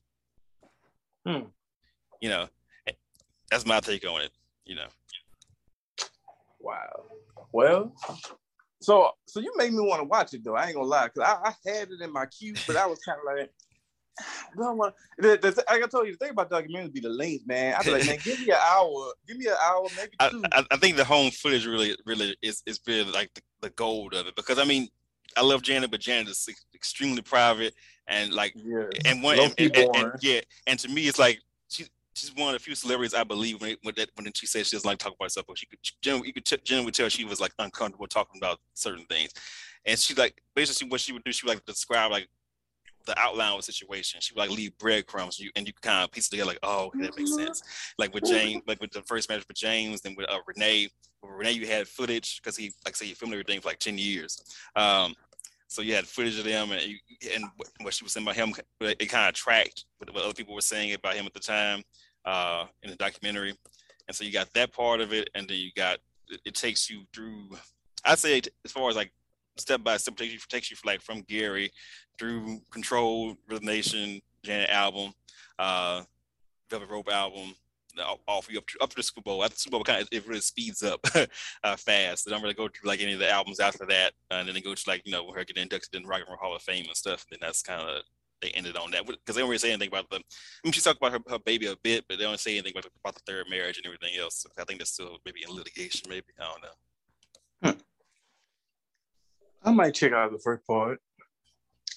Hmm 1.26 1.48
you 2.20 2.28
know, 2.28 2.48
that's 3.50 3.66
my 3.66 3.80
take 3.80 4.06
on 4.08 4.22
it. 4.22 4.30
You 4.64 4.76
know. 4.76 4.86
Wow. 6.60 7.04
Well, 7.52 7.94
so 8.80 9.10
so 9.26 9.40
you 9.40 9.52
made 9.56 9.72
me 9.72 9.80
want 9.80 10.00
to 10.00 10.08
watch 10.08 10.34
it 10.34 10.44
though. 10.44 10.56
I 10.56 10.66
ain't 10.66 10.74
gonna 10.74 10.86
lie, 10.86 11.08
cause 11.08 11.24
I, 11.24 11.48
I 11.48 11.70
had 11.70 11.88
it 11.90 12.00
in 12.00 12.12
my 12.12 12.26
queue, 12.26 12.54
but 12.66 12.76
I 12.76 12.86
was 12.86 12.98
kind 13.00 13.18
of 13.18 13.36
like, 13.36 13.50
No, 14.56 14.92
the, 15.18 15.36
the, 15.36 15.64
like 15.68 15.82
I 15.82 15.86
told 15.86 16.06
you, 16.06 16.12
the 16.12 16.18
thing 16.18 16.30
about 16.30 16.50
documentaries 16.50 16.92
be 16.92 17.00
the 17.00 17.08
length, 17.08 17.46
man. 17.46 17.74
I'd 17.76 17.84
be 17.84 17.90
like, 17.90 18.06
man, 18.06 18.18
give 18.22 18.40
me 18.40 18.50
an 18.50 18.58
hour, 18.60 19.12
give 19.26 19.36
me 19.36 19.46
an 19.46 19.56
hour, 19.62 19.84
maybe 19.96 20.12
two. 20.30 20.44
I, 20.52 20.64
I, 20.70 20.76
think 20.76 20.96
the 20.96 21.04
home 21.04 21.30
footage 21.30 21.66
really, 21.66 21.96
really 22.06 22.36
is 22.42 22.62
is 22.66 22.80
really 22.86 23.10
like 23.10 23.32
the, 23.34 23.42
the 23.62 23.70
gold 23.70 24.14
of 24.14 24.26
it 24.26 24.36
because 24.36 24.58
I 24.58 24.64
mean, 24.64 24.88
I 25.36 25.42
love 25.42 25.62
Janet, 25.62 25.90
but 25.90 26.00
Janet 26.00 26.28
is 26.28 26.48
extremely 26.74 27.22
private 27.22 27.74
and 28.06 28.32
like, 28.32 28.52
yeah. 28.54 28.84
and 29.04 29.22
one, 29.22 29.38
and, 29.38 29.54
and, 29.58 29.76
and, 29.76 30.12
yeah, 30.20 30.40
and 30.66 30.78
to 30.78 30.88
me, 30.88 31.08
it's 31.08 31.18
like 31.18 31.40
she 31.68 31.86
she's 32.14 32.34
one 32.34 32.54
of 32.54 32.60
the 32.60 32.64
few 32.64 32.74
celebrities 32.74 33.14
I 33.14 33.24
believe 33.24 33.60
when 33.60 33.76
when, 33.82 33.94
that, 33.96 34.10
when 34.14 34.32
she 34.34 34.46
says 34.46 34.68
she 34.68 34.76
doesn't 34.76 34.88
like 34.88 34.98
talking 34.98 35.16
about 35.18 35.26
herself, 35.26 35.46
but 35.46 35.58
she 35.58 35.66
could 35.66 35.78
generally, 36.00 36.28
you 36.28 36.32
could 36.32 36.44
t- 36.44 36.58
generally 36.64 36.92
tell 36.92 37.08
she 37.08 37.24
was 37.24 37.40
like 37.40 37.52
uncomfortable 37.58 38.06
talking 38.06 38.40
about 38.40 38.58
certain 38.74 39.04
things, 39.06 39.32
and 39.84 39.98
she 39.98 40.14
like 40.14 40.40
basically 40.54 40.88
what 40.88 41.00
she 41.00 41.12
would 41.12 41.24
do, 41.24 41.32
she 41.32 41.46
would 41.46 41.54
like 41.54 41.64
describe 41.64 42.10
like 42.10 42.28
the 43.06 43.18
outline 43.18 43.52
of 43.52 43.58
a 43.58 43.62
situation. 43.62 44.20
She 44.20 44.32
would 44.34 44.40
like 44.40 44.50
leave 44.50 44.76
breadcrumbs, 44.78 45.38
you, 45.38 45.50
and 45.56 45.66
you 45.66 45.72
kind 45.82 46.04
of 46.04 46.10
piece 46.10 46.26
it 46.26 46.30
together, 46.30 46.48
like, 46.48 46.58
oh, 46.62 46.86
okay, 46.86 47.00
that 47.00 47.16
makes 47.16 47.32
mm-hmm. 47.32 47.44
sense. 47.44 47.62
Like 47.98 48.14
with 48.14 48.24
James, 48.24 48.62
like 48.66 48.80
with 48.80 48.92
the 48.92 49.02
first 49.02 49.28
marriage 49.28 49.44
with 49.46 49.56
James, 49.56 50.00
then 50.00 50.14
with 50.16 50.30
uh, 50.30 50.38
Renee. 50.46 50.88
With 51.22 51.32
Renee, 51.32 51.52
you 51.52 51.66
had 51.66 51.88
footage 51.88 52.40
because 52.40 52.56
he, 52.56 52.72
like, 52.84 52.96
say, 52.96 53.06
he 53.06 53.14
filmed 53.14 53.34
everything 53.34 53.60
for 53.60 53.68
like 53.68 53.78
ten 53.78 53.98
years. 53.98 54.42
Um, 54.76 55.14
so 55.68 55.82
you 55.82 55.94
had 55.94 56.06
footage 56.06 56.38
of 56.38 56.44
them, 56.44 56.70
and 56.70 56.82
you, 56.82 56.98
and 57.34 57.44
what 57.80 57.94
she 57.94 58.04
was 58.04 58.12
saying 58.12 58.26
about 58.26 58.36
him, 58.36 58.54
it 58.80 59.08
kind 59.08 59.28
of 59.28 59.34
tracked 59.34 59.86
what 59.98 60.14
other 60.14 60.34
people 60.34 60.54
were 60.54 60.60
saying 60.60 60.92
about 60.94 61.14
him 61.14 61.26
at 61.26 61.34
the 61.34 61.40
time 61.40 61.82
uh, 62.24 62.66
in 62.82 62.90
the 62.90 62.96
documentary. 62.96 63.54
And 64.08 64.16
so 64.16 64.24
you 64.24 64.32
got 64.32 64.52
that 64.54 64.72
part 64.72 65.00
of 65.00 65.12
it, 65.12 65.30
and 65.34 65.48
then 65.48 65.58
you 65.58 65.70
got 65.76 65.98
it, 66.44 66.54
takes 66.54 66.90
you 66.90 67.02
through. 67.14 67.50
I 68.04 68.14
say 68.14 68.42
as 68.64 68.72
far 68.72 68.88
as 68.90 68.96
like 68.96 69.12
step 69.56 69.82
by 69.82 69.96
step 69.96 70.16
takes 70.16 70.32
you 70.32 70.38
takes 70.48 70.70
you 70.70 70.76
like 70.84 71.00
from 71.00 71.22
Gary 71.22 71.70
through 72.18 72.60
Control, 72.70 73.34
Rhythm 73.48 73.66
Nation, 73.66 74.20
Janet 74.44 74.70
album, 74.70 75.12
uh, 75.58 76.02
Velvet 76.70 76.90
Rope 76.90 77.10
album, 77.10 77.54
off 78.28 78.50
you 78.50 78.58
up 78.58 78.66
to, 78.66 78.78
up 78.82 78.90
to 78.90 78.96
the 78.96 79.02
Super 79.02 79.22
Bowl. 79.22 79.42
After 79.42 79.54
the 79.54 79.60
Super 79.60 79.76
Bowl, 79.76 79.84
kind 79.84 80.02
of 80.02 80.08
it 80.12 80.26
really 80.26 80.40
speeds 80.40 80.82
up 80.82 81.00
uh, 81.64 81.76
fast. 81.76 82.24
They 82.24 82.30
don't 82.30 82.42
really 82.42 82.54
go 82.54 82.68
through 82.68 82.88
like 82.88 83.00
any 83.00 83.14
of 83.14 83.18
the 83.18 83.30
albums 83.30 83.60
after 83.60 83.86
that, 83.86 84.12
uh, 84.30 84.34
and 84.34 84.48
then 84.48 84.54
they 84.54 84.60
go 84.60 84.74
to 84.74 84.84
like 84.86 85.02
you 85.04 85.12
know 85.12 85.30
her 85.32 85.44
getting 85.44 85.62
inducted 85.62 86.00
in 86.00 86.06
Rock 86.06 86.20
and 86.20 86.28
Roll 86.28 86.38
Hall 86.38 86.56
of 86.56 86.62
Fame 86.62 86.86
and 86.86 86.96
stuff. 86.96 87.24
And 87.30 87.40
then 87.40 87.46
that's 87.46 87.62
kind 87.62 87.80
of 87.80 88.02
they 88.44 88.50
ended 88.50 88.76
on 88.76 88.90
that 88.90 89.06
because 89.06 89.34
they 89.34 89.40
don't 89.40 89.48
really 89.48 89.58
say 89.58 89.70
anything 89.70 89.88
about 89.88 90.08
the. 90.10 90.16
I 90.16 90.20
mean, 90.64 90.72
she 90.72 90.80
talked 90.80 90.98
about 90.98 91.12
her, 91.12 91.18
her 91.28 91.38
baby 91.38 91.66
a 91.66 91.76
bit, 91.82 92.04
but 92.08 92.18
they 92.18 92.24
don't 92.24 92.38
say 92.38 92.52
anything 92.52 92.72
about, 92.72 92.90
about 93.02 93.14
the 93.14 93.22
third 93.26 93.46
marriage 93.48 93.78
and 93.78 93.86
everything 93.86 94.18
else. 94.20 94.44
I 94.58 94.64
think 94.64 94.80
that's 94.80 94.92
still 94.92 95.18
maybe 95.24 95.40
in 95.48 95.54
litigation. 95.54 96.08
Maybe 96.08 96.26
I 96.38 96.44
don't 96.44 96.62
know. 96.62 97.72
Hmm. 97.72 97.80
I 99.64 99.72
might 99.72 99.94
check 99.94 100.12
out 100.12 100.30
the 100.30 100.38
first 100.38 100.66
part. 100.66 101.00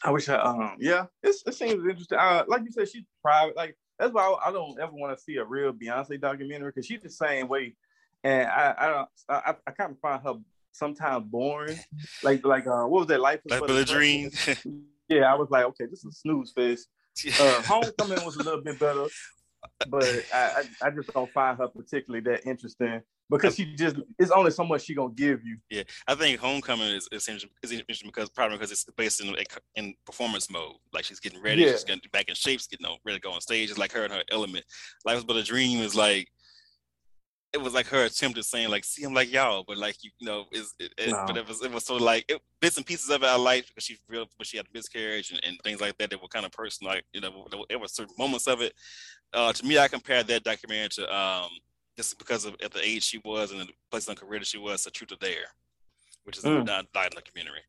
I 0.04 0.12
wish 0.12 0.30
I 0.30 0.36
um 0.36 0.78
yeah, 0.80 1.08
it's, 1.22 1.44
it 1.46 1.56
seems 1.56 1.86
interesting. 1.86 2.18
Uh, 2.18 2.46
like 2.48 2.64
you 2.64 2.72
said, 2.72 2.88
she's 2.88 3.04
private. 3.22 3.58
Like 3.58 3.78
that's 4.00 4.14
why 4.14 4.24
I, 4.24 4.50
I 4.50 4.52
don't 4.52 4.80
ever 4.80 4.94
want 4.94 5.18
to 5.18 5.22
see 5.22 5.36
a 5.36 5.44
real 5.44 5.74
Beyonce 5.74 6.20
documentary 6.22 6.70
because 6.70 6.86
she's 6.86 7.02
the 7.02 7.10
same 7.10 7.50
way, 7.50 7.76
and 8.24 8.48
I 8.48 8.76
I 8.78 8.88
don't 8.88 9.10
I, 9.28 9.56
I 9.68 9.72
kind 9.72 9.92
of 9.92 10.00
find 10.00 10.22
her 10.24 10.36
sometimes 10.72 11.26
boring. 11.28 11.80
Like 12.24 12.46
like 12.46 12.68
uh 12.68 12.86
what 12.86 13.00
was 13.00 13.08
that 13.08 13.20
life? 13.20 13.42
Life 13.50 13.62
of 13.62 13.70
a 13.70 13.84
dream. 13.84 14.32
yeah, 15.10 15.32
I 15.32 15.36
was 15.36 15.50
like, 15.50 15.66
okay, 15.66 15.86
this 15.90 16.04
is 16.04 16.20
snooze 16.20 16.52
fest. 16.52 16.88
Uh, 17.40 17.62
Homecoming 17.64 18.24
was 18.26 18.36
a 18.36 18.44
little 18.44 18.62
bit 18.62 18.80
better, 18.80 19.06
but 19.90 20.04
I, 20.34 20.64
I, 20.82 20.88
I 20.88 20.90
just 20.92 21.12
don't 21.14 21.32
find 21.32 21.58
her 21.58 21.68
particularly 21.68 22.24
that 22.30 22.48
interesting 22.48 23.02
because 23.30 23.56
she 23.56 23.76
just 23.76 23.98
it's 24.20 24.32
only 24.32 24.52
so 24.52 24.64
much 24.64 24.84
she 24.84 24.96
gonna 24.96 25.14
give 25.14 25.44
you. 25.44 25.58
Yeah, 25.70 25.84
I 26.08 26.16
think 26.16 26.40
Homecoming 26.40 26.90
is 26.90 27.10
is 27.12 27.28
interesting, 27.28 27.50
is 27.64 27.72
interesting 27.72 28.10
because 28.10 28.30
probably 28.30 28.58
because 28.58 28.72
it's 28.72 28.86
based 28.96 29.22
in 29.22 29.36
in 29.76 29.96
performance 30.06 30.50
mode. 30.50 30.76
Like 30.94 31.06
she's 31.06 31.20
getting 31.20 31.42
ready, 31.42 31.64
yeah. 31.64 31.72
she's 31.72 31.84
getting 31.84 32.02
back 32.14 32.30
in 32.30 32.36
shape, 32.36 32.60
she's 32.60 32.68
getting 32.68 32.86
ready 33.06 33.18
to 33.18 33.22
go 33.22 33.32
on 33.32 33.42
stage. 33.42 33.70
It's 33.70 33.80
like 33.80 33.92
her 33.94 34.04
and 34.04 34.14
her 34.14 34.24
element. 34.32 34.66
Life 35.06 35.26
but 35.26 35.38
a 35.38 35.44
dream 35.44 35.80
is 35.80 35.96
like 35.96 36.28
it 37.58 37.64
was 37.64 37.74
like 37.74 37.88
her 37.88 38.06
attempt 38.06 38.38
at 38.38 38.46
saying 38.46 38.70
like 38.70 38.86
see 38.86 39.04
him 39.04 39.14
like 39.14 39.32
y'all, 39.32 39.64
but 39.68 39.78
like 39.78 40.04
you, 40.04 40.12
you 40.20 40.28
know, 40.28 40.46
is 40.52 40.74
it, 40.80 40.94
it, 40.98 41.10
no. 41.10 41.24
but 41.26 41.38
it 41.38 41.48
was 41.48 41.62
it 41.64 41.72
was 41.72 41.86
sort 41.86 42.02
of 42.02 42.06
like 42.06 42.26
it, 42.30 42.40
bits 42.62 42.78
and 42.78 42.86
pieces 42.86 43.10
of 43.10 43.24
it 43.24 43.26
I 43.26 43.36
liked 43.36 43.70
because 43.70 43.84
she 43.84 43.98
real, 44.08 44.26
but 44.38 44.48
she 44.48 44.58
had 44.58 44.68
a 44.68 44.70
miscarriage 44.74 45.32
and, 45.32 45.40
and 45.44 45.58
things 45.64 45.82
like 45.82 45.98
that 45.98 46.10
that 46.10 46.22
were 46.22 46.28
kind 46.28 46.46
of 46.46 46.52
personal. 46.52 46.94
Like 46.94 47.04
you 47.14 47.22
know, 47.22 47.48
there 47.70 47.80
were 47.80 47.88
certain 47.88 48.16
moments 48.18 48.48
of 48.48 48.62
it. 48.62 48.74
Uh, 49.34 49.52
to 49.52 49.66
me, 49.66 49.78
I 49.78 49.88
compared 49.88 50.28
that 50.28 50.44
documentary 50.44 51.04
to 51.04 51.16
um, 51.16 51.50
just 51.98 52.18
because 52.20 52.46
of 52.46 52.56
at 52.64 52.72
the 52.72 52.82
age 52.84 53.04
she 53.04 53.20
was 53.26 53.52
and 53.52 53.62
the 53.62 53.68
place 53.92 54.08
her 54.08 54.16
career 54.16 54.40
that 54.40 54.48
she 54.48 54.60
was, 54.60 54.86
a 54.86 54.92
Truth 54.92 55.14
or 55.14 55.16
Dare, 55.16 55.50
which 56.24 56.38
is 56.38 56.44
mm. 56.44 56.62
a 56.62 56.86
documentary. 56.94 57.62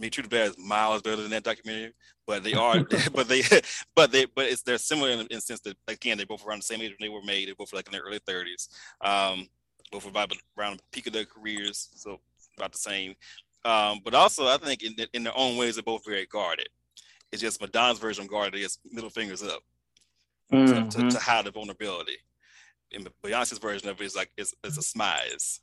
I 0.00 0.02
mean, 0.02 0.10
Truth 0.10 0.26
or 0.26 0.30
Dare 0.30 0.44
is 0.46 0.58
miles 0.58 1.02
better 1.02 1.20
than 1.20 1.30
that 1.32 1.42
documentary, 1.42 1.92
but 2.26 2.42
they 2.42 2.54
are, 2.54 2.82
but 3.14 3.28
they, 3.28 3.42
but 3.94 4.10
they, 4.10 4.24
but 4.24 4.46
it's 4.46 4.62
they're 4.62 4.78
similar 4.78 5.10
in, 5.10 5.26
the 5.30 5.40
sense 5.40 5.60
that 5.60 5.76
again 5.88 6.16
they 6.16 6.24
both 6.24 6.46
around 6.46 6.60
the 6.60 6.66
same 6.66 6.80
age 6.80 6.90
when 6.98 7.06
they 7.06 7.14
were 7.14 7.22
made. 7.22 7.48
They 7.48 7.52
both 7.52 7.74
like 7.74 7.86
in 7.86 7.92
their 7.92 8.02
early 8.02 8.20
thirties. 8.26 8.70
Um, 9.02 9.48
both 9.92 10.06
about 10.06 10.32
around 10.58 10.78
the 10.78 10.82
peak 10.92 11.06
of 11.08 11.12
their 11.12 11.26
careers, 11.26 11.90
so 11.96 12.20
about 12.56 12.72
the 12.72 12.78
same. 12.78 13.14
Um, 13.64 14.00
but 14.02 14.14
also, 14.14 14.46
I 14.46 14.56
think 14.56 14.82
in, 14.82 14.94
in 15.12 15.24
their 15.24 15.36
own 15.36 15.56
ways, 15.58 15.74
they're 15.74 15.82
both 15.82 16.06
very 16.06 16.26
guarded. 16.26 16.68
It's 17.30 17.42
just 17.42 17.60
Madonna's 17.60 17.98
version 17.98 18.24
of 18.24 18.30
guarded 18.30 18.60
is 18.60 18.78
middle 18.90 19.10
fingers 19.10 19.42
up 19.42 19.62
mm-hmm. 20.52 20.88
to, 20.88 21.02
to, 21.02 21.10
to 21.10 21.18
hide 21.18 21.44
the 21.44 21.50
vulnerability 21.50 22.18
And 22.92 23.08
Beyonce's 23.22 23.58
version 23.58 23.88
of 23.88 24.00
it 24.00 24.04
is 24.04 24.16
like 24.16 24.30
it's, 24.36 24.54
it's 24.64 24.78
a 24.78 24.80
smize. 24.80 25.60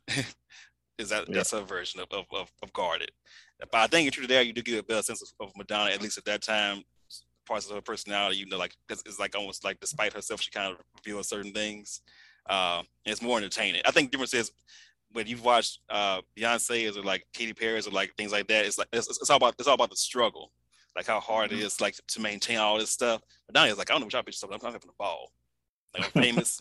is 0.98 1.10
that 1.10 1.28
yeah. 1.28 1.34
that's 1.34 1.52
her 1.52 1.60
version 1.60 2.00
of, 2.00 2.08
of, 2.12 2.50
of, 2.62 2.72
guarded. 2.72 3.10
But 3.60 3.74
I 3.74 3.86
think 3.88 4.06
in 4.06 4.12
Truth 4.12 4.26
or 4.26 4.28
Dare, 4.28 4.42
you 4.42 4.52
do 4.52 4.62
get 4.62 4.78
a 4.78 4.82
better 4.82 5.02
sense 5.02 5.22
of, 5.22 5.46
of, 5.46 5.52
Madonna, 5.56 5.90
at 5.90 6.00
least 6.00 6.18
at 6.18 6.24
that 6.26 6.42
time, 6.42 6.82
parts 7.46 7.68
of 7.68 7.74
her 7.74 7.80
personality, 7.80 8.36
you 8.36 8.46
know, 8.46 8.58
like 8.58 8.76
because 8.86 9.02
it's 9.04 9.18
like 9.18 9.34
almost 9.34 9.64
like 9.64 9.80
despite 9.80 10.12
herself, 10.12 10.40
she 10.40 10.50
kind 10.50 10.72
of 10.72 10.78
reveals 10.96 11.28
certain 11.28 11.52
things. 11.52 12.02
Uh, 12.48 12.82
it's 13.04 13.22
more 13.22 13.38
entertaining. 13.38 13.82
I 13.84 13.90
think 13.90 14.10
the 14.10 14.16
difference 14.16 14.34
is 14.34 14.52
when 15.12 15.26
you've 15.26 15.44
watched 15.44 15.80
uh, 15.88 16.20
Beyonce 16.38 16.96
or 16.96 17.02
like 17.02 17.26
Katy 17.32 17.54
Perry 17.54 17.78
or 17.78 17.90
like 17.90 18.14
things 18.16 18.32
like 18.32 18.46
that, 18.48 18.66
it's 18.66 18.78
like 18.78 18.88
it's, 18.92 19.08
it's 19.08 19.30
all 19.30 19.38
about 19.38 19.54
it's 19.58 19.66
all 19.66 19.74
about 19.74 19.90
the 19.90 19.96
struggle, 19.96 20.52
like 20.94 21.06
how 21.06 21.20
hard 21.20 21.50
mm-hmm. 21.50 21.60
it 21.60 21.64
is 21.64 21.80
like 21.80 21.96
to 22.08 22.20
maintain 22.20 22.58
all 22.58 22.78
this 22.78 22.90
stuff. 22.90 23.22
Madonna 23.48 23.72
is 23.72 23.78
like 23.78 23.90
I 23.90 23.94
don't 23.94 24.00
know 24.00 24.06
what 24.06 24.12
y'all 24.12 24.22
bitches, 24.22 24.44
I'm, 24.44 24.52
I'm 24.52 24.72
having 24.72 24.88
a 24.88 24.92
ball. 24.98 25.32
Like 25.94 26.04
I'm 26.04 26.10
famous. 26.22 26.60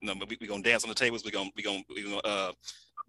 you 0.00 0.08
know, 0.08 0.14
we 0.28 0.36
we 0.40 0.46
gonna 0.46 0.62
dance 0.62 0.84
on 0.84 0.90
the 0.90 0.94
tables. 0.94 1.24
We 1.24 1.30
gonna 1.30 1.50
we 1.56 1.62
gonna 1.62 1.82
we 1.94 2.02
gonna 2.02 2.18
uh 2.18 2.52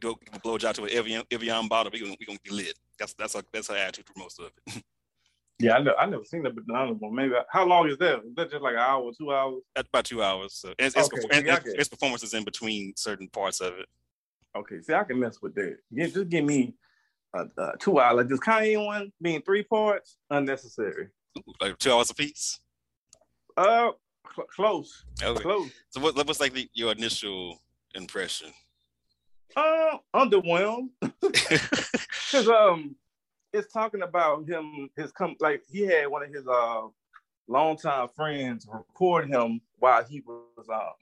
go 0.01 0.17
blow 0.43 0.55
a 0.55 0.59
job 0.59 0.75
to 0.75 0.83
an 0.83 0.91
Evian 0.91 1.23
Evian 1.31 1.67
bottle. 1.67 1.91
We 1.91 1.99
gonna 1.99 2.15
we 2.19 2.25
gonna 2.25 2.39
be 2.43 2.51
lit. 2.51 2.77
That's 2.99 3.13
that's 3.13 3.35
our, 3.35 3.43
that's 3.53 3.67
her 3.69 3.75
attitude 3.75 4.05
for 4.07 4.19
most 4.19 4.39
of 4.39 4.45
it. 4.45 4.83
yeah, 5.59 5.75
I 5.75 5.81
know. 5.81 5.93
I 5.97 6.05
never 6.05 6.25
seen 6.25 6.43
that 6.43 6.55
Madonna 6.55 6.93
one. 6.93 7.15
Maybe 7.15 7.33
how 7.51 7.65
long 7.65 7.89
is 7.89 7.97
that? 7.97 8.19
Is 8.19 8.35
that 8.35 8.51
just 8.51 8.61
like 8.61 8.73
an 8.73 8.79
hour, 8.79 9.11
two 9.17 9.31
hours? 9.31 9.61
That's 9.75 9.87
about 9.87 10.05
two 10.05 10.23
hours. 10.23 10.53
So 10.55 10.73
it's, 10.77 10.95
it's, 10.95 11.09
okay. 11.13 11.27
and, 11.31 11.47
it's, 11.47 11.65
it's 11.65 11.89
performances 11.89 12.33
in 12.33 12.43
between 12.43 12.93
certain 12.95 13.27
parts 13.29 13.59
of 13.59 13.73
it. 13.73 13.87
Okay, 14.55 14.81
see, 14.81 14.93
I 14.93 15.03
can 15.03 15.19
mess 15.19 15.41
with 15.41 15.55
that. 15.55 15.77
Yeah, 15.91 16.07
just 16.07 16.29
give 16.29 16.45
me 16.45 16.73
uh, 17.35 17.45
uh, 17.57 17.71
two 17.79 17.99
hours. 17.99 18.17
Like 18.17 18.27
this 18.27 18.39
Kanye 18.39 18.83
one 18.83 19.11
being 19.21 19.41
three 19.41 19.63
parts, 19.63 20.17
unnecessary. 20.29 21.09
Ooh, 21.37 21.53
like 21.61 21.77
two 21.77 21.91
hours 21.91 22.09
a 22.09 22.15
piece. 22.15 22.59
Uh, 23.55 23.91
Cl- 24.35 24.47
close. 24.47 25.05
Okay. 25.21 25.41
Close. 25.41 25.71
So 25.89 26.01
what, 26.01 26.15
what 26.15 26.27
was 26.27 26.39
like 26.39 26.53
the, 26.53 26.69
your 26.73 26.91
initial 26.91 27.59
impression? 27.95 28.51
Uh, 29.55 29.97
underwhelmed. 30.15 30.89
Cause 32.31 32.47
um, 32.47 32.95
it's 33.53 33.71
talking 33.71 34.01
about 34.01 34.47
him. 34.47 34.89
His 34.95 35.11
come 35.11 35.35
like 35.39 35.63
he 35.69 35.81
had 35.81 36.07
one 36.07 36.23
of 36.23 36.33
his 36.33 36.47
uh 36.47 36.81
longtime 37.47 38.09
friends 38.09 38.67
record 38.71 39.29
him 39.29 39.61
while 39.77 40.03
he 40.03 40.21
was 40.21 40.67
um 40.71 40.93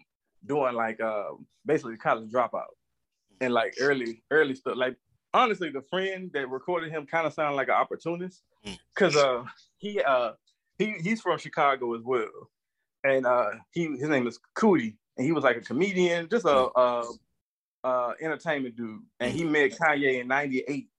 doing 0.46 0.76
like 0.76 1.02
uh 1.02 1.32
basically 1.66 1.98
college 1.98 2.32
dropout 2.32 2.66
and 3.42 3.54
like 3.54 3.76
early 3.80 4.24
early 4.32 4.56
stuff. 4.56 4.78
Like 4.78 4.96
honestly, 5.34 5.70
the 5.70 5.82
friend 5.82 6.30
that 6.34 6.50
recorded 6.50 6.92
him 6.92 7.06
kind 7.06 7.28
of 7.28 7.34
sounded 7.34 7.56
like 7.56 7.68
an 7.68 7.76
opportunist 7.76 8.44
because 8.94 9.16
hmm. 9.16 9.20
uh 9.20 9.44
he 9.78 10.02
uh 10.02 10.32
he 10.78 10.92
he's 11.02 11.22
from 11.22 11.38
Chicago 11.38 11.96
as 11.96 12.04
well 12.04 12.50
and 13.06 13.26
uh, 13.26 13.52
he 13.72 13.88
his 13.98 14.10
name 14.10 14.28
is 14.28 14.40
Coodie, 14.56 14.96
and 15.18 15.26
he 15.26 15.32
was 15.32 15.44
like 15.44 15.58
a 15.58 15.62
comedian, 15.62 16.28
just 16.30 16.46
a, 16.46 16.70
a, 16.76 17.04
a 17.86 18.14
entertainment 18.22 18.76
dude. 18.76 19.02
And 19.20 19.32
he 19.32 19.44
met 19.44 19.72
Kanye 19.72 20.22
in 20.22 20.28
'98, 20.28 20.90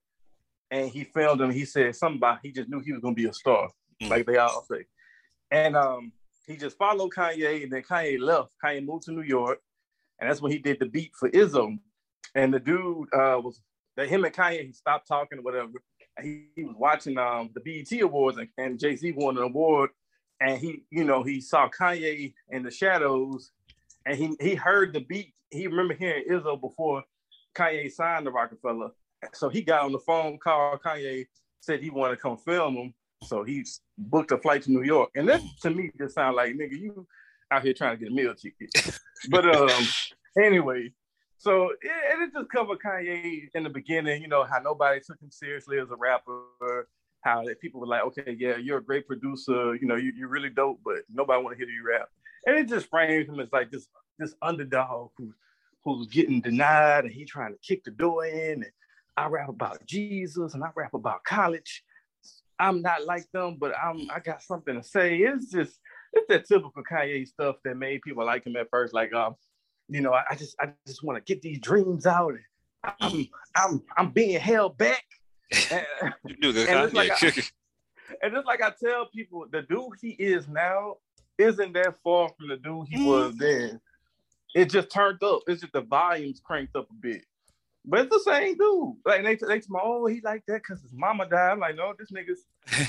and 0.71 0.89
he 0.89 1.03
filmed 1.03 1.41
him. 1.41 1.51
He 1.51 1.65
said 1.65 1.95
something 1.95 2.17
about 2.17 2.39
he 2.41 2.51
just 2.51 2.69
knew 2.69 2.79
he 2.79 2.91
was 2.91 3.01
gonna 3.01 3.15
be 3.15 3.27
a 3.27 3.33
star, 3.33 3.69
mm. 4.01 4.09
like 4.09 4.25
they 4.25 4.37
all 4.37 4.65
say. 4.69 4.85
And 5.51 5.75
um, 5.75 6.11
he 6.45 6.57
just 6.57 6.77
followed 6.77 7.11
Kanye, 7.11 7.63
and 7.63 7.71
then 7.71 7.83
Kanye 7.83 8.19
left. 8.19 8.53
Kanye 8.63 8.85
moved 8.85 9.03
to 9.03 9.11
New 9.11 9.21
York, 9.21 9.59
and 10.19 10.29
that's 10.29 10.41
when 10.41 10.51
he 10.51 10.59
did 10.59 10.79
the 10.79 10.85
beat 10.85 11.11
for 11.19 11.29
Izzo. 11.29 11.77
And 12.35 12.53
the 12.53 12.59
dude 12.59 13.13
uh, 13.13 13.39
was 13.43 13.61
that 13.95 14.09
him 14.09 14.25
and 14.25 14.33
Kanye 14.33 14.65
he 14.65 14.73
stopped 14.73 15.07
talking 15.07 15.39
or 15.39 15.43
whatever. 15.43 15.71
He, 16.21 16.47
he 16.55 16.63
was 16.63 16.75
watching 16.77 17.17
um, 17.17 17.51
the 17.53 17.61
BET 17.61 18.01
Awards, 18.01 18.37
and, 18.37 18.49
and 18.57 18.79
Jay 18.79 18.95
Z 18.95 19.11
won 19.15 19.37
an 19.37 19.43
award 19.43 19.91
and 20.39 20.59
he, 20.59 20.83
you 20.91 21.03
know, 21.03 21.23
he 21.23 21.41
saw 21.41 21.69
Kanye 21.69 22.33
in 22.49 22.63
the 22.63 22.71
shadows, 22.71 23.51
and 24.07 24.17
he 24.17 24.35
he 24.39 24.55
heard 24.55 24.93
the 24.93 25.01
beat. 25.01 25.33
He 25.51 25.67
remember 25.67 25.93
hearing 25.93 26.25
Izzo 26.29 26.59
before 26.59 27.03
Kanye 27.55 27.91
signed 27.91 28.25
the 28.25 28.31
Roc-A-Fella. 28.31 28.91
So 29.33 29.49
he 29.49 29.61
got 29.61 29.83
on 29.83 29.91
the 29.91 29.99
phone, 29.99 30.37
called 30.37 30.81
Kanye, 30.81 31.25
said 31.61 31.81
he 31.81 31.89
wanted 31.89 32.15
to 32.15 32.21
come 32.21 32.37
film 32.37 32.75
him. 32.75 32.93
So 33.23 33.43
he 33.43 33.65
booked 33.97 34.31
a 34.31 34.37
flight 34.37 34.63
to 34.63 34.71
New 34.71 34.83
York. 34.83 35.09
And 35.15 35.27
that 35.29 35.41
to 35.61 35.69
me 35.69 35.91
just 35.97 36.15
sound 36.15 36.35
like 36.35 36.53
nigga, 36.53 36.79
you 36.79 37.07
out 37.51 37.63
here 37.63 37.73
trying 37.73 37.97
to 37.97 38.03
get 38.03 38.11
a 38.11 38.15
meal 38.15 38.35
ticket. 38.35 38.69
but 39.29 39.45
um 39.55 39.69
anyway, 40.41 40.91
so 41.37 41.69
it, 41.69 41.79
it 41.81 42.33
just 42.33 42.49
covered 42.49 42.79
Kanye 42.79 43.49
in 43.53 43.63
the 43.63 43.69
beginning, 43.69 44.21
you 44.21 44.27
know, 44.27 44.43
how 44.43 44.59
nobody 44.59 44.99
took 44.99 45.19
him 45.21 45.31
seriously 45.31 45.79
as 45.79 45.89
a 45.91 45.95
rapper, 45.95 46.87
how 47.21 47.43
people 47.61 47.79
were 47.79 47.87
like, 47.87 48.03
okay, 48.03 48.35
yeah, 48.37 48.57
you're 48.57 48.79
a 48.79 48.83
great 48.83 49.07
producer, 49.07 49.75
you 49.75 49.87
know, 49.87 49.95
you, 49.95 50.13
you're 50.15 50.29
really 50.29 50.49
dope, 50.49 50.79
but 50.83 50.97
nobody 51.11 51.43
want 51.43 51.57
to 51.57 51.65
hear 51.65 51.71
you 51.71 51.83
rap. 51.87 52.09
And 52.47 52.57
it 52.57 52.69
just 52.69 52.89
frames 52.89 53.27
him 53.27 53.39
as 53.39 53.49
like 53.51 53.69
this 53.69 53.87
this 54.17 54.33
underdog 54.41 55.11
who 55.17 55.33
who's 55.83 56.07
getting 56.07 56.41
denied 56.41 57.03
and 57.03 57.13
he 57.13 57.25
trying 57.25 57.53
to 57.53 57.59
kick 57.59 57.83
the 57.83 57.91
door 57.91 58.25
in. 58.25 58.63
And 58.63 58.71
I 59.15 59.27
rap 59.27 59.49
about 59.49 59.85
Jesus 59.85 60.53
and 60.53 60.63
I 60.63 60.69
rap 60.75 60.93
about 60.93 61.23
college. 61.25 61.83
I'm 62.59 62.81
not 62.81 63.05
like 63.05 63.29
them, 63.33 63.57
but 63.59 63.73
I'm 63.77 64.09
I 64.09 64.19
got 64.19 64.41
something 64.41 64.75
to 64.75 64.83
say. 64.83 65.17
It's 65.17 65.51
just 65.51 65.77
it's 66.13 66.27
that 66.29 66.47
typical 66.47 66.83
Kanye 66.89 67.27
stuff 67.27 67.57
that 67.65 67.75
made 67.75 68.01
people 68.01 68.25
like 68.25 68.47
him 68.47 68.55
at 68.55 68.69
first. 68.71 68.93
Like, 68.93 69.13
um, 69.13 69.35
you 69.89 70.01
know, 70.01 70.13
I, 70.13 70.23
I 70.31 70.35
just 70.35 70.55
I 70.59 70.69
just 70.87 71.03
want 71.03 71.17
to 71.23 71.33
get 71.33 71.41
these 71.41 71.59
dreams 71.59 72.05
out. 72.05 72.33
I'm 73.01 73.27
I'm 73.55 73.83
I'm 73.97 74.11
being 74.11 74.39
held 74.39 74.77
back. 74.77 75.03
And, 75.71 75.85
you 76.25 76.35
do 76.37 76.53
good, 76.53 76.69
and, 76.69 76.79
it's 76.85 76.93
like 76.93 77.11
I, 77.11 77.27
and 78.21 78.35
it's 78.35 78.47
like 78.47 78.61
I 78.61 78.71
tell 78.81 79.05
people, 79.05 79.45
the 79.51 79.61
dude 79.63 79.93
he 80.01 80.09
is 80.11 80.47
now 80.47 80.95
isn't 81.37 81.73
that 81.73 81.95
far 82.03 82.29
from 82.37 82.49
the 82.49 82.57
dude 82.57 82.87
he 82.89 83.03
was 83.03 83.33
mm. 83.35 83.39
then. 83.39 83.81
It 84.55 84.69
just 84.69 84.89
turned 84.89 85.21
up. 85.23 85.41
It's 85.47 85.61
just 85.61 85.73
the 85.73 85.81
volumes 85.81 86.41
cranked 86.43 86.75
up 86.75 86.89
a 86.89 86.93
bit. 86.93 87.23
But 87.85 88.01
it's 88.01 88.09
the 88.25 88.31
same 88.31 88.57
dude. 88.57 88.95
Like 89.05 89.23
they 89.23 89.35
they 89.35 89.59
tell 89.59 89.75
me, 89.75 89.79
oh, 89.81 90.07
he 90.07 90.19
like 90.21 90.43
that 90.47 90.61
because 90.61 90.81
his 90.81 90.93
mama 90.93 91.25
died. 91.25 91.51
I'm 91.51 91.59
like, 91.59 91.75
no, 91.75 91.93
this 91.97 92.11
nigga's 92.11 92.43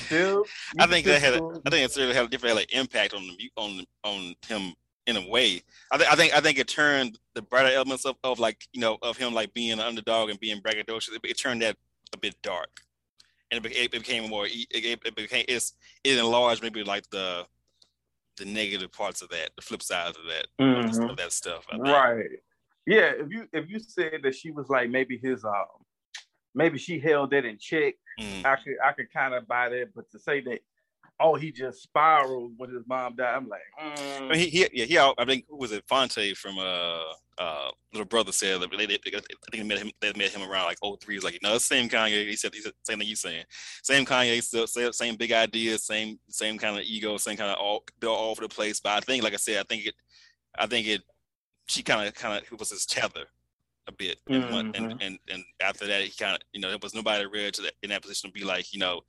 still. 0.05 0.45
I 0.79 0.87
think 0.87 1.05
that 1.05 1.21
had. 1.21 1.35
A, 1.35 1.61
I 1.65 1.69
think 1.69 1.85
it's 1.85 1.97
really 1.97 2.13
had 2.13 2.25
a 2.25 2.27
different 2.27 2.57
like, 2.57 2.73
impact 2.73 3.13
on 3.13 3.25
the 3.25 3.51
on 3.55 3.85
on 4.03 4.35
him 4.47 4.73
in 5.07 5.15
a 5.15 5.27
way. 5.27 5.61
I, 5.91 5.97
th- 5.97 6.09
I 6.09 6.15
think 6.15 6.33
I 6.35 6.41
think 6.41 6.59
it 6.59 6.67
turned 6.67 7.17
the 7.33 7.41
brighter 7.41 7.73
elements 7.73 8.05
of, 8.05 8.15
of 8.23 8.39
like 8.39 8.67
you 8.73 8.81
know 8.81 8.97
of 9.01 9.17
him 9.17 9.33
like 9.33 9.53
being 9.53 9.71
an 9.71 9.79
underdog 9.79 10.29
and 10.29 10.39
being 10.39 10.61
braggadocious. 10.61 11.15
It, 11.15 11.21
it 11.23 11.39
turned 11.39 11.61
that 11.61 11.77
a 12.13 12.17
bit 12.17 12.35
dark, 12.41 12.81
and 13.51 13.65
it, 13.65 13.71
it 13.75 13.91
became 13.91 14.29
more. 14.29 14.47
It, 14.47 14.67
it, 14.69 15.15
became 15.15 15.45
it's 15.47 15.73
it 16.03 16.17
enlarged 16.17 16.61
maybe 16.61 16.83
like 16.83 17.09
the 17.09 17.45
the 18.39 18.45
negative 18.45 18.91
parts 18.91 19.21
of 19.21 19.29
that, 19.29 19.51
the 19.55 19.61
flip 19.61 19.83
side 19.83 20.09
of 20.09 20.15
that, 20.27 20.47
mm-hmm. 20.59 21.09
of 21.09 21.17
that 21.17 21.31
stuff. 21.31 21.65
Right. 21.77 22.25
Yeah. 22.87 23.11
If 23.17 23.29
you 23.29 23.47
if 23.53 23.69
you 23.69 23.79
said 23.79 24.21
that 24.23 24.35
she 24.35 24.49
was 24.49 24.69
like 24.69 24.89
maybe 24.89 25.19
his 25.21 25.45
um 25.45 25.65
maybe 26.55 26.79
she 26.79 26.99
held 26.99 27.31
that 27.31 27.45
in 27.45 27.57
check, 27.59 27.95
mm. 28.19 28.45
I 28.45 28.55
could 28.55 28.77
I 28.83 28.93
could 28.93 29.11
kind 29.13 29.35
of 29.35 29.47
buy 29.47 29.69
that. 29.69 29.93
But 29.93 30.09
to 30.11 30.19
say 30.19 30.41
that 30.41 30.59
oh, 31.19 31.35
he 31.35 31.51
just 31.51 31.83
spiraled 31.83 32.53
when 32.57 32.69
his 32.69 32.83
mom 32.87 33.15
died. 33.15 33.35
I'm 33.35 33.47
like, 33.47 33.61
mm. 33.81 34.21
I 34.21 34.29
mean, 34.29 34.39
he, 34.39 34.49
he, 34.49 34.69
yeah, 34.73 34.85
he, 34.85 34.97
I 34.97 35.25
think, 35.25 35.45
who 35.49 35.57
was 35.57 35.71
it? 35.71 35.83
Phonte 35.87 36.35
from 36.35 36.57
uh, 36.57 37.01
uh, 37.37 37.71
little 37.93 38.05
brother 38.05 38.31
said 38.31 38.61
that 38.61 38.69
they, 38.71 38.85
they, 38.85 38.95
I 38.95 39.19
think 39.19 39.25
they 39.51 39.63
met 39.63 39.79
him, 39.79 39.91
they 40.01 40.13
met 40.13 40.31
him 40.31 40.49
around 40.49 40.65
like 40.65 40.77
03. 40.81 41.15
He's 41.15 41.23
like, 41.23 41.33
you 41.33 41.39
know, 41.43 41.53
the 41.53 41.59
same 41.59 41.89
Kanye. 41.89 42.27
He 42.27 42.35
said, 42.35 42.53
he 42.53 42.61
said 42.61 42.73
same 42.83 42.99
thing 42.99 43.07
you 43.07 43.15
saying. 43.15 43.43
Same 43.83 44.05
Kanye, 44.05 44.41
still, 44.41 44.67
same 44.93 45.15
big 45.15 45.31
ideas, 45.31 45.83
same, 45.83 46.19
same 46.29 46.57
kind 46.57 46.77
of 46.77 46.83
ego, 46.83 47.17
same 47.17 47.37
kind 47.37 47.51
of 47.51 47.57
all, 47.57 47.83
they're 47.99 48.09
all 48.09 48.31
over 48.31 48.41
the 48.41 48.49
place. 48.49 48.79
But 48.79 48.93
I 48.93 48.99
think, 49.01 49.23
like 49.23 49.33
I 49.33 49.37
said, 49.37 49.59
I 49.59 49.63
think 49.63 49.87
it, 49.87 49.95
I 50.57 50.67
think 50.67 50.87
it, 50.87 51.01
she 51.67 51.83
kind 51.83 52.07
of, 52.07 52.13
kind 52.13 52.41
of, 52.41 52.59
was 52.59 52.71
his 52.71 52.85
tether 52.85 53.25
a 53.87 53.91
bit. 53.91 54.17
Mm-hmm. 54.29 54.53
And, 54.53 54.75
and, 54.75 54.91
and, 55.01 55.19
and 55.31 55.43
after 55.61 55.85
that, 55.87 56.01
he 56.01 56.11
kind 56.11 56.35
of, 56.35 56.41
you 56.53 56.61
know, 56.61 56.69
there 56.69 56.79
was 56.81 56.95
nobody 56.95 57.25
really 57.25 57.51
to 57.51 57.61
that, 57.63 57.73
in 57.83 57.89
that 57.89 58.01
position 58.01 58.29
to 58.29 58.33
be 58.33 58.45
like, 58.45 58.73
you 58.73 58.79
know, 58.79 59.01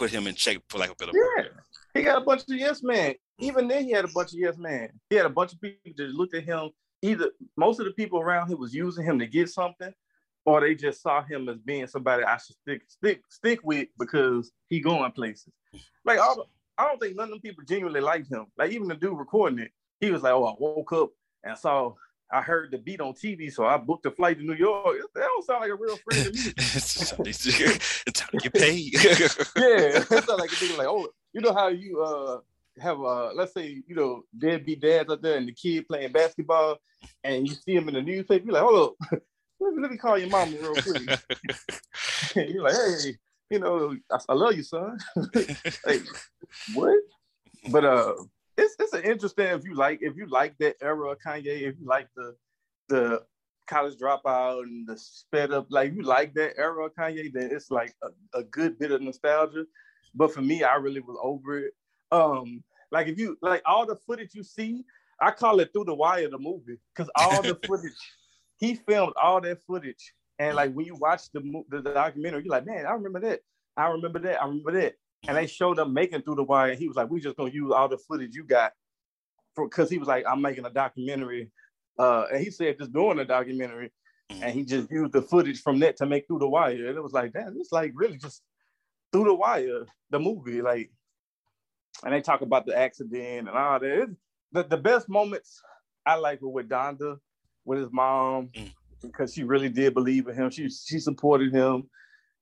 put 0.00 0.10
him 0.10 0.26
in 0.26 0.34
check 0.34 0.58
for 0.70 0.78
like 0.78 0.90
a 0.90 0.94
better 0.94 1.12
yeah. 1.14 1.42
word. 1.44 1.50
He 1.92 2.02
got 2.02 2.22
a 2.22 2.24
bunch 2.24 2.42
of 2.42 2.56
yes 2.56 2.82
men. 2.82 3.14
Even 3.38 3.68
then, 3.68 3.84
he 3.84 3.90
had 3.90 4.06
a 4.06 4.08
bunch 4.08 4.32
of 4.32 4.38
yes 4.38 4.56
men. 4.56 4.88
He 5.10 5.16
had 5.16 5.26
a 5.26 5.30
bunch 5.30 5.52
of 5.52 5.60
people 5.60 5.92
that 5.96 6.14
looked 6.14 6.34
at 6.34 6.44
him. 6.44 6.70
Either 7.02 7.30
most 7.56 7.80
of 7.80 7.86
the 7.86 7.92
people 7.92 8.18
around 8.18 8.48
him 8.48 8.58
was 8.58 8.74
using 8.74 9.04
him 9.04 9.18
to 9.18 9.26
get 9.26 9.48
something, 9.50 9.92
or 10.46 10.60
they 10.60 10.74
just 10.74 11.02
saw 11.02 11.22
him 11.22 11.48
as 11.48 11.58
being 11.58 11.86
somebody 11.86 12.24
I 12.24 12.38
should 12.38 12.56
stick 12.56 12.82
stick 12.88 13.22
stick 13.28 13.60
with 13.62 13.88
because 13.98 14.52
he 14.68 14.80
going 14.80 15.12
places. 15.12 15.52
Like 16.04 16.18
all, 16.18 16.48
I 16.78 16.88
don't 16.88 16.98
think 16.98 17.16
none 17.16 17.24
of 17.24 17.30
them 17.30 17.40
people 17.40 17.64
genuinely 17.68 18.00
liked 18.00 18.30
him. 18.30 18.46
Like 18.56 18.72
even 18.72 18.88
the 18.88 18.94
dude 18.94 19.18
recording 19.18 19.58
it, 19.58 19.70
he 20.00 20.10
was 20.10 20.22
like, 20.22 20.32
"Oh, 20.32 20.46
I 20.46 20.54
woke 20.58 20.92
up 20.92 21.10
and 21.44 21.58
saw 21.58 21.94
I 22.32 22.42
heard 22.42 22.70
the 22.70 22.78
beat 22.78 23.00
on 23.00 23.12
TV, 23.12 23.52
so 23.52 23.66
I 23.66 23.76
booked 23.76 24.06
a 24.06 24.10
flight 24.10 24.38
to 24.38 24.44
New 24.44 24.54
York. 24.54 24.96
That 25.14 25.20
don't 25.20 25.44
sound 25.44 25.62
like 25.62 25.70
a 25.70 25.74
real 25.74 25.96
friend 25.96 26.26
to 26.26 26.32
me. 26.32 26.52
it's 26.56 27.10
time 28.14 28.30
to 28.32 28.38
get 28.38 28.54
paid. 28.54 28.92
yeah, 28.94 29.98
it 29.98 30.06
sounds 30.06 30.28
like 30.28 30.52
a 30.52 30.54
nigga 30.54 30.78
like, 30.78 30.86
oh, 30.86 31.08
you 31.32 31.40
know 31.40 31.52
how 31.52 31.68
you 31.68 32.02
uh 32.02 32.38
have 32.80 33.00
uh 33.00 33.32
let's 33.34 33.52
say 33.52 33.82
you 33.86 33.94
know 33.94 34.22
deadbeat 34.38 34.80
dads 34.80 35.10
out 35.10 35.20
there 35.22 35.36
and 35.36 35.48
the 35.48 35.52
kid 35.52 35.88
playing 35.88 36.12
basketball, 36.12 36.76
and 37.24 37.48
you 37.48 37.54
see 37.54 37.74
him 37.74 37.88
in 37.88 37.94
the 37.94 38.02
newspaper, 38.02 38.44
you're 38.44 38.54
like, 38.54 38.62
hold 38.62 38.96
up, 39.12 39.20
let 39.60 39.74
me 39.74 39.82
let 39.82 39.90
me 39.90 39.96
call 39.96 40.18
your 40.18 40.28
mama 40.28 40.56
real 40.60 40.74
quick. 40.74 41.20
you're 42.36 42.62
like, 42.62 42.74
hey, 42.74 43.16
you 43.50 43.58
know, 43.58 43.96
I, 44.10 44.18
I 44.28 44.34
love 44.34 44.54
you, 44.54 44.62
son. 44.62 44.98
hey, 45.34 46.00
what? 46.74 46.96
But 47.70 47.84
uh 47.84 48.14
it's 48.60 48.76
it's 48.78 48.92
an 48.92 49.02
interesting 49.02 49.46
if 49.46 49.64
you 49.64 49.74
like 49.74 50.00
if 50.02 50.16
you 50.16 50.26
like 50.26 50.56
that 50.58 50.76
era 50.82 51.10
of 51.10 51.18
Kanye, 51.18 51.62
if 51.62 51.74
you 51.78 51.86
like 51.86 52.08
the 52.14 52.36
the 52.88 53.22
college 53.66 53.96
dropout 53.98 54.62
and 54.64 54.86
the 54.86 54.98
sped 54.98 55.52
up, 55.52 55.66
like 55.70 55.94
you 55.94 56.02
like 56.02 56.34
that 56.34 56.54
era 56.58 56.86
of 56.86 56.94
Kanye, 56.94 57.32
then 57.32 57.50
it's 57.52 57.70
like 57.70 57.94
a, 58.02 58.38
a 58.38 58.44
good 58.44 58.78
bit 58.78 58.90
of 58.92 59.00
nostalgia. 59.00 59.64
But 60.14 60.34
for 60.34 60.42
me, 60.42 60.62
I 60.64 60.74
really 60.74 61.00
was 61.00 61.16
over 61.22 61.58
it. 61.58 61.72
Um, 62.10 62.62
like 62.90 63.06
if 63.06 63.18
you 63.18 63.38
like 63.42 63.62
all 63.64 63.86
the 63.86 63.96
footage 63.96 64.34
you 64.34 64.42
see, 64.42 64.84
I 65.20 65.30
call 65.30 65.60
it 65.60 65.72
through 65.72 65.84
the 65.84 65.94
wire 65.94 66.28
the 66.28 66.38
movie 66.38 66.78
because 66.94 67.10
all 67.16 67.42
the 67.42 67.58
footage 67.66 67.92
he 68.58 68.74
filmed 68.74 69.14
all 69.20 69.40
that 69.40 69.62
footage, 69.62 70.12
and 70.38 70.56
like 70.56 70.72
when 70.74 70.86
you 70.86 70.96
watch 70.96 71.30
the 71.32 71.40
the, 71.68 71.80
the 71.80 71.92
documentary, 71.92 72.44
you're 72.44 72.50
like, 72.50 72.66
man, 72.66 72.86
I 72.86 72.92
remember 72.92 73.20
that. 73.20 73.40
I 73.76 73.86
remember 73.88 74.18
that. 74.18 74.42
I 74.42 74.46
remember 74.46 74.72
that 74.72 74.94
and 75.26 75.36
they 75.36 75.46
showed 75.46 75.78
up 75.78 75.88
making 75.88 76.22
through 76.22 76.36
the 76.36 76.44
wire. 76.44 76.74
He 76.74 76.88
was 76.88 76.96
like, 76.96 77.10
"We 77.10 77.20
just 77.20 77.36
gonna 77.36 77.50
use 77.50 77.72
all 77.72 77.88
the 77.88 77.98
footage 77.98 78.34
you 78.34 78.44
got," 78.44 78.72
for 79.54 79.66
because 79.66 79.90
he 79.90 79.98
was 79.98 80.08
like, 80.08 80.24
"I'm 80.26 80.40
making 80.40 80.64
a 80.64 80.70
documentary," 80.70 81.50
uh, 81.98 82.26
and 82.32 82.42
he 82.42 82.50
said 82.50 82.78
just 82.78 82.92
doing 82.92 83.18
a 83.18 83.24
documentary, 83.24 83.92
mm-hmm. 84.30 84.42
and 84.42 84.52
he 84.52 84.64
just 84.64 84.90
used 84.90 85.12
the 85.12 85.22
footage 85.22 85.60
from 85.60 85.78
that 85.80 85.96
to 85.98 86.06
make 86.06 86.26
through 86.26 86.40
the 86.40 86.48
wire. 86.48 86.86
And 86.88 86.96
it 86.96 87.02
was 87.02 87.12
like, 87.12 87.32
damn, 87.32 87.56
it's 87.58 87.72
like 87.72 87.92
really 87.94 88.16
just 88.16 88.42
through 89.12 89.24
the 89.24 89.34
wire, 89.34 89.86
the 90.10 90.18
movie, 90.18 90.62
like. 90.62 90.90
And 92.02 92.14
they 92.14 92.22
talk 92.22 92.40
about 92.40 92.64
the 92.64 92.78
accident 92.78 93.48
and 93.48 93.50
all 93.50 93.78
that. 93.78 94.02
It's, 94.02 94.12
the, 94.52 94.62
the 94.62 94.76
best 94.78 95.08
moments 95.08 95.60
I 96.06 96.14
like 96.14 96.40
were 96.40 96.48
with 96.48 96.68
Donda, 96.68 97.18
with 97.64 97.78
his 97.78 97.92
mom, 97.92 98.48
mm. 98.54 98.72
because 99.02 99.34
she 99.34 99.44
really 99.44 99.68
did 99.68 99.92
believe 99.92 100.26
in 100.28 100.34
him. 100.34 100.50
She 100.50 100.70
she 100.70 100.98
supported 100.98 101.52
him 101.52 101.88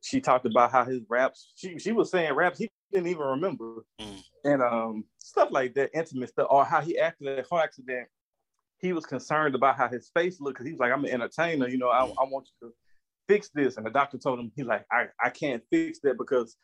she 0.01 0.20
talked 0.20 0.46
about 0.46 0.72
how 0.72 0.84
his 0.84 1.03
raps, 1.09 1.53
she 1.57 1.78
she 1.78 1.92
was 1.92 2.11
saying 2.11 2.32
raps 2.34 2.59
he 2.59 2.70
didn't 2.92 3.09
even 3.09 3.26
remember. 3.26 3.84
Mm. 4.01 4.22
And 4.44 4.62
um 4.62 5.05
stuff 5.18 5.51
like 5.51 5.74
that, 5.74 5.90
intimate 5.94 6.30
stuff, 6.30 6.49
or 6.51 6.64
how 6.64 6.80
he 6.80 6.99
acted 6.99 7.28
at 7.28 7.38
a 7.38 7.42
car 7.42 7.62
accident. 7.62 8.09
He 8.80 8.92
was 8.92 9.07
concerned 9.07 9.57
about 9.57 9.76
how 9.76 9.88
his 9.88 10.11
face 10.14 10.40
looked 10.40 10.55
because 10.55 10.66
he 10.66 10.72
was 10.72 10.78
like, 10.78 10.92
I'm 10.92 11.05
an 11.05 11.11
entertainer, 11.11 11.68
you 11.68 11.78
know, 11.78 11.88
I. 11.88 12.05
I 12.05 12.24
want 12.28 12.49
you 12.62 12.68
to 12.68 12.74
fix 13.28 13.51
this. 13.55 13.76
And 13.76 13.86
the 13.86 13.90
doctor 13.90 14.18
told 14.18 14.40
him, 14.40 14.51
he's 14.57 14.66
like, 14.66 14.84
I, 14.90 15.07
I 15.22 15.30
can't 15.30 15.62
fix 15.70 16.01
that 16.03 16.18
because 16.18 16.57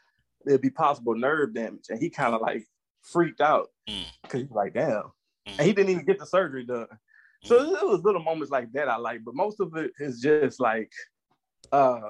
there'd 0.44 0.60
be 0.60 0.70
possible 0.70 1.14
nerve 1.14 1.54
damage. 1.54 1.84
And 1.90 2.00
he 2.00 2.10
kind 2.10 2.34
of 2.34 2.40
like 2.40 2.64
freaked 3.02 3.40
out 3.40 3.68
because 3.86 4.40
mm. 4.40 4.42
he's 4.42 4.50
like, 4.50 4.74
damn. 4.74 5.02
Mm. 5.46 5.58
And 5.58 5.60
he 5.60 5.72
didn't 5.72 5.90
even 5.90 6.04
get 6.04 6.18
the 6.18 6.26
surgery 6.26 6.64
done. 6.64 6.86
So 7.44 7.56
it 7.56 7.86
was 7.86 8.02
little 8.02 8.22
moments 8.22 8.50
like 8.50 8.72
that 8.72 8.88
I 8.88 8.96
like, 8.96 9.20
but 9.22 9.34
most 9.34 9.60
of 9.60 9.76
it 9.76 9.92
is 9.98 10.20
just 10.20 10.60
like 10.60 10.90
uh 11.72 12.00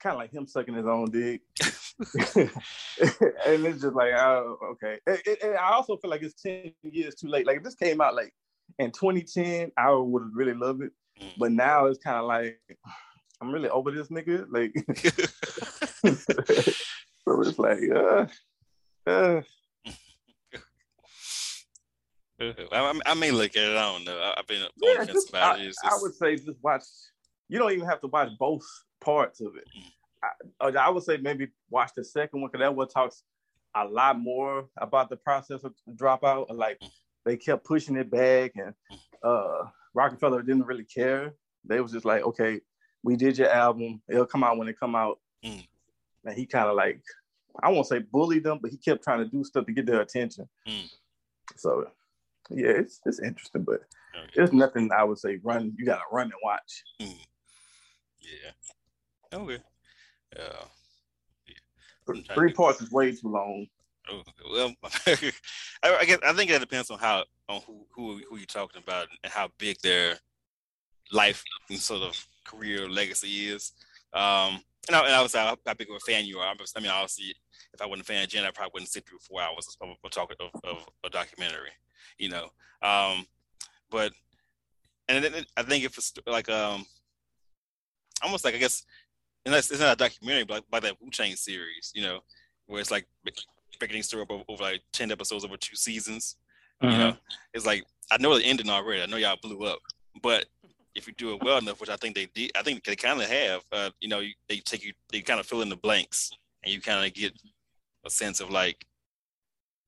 kind 0.00 0.14
of 0.14 0.18
like 0.18 0.32
him 0.32 0.46
sucking 0.46 0.74
his 0.74 0.86
own 0.86 1.10
dick. 1.10 1.42
and 2.30 3.66
it's 3.66 3.82
just 3.82 3.94
like, 3.94 4.12
oh, 4.14 4.56
okay. 4.72 4.98
And, 5.06 5.56
I 5.56 5.72
also 5.72 5.96
feel 5.96 6.10
like 6.10 6.22
it's 6.22 6.40
10 6.40 6.72
years 6.82 7.16
too 7.16 7.28
late. 7.28 7.46
Like 7.46 7.58
if 7.58 7.64
this 7.64 7.74
came 7.74 8.00
out 8.00 8.14
like 8.14 8.32
in 8.78 8.92
2010, 8.92 9.72
I 9.76 9.90
would 9.90 10.22
have 10.22 10.30
really 10.32 10.54
loved 10.54 10.82
it. 10.82 10.92
Mm. 11.20 11.32
But 11.38 11.52
now 11.52 11.86
it's 11.86 11.98
kind 11.98 12.18
of 12.18 12.26
like, 12.26 12.60
I'm 13.40 13.50
really 13.50 13.68
over 13.68 13.90
this 13.90 14.08
nigga. 14.08 14.46
Like, 14.50 14.72
so 17.24 17.40
it's 17.42 17.58
like, 17.58 17.78
uh, 17.94 18.26
uh. 19.06 19.42
I, 22.40 23.00
I 23.06 23.14
may 23.14 23.32
look 23.32 23.56
at 23.56 23.64
it. 23.64 23.76
I 23.76 23.92
don't 23.92 24.04
know. 24.04 24.32
I've 24.36 24.46
been 24.46 24.62
yeah, 24.76 25.04
just, 25.04 25.30
about 25.30 25.58
I, 25.58 25.62
it. 25.62 25.74
I 25.82 25.98
would 26.00 26.14
say 26.14 26.36
just 26.36 26.62
watch. 26.62 26.84
You 27.48 27.58
don't 27.58 27.72
even 27.72 27.88
have 27.88 28.00
to 28.02 28.06
watch 28.08 28.30
both 28.38 28.64
parts 29.00 29.40
of 29.40 29.56
it. 29.56 29.64
I, 30.60 30.68
I 30.68 30.90
would 30.90 31.02
say 31.02 31.16
maybe 31.16 31.48
watch 31.70 31.90
the 31.96 32.04
second 32.04 32.40
one 32.40 32.50
because 32.50 32.64
that 32.64 32.74
one 32.74 32.88
talks 32.88 33.22
a 33.74 33.84
lot 33.84 34.18
more 34.18 34.68
about 34.76 35.10
the 35.10 35.16
process 35.16 35.64
of 35.64 35.74
dropout. 35.94 36.46
Like 36.50 36.80
they 37.24 37.36
kept 37.36 37.64
pushing 37.64 37.96
it 37.96 38.10
back, 38.10 38.52
and 38.56 38.74
uh, 39.22 39.64
Roc-A-Fella 39.94 40.42
didn't 40.42 40.66
really 40.66 40.84
care. 40.84 41.34
They 41.64 41.80
was 41.80 41.92
just 41.92 42.04
like, 42.04 42.22
okay, 42.22 42.60
we 43.02 43.16
did 43.16 43.38
your 43.38 43.50
album. 43.50 44.02
It'll 44.08 44.26
come 44.26 44.44
out 44.44 44.58
when 44.58 44.68
it 44.68 44.80
come 44.80 44.94
out. 44.94 45.18
Mm. 45.44 45.66
And 46.24 46.36
he 46.36 46.46
kind 46.46 46.68
of 46.68 46.76
like 46.76 47.00
I 47.62 47.70
won't 47.70 47.86
say 47.86 48.00
bullied 48.00 48.44
them, 48.44 48.58
but 48.60 48.70
he 48.70 48.76
kept 48.76 49.02
trying 49.02 49.20
to 49.20 49.24
do 49.24 49.44
stuff 49.44 49.66
to 49.66 49.72
get 49.72 49.86
their 49.86 50.00
attention. 50.00 50.48
Mm. 50.66 50.90
So 51.56 51.86
yeah, 52.50 52.70
it's 52.70 53.00
it's 53.04 53.20
interesting, 53.20 53.62
but 53.62 53.82
okay. 54.16 54.30
there's 54.34 54.52
nothing 54.52 54.90
I 54.92 55.04
would 55.04 55.18
say 55.18 55.38
run. 55.42 55.74
You 55.76 55.86
gotta 55.86 56.02
run 56.10 56.26
and 56.26 56.32
watch. 56.42 56.84
Mm. 57.00 57.14
Yeah. 58.20 58.50
Okay. 59.32 59.62
Yeah. 60.36 60.64
Three 62.34 62.52
parts 62.52 62.80
is 62.80 62.90
way 62.90 63.12
too 63.12 63.28
long. 63.28 63.66
Oh, 64.10 64.22
well, 64.50 64.72
I, 64.82 66.04
guess 66.06 66.18
I 66.24 66.32
think 66.32 66.50
it 66.50 66.60
depends 66.60 66.90
on 66.90 66.98
how 66.98 67.24
on 67.48 67.60
who 67.66 67.84
who 67.94 68.20
who 68.28 68.36
you're 68.36 68.46
talking 68.46 68.82
about 68.82 69.08
and 69.22 69.30
how 69.30 69.50
big 69.58 69.78
their 69.82 70.14
life 71.12 71.44
and 71.68 71.78
sort 71.78 72.02
of 72.02 72.26
career 72.44 72.88
legacy 72.88 73.48
is. 73.48 73.72
Um, 74.14 74.62
and, 74.88 74.96
I, 74.96 75.04
and 75.04 75.14
obviously, 75.14 75.40
how, 75.40 75.56
how 75.66 75.74
big 75.74 75.90
of 75.90 75.96
a 75.96 76.00
fan 76.00 76.24
you 76.24 76.38
are. 76.38 76.46
I 76.48 76.80
mean, 76.80 76.90
obviously, 76.90 77.34
if 77.74 77.82
I 77.82 77.86
wasn't 77.86 78.08
a 78.08 78.12
fan 78.12 78.24
of 78.24 78.30
Jen, 78.30 78.44
I 78.44 78.50
probably 78.50 78.70
wouldn't 78.74 78.90
sit 78.90 79.06
through 79.06 79.18
four 79.18 79.42
hours 79.42 79.76
of, 79.80 79.90
of 80.02 80.10
talking 80.10 80.36
of, 80.40 80.60
of, 80.64 80.86
a 81.04 81.10
documentary, 81.10 81.70
you 82.18 82.30
know. 82.30 82.48
Um, 82.82 83.26
but 83.90 84.12
and 85.08 85.22
then 85.22 85.44
I 85.56 85.62
think 85.62 85.84
if 85.84 85.98
it's 85.98 86.12
like 86.26 86.48
um, 86.48 86.86
almost 88.22 88.44
like 88.44 88.54
I 88.54 88.58
guess, 88.58 88.84
and 89.48 89.54
that's 89.54 89.70
it's 89.70 89.80
not 89.80 89.94
a 89.94 89.96
documentary, 89.96 90.44
but 90.44 90.68
by 90.70 90.78
that 90.78 91.00
Wu-Tang 91.00 91.34
series, 91.34 91.90
you 91.94 92.02
know, 92.02 92.20
where 92.66 92.82
it's 92.82 92.90
like 92.90 93.06
breaking 93.78 94.02
story 94.02 94.26
over, 94.28 94.44
over 94.46 94.62
like 94.62 94.82
ten 94.92 95.10
episodes 95.10 95.42
over 95.42 95.56
two 95.56 95.74
seasons. 95.74 96.36
Mm-hmm. 96.82 96.92
You 96.92 96.98
know, 96.98 97.16
it's 97.54 97.64
like 97.64 97.86
I 98.12 98.18
know 98.18 98.36
the 98.36 98.44
ending 98.44 98.68
already. 98.68 99.02
I 99.02 99.06
know 99.06 99.16
y'all 99.16 99.38
blew 99.42 99.64
up, 99.64 99.78
but 100.22 100.44
if 100.94 101.06
you 101.06 101.14
do 101.14 101.32
it 101.32 101.42
well 101.42 101.56
enough, 101.56 101.80
which 101.80 101.88
I 101.88 101.96
think 101.96 102.14
they 102.14 102.26
did, 102.34 102.50
I 102.58 102.62
think 102.62 102.84
they 102.84 102.94
kind 102.94 103.22
of 103.22 103.30
have. 103.30 103.62
Uh, 103.72 103.88
you 104.02 104.08
know, 104.08 104.20
they 104.50 104.58
take 104.58 104.84
you, 104.84 104.92
they 105.10 105.22
kind 105.22 105.40
of 105.40 105.46
fill 105.46 105.62
in 105.62 105.70
the 105.70 105.76
blanks, 105.76 106.30
and 106.62 106.74
you 106.74 106.82
kind 106.82 107.06
of 107.06 107.14
get 107.14 107.32
a 108.04 108.10
sense 108.10 108.40
of 108.40 108.50
like 108.50 108.84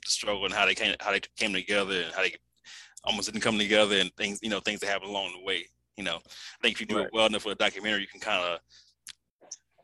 the 0.06 0.10
struggle 0.10 0.46
and 0.46 0.54
how 0.54 0.64
they 0.64 0.74
came, 0.74 0.96
how 1.00 1.12
they 1.12 1.20
came 1.36 1.52
together, 1.52 2.00
and 2.00 2.14
how 2.14 2.22
they 2.22 2.34
almost 3.04 3.30
didn't 3.30 3.42
come 3.42 3.58
together, 3.58 3.96
and 3.98 4.10
things, 4.16 4.38
you 4.40 4.48
know, 4.48 4.60
things 4.60 4.80
that 4.80 4.86
happen 4.86 5.10
along 5.10 5.34
the 5.38 5.44
way. 5.44 5.66
You 5.98 6.04
know, 6.04 6.16
I 6.16 6.62
think 6.62 6.76
if 6.76 6.80
you 6.80 6.86
do 6.86 6.96
right. 6.96 7.06
it 7.08 7.12
well 7.12 7.26
enough 7.26 7.42
for 7.42 7.52
a 7.52 7.54
documentary, 7.54 8.00
you 8.00 8.06
can 8.06 8.20
kind 8.20 8.42
of, 8.42 8.60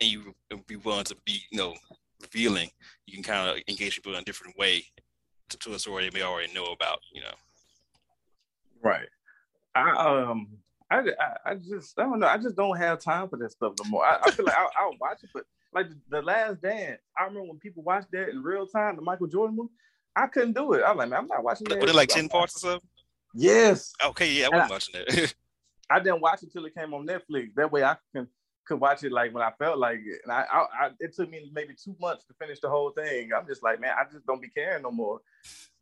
and 0.01 0.11
you 0.11 0.35
be 0.67 0.77
willing 0.77 1.05
to 1.05 1.17
be, 1.25 1.41
you 1.51 1.59
know, 1.59 1.75
revealing, 2.21 2.71
you 3.07 3.15
can 3.15 3.23
kind 3.23 3.51
of 3.51 3.57
engage 3.69 3.97
people 3.97 4.15
in 4.15 4.21
a 4.21 4.25
different 4.25 4.57
way 4.59 4.85
to, 5.49 5.57
to 5.59 5.75
a 5.75 5.79
story 5.79 6.09
they 6.09 6.19
may 6.19 6.25
already 6.25 6.53
know 6.53 6.67
about. 6.67 7.01
You 7.13 7.23
know. 7.23 7.35
Right. 8.83 9.09
I 9.75 9.91
um 9.91 10.49
I, 10.91 10.99
I, 10.99 11.51
I 11.51 11.55
just 11.57 11.99
I 11.99 12.03
don't 12.03 12.21
know. 12.21 12.27
I 12.27 12.39
just 12.39 12.57
don't 12.57 12.77
have 12.79 13.01
time 13.01 13.29
for 13.29 13.37
that 13.39 13.53
stuff 13.53 13.75
no 13.83 13.91
more. 13.91 14.05
I, 14.05 14.19
I 14.25 14.31
feel 14.31 14.47
like 14.47 14.55
I, 14.57 14.87
will 14.87 14.97
watch 15.01 15.19
it, 15.23 15.31
but 15.35 15.45
like 15.75 15.87
the, 16.09 16.23
Last 16.23 16.63
Dance, 16.63 17.01
I 17.19 17.25
remember 17.25 17.49
when 17.49 17.59
people 17.59 17.83
watched 17.83 18.11
that 18.13 18.31
in 18.31 18.43
real 18.43 18.67
time, 18.67 18.97
the 18.97 19.03
Michael 19.03 19.27
Jordan 19.27 19.57
movie. 19.57 19.71
I 20.15 20.29
couldn't 20.29 20.55
do 20.55 20.73
it. 20.73 20.83
I 20.83 20.93
was 20.93 20.99
like, 20.99 21.11
man, 21.11 21.21
I'm 21.21 21.27
not 21.27 21.45
watching 21.45 21.67
that. 21.69 21.81
Was 21.81 21.91
it 21.91 21.97
like 21.97 22.09
ten 22.09 22.29
parts 22.29 22.57
or 22.57 22.71
something? 22.71 22.89
Yes. 23.35 23.93
Okay, 24.03 24.33
yeah, 24.33 24.47
I 24.47 24.49
wasn't 24.57 24.71
watching 24.71 24.95
it. 24.95 25.35
I 25.91 26.01
didn't 26.01 26.21
watch 26.21 26.43
it 26.43 26.47
until 26.47 26.65
it 26.65 26.75
came 26.75 26.95
on 26.95 27.07
Netflix. 27.07 27.55
That 27.55 27.71
way, 27.71 27.85
I 27.85 27.97
can 28.15 28.27
could 28.67 28.81
watch 28.81 29.05
it 29.05 29.13
like 29.13 29.33
when 29.33 29.43
I 29.43 29.53
felt 29.59 29.79
like 29.79 30.01
it. 30.05 30.21
And 30.25 30.33
I, 30.33 30.45
I, 30.53 30.59
I, 30.59 30.91
it 31.01 31.15
took 31.15 31.31
me 31.31 31.51
maybe 31.53 31.75
two 31.75 31.97
months 32.01 32.25
to 32.27 32.35
finish 32.35 32.61
the 32.61 32.69
whole 32.69 32.91
thing. 32.91 33.31
I'm 33.37 33.47
just 33.47 33.63
like, 33.63 33.81
man, 33.81 33.95
I 33.99 34.05
just 34.13 34.27
don't 34.27 34.43
be 34.43 34.49
caring 34.49 34.83
no 34.83 34.91
more. 34.91 35.21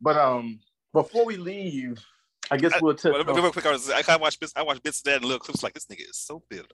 But 0.00 0.16
um, 0.16 0.60
before 0.92 1.24
we 1.24 1.36
leave, 1.36 2.04
I 2.50 2.56
guess 2.56 2.72
we'll 2.80 2.94
touch. 2.94 3.12
Well, 3.12 3.34
real 3.34 3.50
quick, 3.50 3.66
I, 3.66 3.72
was, 3.72 3.90
I 3.90 4.16
watched 4.16 4.40
bits. 4.40 4.52
I 4.54 4.62
watched 4.62 4.82
bits 4.82 5.00
of 5.00 5.04
that 5.04 5.16
and 5.16 5.24
little 5.24 5.40
clips. 5.40 5.62
Like 5.62 5.74
this 5.74 5.86
nigga 5.86 6.08
is 6.08 6.18
so 6.18 6.42
bitter. 6.48 6.68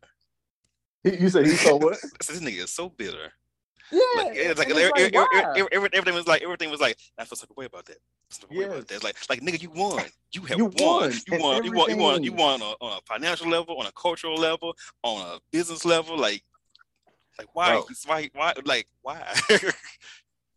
You 1.04 1.30
said 1.30 1.46
he's 1.46 1.60
so 1.60 1.76
what? 1.76 1.96
this 2.18 2.40
nigga 2.40 2.64
is 2.64 2.74
so 2.74 2.88
bitter. 2.88 3.32
Yeah, 3.92 4.00
like, 4.16 4.32
it's 4.34 4.58
like, 4.58 4.70
every, 4.70 4.84
like 4.84 5.14
every, 5.14 5.68
every, 5.72 5.88
everything 5.92 6.14
was 6.14 6.26
like 6.26 6.42
everything 6.42 6.70
was 6.70 6.80
like 6.80 6.96
I 7.18 7.24
feel 7.24 7.38
like 7.40 7.50
a 7.50 7.54
way 7.54 7.64
about 7.66 7.86
that. 7.86 7.96
Yeah, 8.50 8.66
about 8.66 8.88
that. 8.88 9.02
Like 9.02 9.16
like 9.28 9.40
nigga, 9.40 9.60
you 9.60 9.70
won. 9.70 10.04
You 10.32 10.42
have 10.42 10.58
you 10.58 10.66
won. 10.66 11.10
won. 11.10 11.12
You 11.26 11.38
won. 11.38 11.64
You 11.64 11.72
won. 11.72 11.90
You 11.90 11.96
won. 11.96 12.22
You 12.22 12.32
won 12.32 12.62
on 12.62 12.74
a, 12.80 12.84
on 12.84 12.98
a, 12.98 13.00
financial 13.06 13.48
level, 13.48 13.76
on 13.78 13.86
a 13.86 13.92
cultural 13.92 14.36
level, 14.36 14.76
on 15.02 15.36
a 15.36 15.40
business 15.50 15.84
level. 15.84 16.16
Like 16.16 16.44
like 17.38 17.48
why? 17.52 17.72
Bro. 17.72 17.86
Why? 18.06 18.30
Why? 18.34 18.52
Like 18.64 18.86
why? 19.02 19.22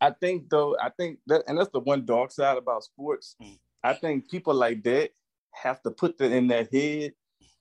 I 0.00 0.10
think 0.10 0.50
though. 0.50 0.76
I 0.80 0.90
think 0.90 1.18
that, 1.26 1.42
and 1.48 1.58
that's 1.58 1.70
the 1.70 1.80
one 1.80 2.04
dark 2.04 2.30
side 2.30 2.58
about 2.58 2.84
sports. 2.84 3.36
Mm. 3.42 3.58
I 3.82 3.94
think 3.94 4.30
people 4.30 4.54
like 4.54 4.82
that 4.84 5.10
have 5.52 5.82
to 5.82 5.90
put 5.90 6.18
that 6.18 6.32
in 6.32 6.46
their 6.46 6.68
head. 6.70 7.14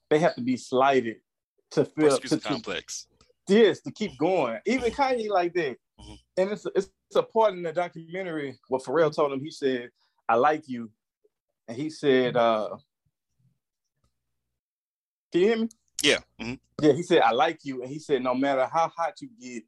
They 0.10 0.20
have 0.20 0.36
to 0.36 0.42
be 0.42 0.58
slighted 0.58 1.18
to 1.72 1.86
feel 1.86 2.18
to, 2.18 2.40
complex. 2.40 3.08
Yes, 3.48 3.82
to 3.82 3.92
keep 3.92 4.18
going. 4.18 4.60
Even 4.66 4.92
Kanye 4.92 5.30
like 5.30 5.54
that. 5.54 5.78
Mm-hmm. 6.00 6.14
And 6.38 6.52
it's, 6.52 6.66
it's 6.76 6.90
it's 7.10 7.16
a 7.18 7.24
part 7.24 7.54
in 7.54 7.62
the 7.62 7.72
documentary 7.72 8.58
what 8.68 8.84
Pharrell 8.84 9.14
told 9.14 9.34
him. 9.34 9.42
He 9.42 9.52
said, 9.52 9.90
"I 10.28 10.36
like 10.36 10.68
you," 10.68 10.90
and 11.68 11.78
he 11.78 11.90
said, 11.90 12.36
uh, 12.36 12.70
"Can 15.32 15.42
you 15.42 15.48
hear 15.48 15.58
me?" 15.58 15.70
Yeah. 16.02 16.18
Mm-hmm. 16.42 16.54
Yeah. 16.82 16.94
He 16.94 17.04
said, 17.04 17.22
"I 17.22 17.32
like 17.32 17.60
you," 17.64 17.84
and 17.84 17.92
he 17.92 18.00
said, 18.00 18.24
"No 18.24 18.34
matter 18.34 18.66
how 18.66 18.92
hot 18.96 19.14
you 19.22 19.30
get, 19.40 19.64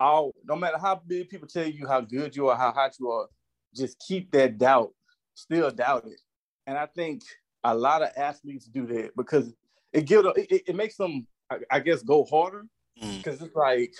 all 0.00 0.34
no 0.44 0.56
matter 0.56 0.78
how 0.78 1.00
big 1.06 1.28
people 1.28 1.46
tell 1.46 1.66
you 1.66 1.86
how 1.86 2.00
good 2.00 2.34
you 2.34 2.48
are, 2.48 2.56
how 2.56 2.72
hot 2.72 2.94
you 2.98 3.10
are, 3.10 3.28
just 3.74 4.02
keep 4.06 4.32
that 4.32 4.58
doubt 4.58 4.92
still 5.40 5.70
doubt 5.70 6.06
it. 6.06 6.20
And 6.66 6.78
I 6.78 6.86
think 6.86 7.22
a 7.64 7.74
lot 7.74 8.02
of 8.02 8.10
athletes 8.16 8.66
do 8.66 8.86
that 8.86 9.16
because 9.16 9.52
it 9.92 10.06
gives 10.06 10.28
it, 10.36 10.62
it 10.68 10.76
makes 10.76 10.96
them, 10.96 11.26
I, 11.50 11.58
I, 11.70 11.80
guess, 11.80 12.02
go 12.02 12.24
harder 12.24 12.66
because 13.00 13.40
mm. 13.40 13.46
it's 13.46 13.56
like, 13.56 13.94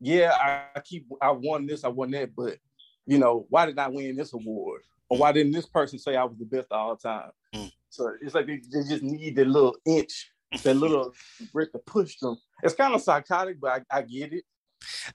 yeah, 0.00 0.32
I, 0.32 0.78
I, 0.78 0.80
keep 0.80 1.06
I 1.20 1.30
won 1.30 1.66
this, 1.66 1.84
I 1.84 1.88
won 1.88 2.10
that, 2.12 2.34
but 2.34 2.58
you 3.06 3.18
know, 3.18 3.46
why 3.48 3.66
did 3.66 3.78
I 3.78 3.88
win 3.88 4.16
this 4.16 4.32
award? 4.32 4.82
Or 5.08 5.18
why 5.18 5.32
didn't 5.32 5.52
this 5.52 5.66
person 5.66 5.98
say 5.98 6.16
I 6.16 6.24
was 6.24 6.38
the 6.38 6.44
best 6.44 6.72
all 6.72 6.96
time? 6.96 7.30
Mm. 7.54 7.70
So 7.90 8.12
it's 8.20 8.34
like 8.34 8.46
they, 8.46 8.56
they 8.72 8.88
just 8.88 9.02
need 9.02 9.36
that 9.36 9.46
little 9.46 9.76
inch, 9.84 10.30
that 10.62 10.74
little 10.74 11.12
brick 11.52 11.72
to 11.72 11.78
push 11.78 12.16
them. 12.18 12.36
It's 12.62 12.74
kind 12.74 12.94
of 12.94 13.02
psychotic, 13.02 13.60
but 13.60 13.84
I, 13.90 13.98
I 13.98 14.02
get 14.02 14.32
it. 14.32 14.44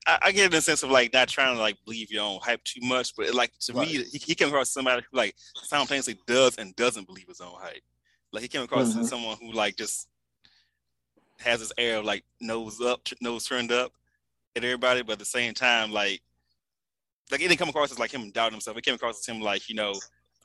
I, 0.05 0.19
I, 0.21 0.31
get 0.31 0.45
in 0.45 0.51
the 0.51 0.61
sense 0.61 0.83
of 0.83 0.91
like 0.91 1.11
not 1.13 1.27
trying 1.27 1.55
to 1.55 1.59
like 1.59 1.77
believe 1.83 2.11
your 2.11 2.23
own 2.23 2.39
hype 2.41 2.63
too 2.63 2.79
much, 2.83 3.13
but 3.17 3.33
like 3.33 3.51
to 3.61 3.73
right. 3.73 3.87
me, 3.87 4.03
he, 4.03 4.17
he, 4.17 4.35
came 4.35 4.47
across 4.47 4.71
somebody 4.71 5.01
who 5.09 5.17
like 5.17 5.35
simultaneously 5.55 6.17
does 6.25 6.55
and 6.57 6.75
doesn't 6.75 7.07
believe 7.07 7.27
his 7.27 7.41
own 7.41 7.55
hype. 7.59 7.81
Like 8.31 8.43
he 8.43 8.47
came 8.47 8.61
across 8.61 8.93
mm-hmm. 8.93 9.03
someone 9.03 9.37
who 9.41 9.51
like 9.51 9.75
just 9.75 10.07
has 11.39 11.59
this 11.59 11.73
air 11.77 11.97
of 11.97 12.05
like 12.05 12.23
nose 12.41 12.81
up, 12.81 13.01
nose 13.21 13.45
turned 13.45 13.71
up 13.71 13.91
at 14.55 14.63
everybody, 14.63 15.03
but 15.03 15.13
at 15.13 15.19
the 15.19 15.25
same 15.25 15.53
time, 15.53 15.91
like 15.91 16.21
like 17.31 17.41
it 17.41 17.47
didn't 17.47 17.59
come 17.59 17.69
across 17.69 17.91
as 17.91 17.99
like 17.99 18.11
him 18.11 18.31
doubting 18.31 18.53
himself. 18.53 18.77
It 18.77 18.85
came 18.85 18.95
across 18.95 19.19
as 19.19 19.25
him 19.25 19.41
like 19.41 19.69
you 19.69 19.75
know 19.75 19.93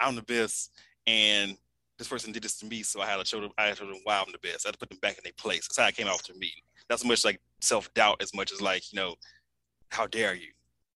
I'm 0.01 0.16
the 0.16 0.22
best, 0.22 0.70
and 1.07 1.57
this 1.99 2.09
person 2.09 2.32
did 2.32 2.43
this 2.43 2.59
to 2.59 2.66
me, 2.66 2.82
so 2.82 3.01
I 3.01 3.07
had 3.07 3.18
to 3.18 3.24
show 3.24 3.40
them. 3.40 3.51
I 3.57 3.66
had 3.66 3.76
to 3.76 3.84
show 3.84 3.86
them 3.86 4.01
why 4.05 4.18
I'm 4.18 4.32
the 4.32 4.38
best. 4.38 4.66
I 4.66 4.68
had 4.68 4.74
to 4.74 4.78
put 4.78 4.90
them 4.90 4.99
back 5.01 5.18
in 5.18 5.24
their 5.24 5.32
place. 5.36 5.68
That's 5.68 5.78
how 5.78 5.86
it 5.86 5.97
came 5.97 6.09
out 6.09 6.22
to 6.24 6.34
me 6.34 6.53
not 6.93 7.01
so 7.01 7.09
much 7.09 7.24
like 7.24 7.40
self 7.61 7.93
doubt 7.95 8.22
as 8.22 8.34
much 8.34 8.53
as 8.53 8.61
like 8.61 8.93
you 8.93 8.99
know, 8.99 9.14
how 9.88 10.07
dare 10.07 10.34
you? 10.34 10.53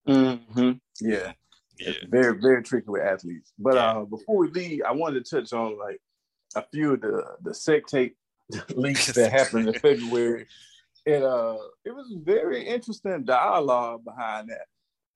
Mm-hmm. 0.09 0.73
Yeah. 1.01 1.33
Yeah. 1.79 1.91
It's 1.91 2.07
very 2.09 2.39
very 2.41 2.63
tricky 2.63 2.89
with 2.89 3.03
athletes. 3.03 3.53
But 3.59 3.75
yeah. 3.75 3.93
uh, 3.93 4.05
before 4.05 4.37
we 4.37 4.49
leave, 4.49 4.83
I 4.87 4.93
wanted 4.93 5.25
to 5.25 5.37
touch 5.37 5.53
on 5.53 5.79
like 5.79 6.01
a 6.55 6.65
few 6.73 6.95
of 6.95 7.01
the 7.01 7.25
the 7.43 7.55
sex 7.55 7.91
tape 7.91 8.17
leaks 8.75 9.13
that 9.13 9.33
happened 9.33 9.69
in 9.69 9.75
February. 9.75 10.47
It 11.05 11.23
uh 11.23 11.57
it 11.85 11.95
was 11.95 12.13
very 12.23 12.67
interesting 12.67 13.25
dialogue 13.25 14.05
behind 14.05 14.51
that. 14.51 14.67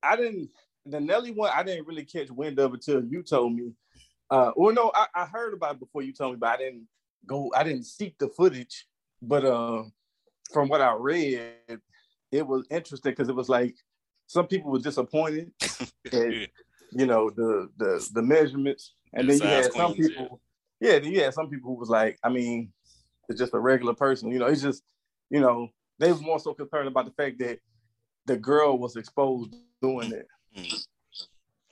I 0.03 0.15
didn't 0.15 0.49
the 0.85 0.99
Nelly 0.99 1.31
one 1.31 1.51
I 1.53 1.63
didn't 1.63 1.87
really 1.87 2.05
catch 2.05 2.29
wind 2.29 2.59
of 2.59 2.73
until 2.73 3.03
you 3.03 3.23
told 3.23 3.53
me. 3.53 3.71
Uh 4.29 4.51
well 4.55 4.73
no, 4.73 4.91
I, 4.93 5.07
I 5.13 5.25
heard 5.25 5.53
about 5.53 5.75
it 5.75 5.79
before 5.79 6.01
you 6.01 6.13
told 6.13 6.33
me, 6.33 6.37
but 6.39 6.49
I 6.49 6.57
didn't 6.57 6.87
go 7.25 7.51
I 7.55 7.63
didn't 7.63 7.85
seek 7.85 8.17
the 8.17 8.29
footage. 8.29 8.87
But 9.21 9.45
uh 9.45 9.83
from 10.53 10.69
what 10.69 10.81
I 10.81 10.93
read, 10.93 11.53
it 12.31 12.47
was 12.47 12.65
interesting 12.69 13.11
because 13.11 13.29
it 13.29 13.35
was 13.35 13.49
like 13.49 13.75
some 14.27 14.47
people 14.47 14.71
were 14.71 14.79
disappointed 14.79 15.51
at 16.11 16.49
you 16.93 17.05
know 17.05 17.29
the 17.29 17.69
the 17.77 18.09
the 18.13 18.21
measurements, 18.21 18.93
and 19.13 19.29
the 19.29 19.37
then 19.37 19.47
you 19.47 19.55
had 19.55 19.73
some 19.73 19.93
people, 19.93 20.41
yeah. 20.79 20.93
yeah, 20.93 20.99
then 20.99 21.11
you 21.11 21.23
had 21.23 21.33
some 21.33 21.49
people 21.49 21.71
who 21.71 21.79
was 21.79 21.89
like, 21.89 22.17
I 22.23 22.29
mean, 22.29 22.71
it's 23.29 23.39
just 23.39 23.53
a 23.53 23.59
regular 23.59 23.93
person, 23.93 24.31
you 24.31 24.39
know. 24.39 24.47
It's 24.47 24.61
just 24.61 24.83
you 25.29 25.39
know 25.39 25.69
they 25.99 26.11
was 26.11 26.21
more 26.21 26.39
so 26.39 26.53
concerned 26.53 26.87
about 26.87 27.05
the 27.05 27.11
fact 27.11 27.39
that 27.39 27.59
the 28.25 28.37
girl 28.37 28.77
was 28.77 28.95
exposed 28.95 29.55
doing 29.81 30.11
it. 30.11 30.27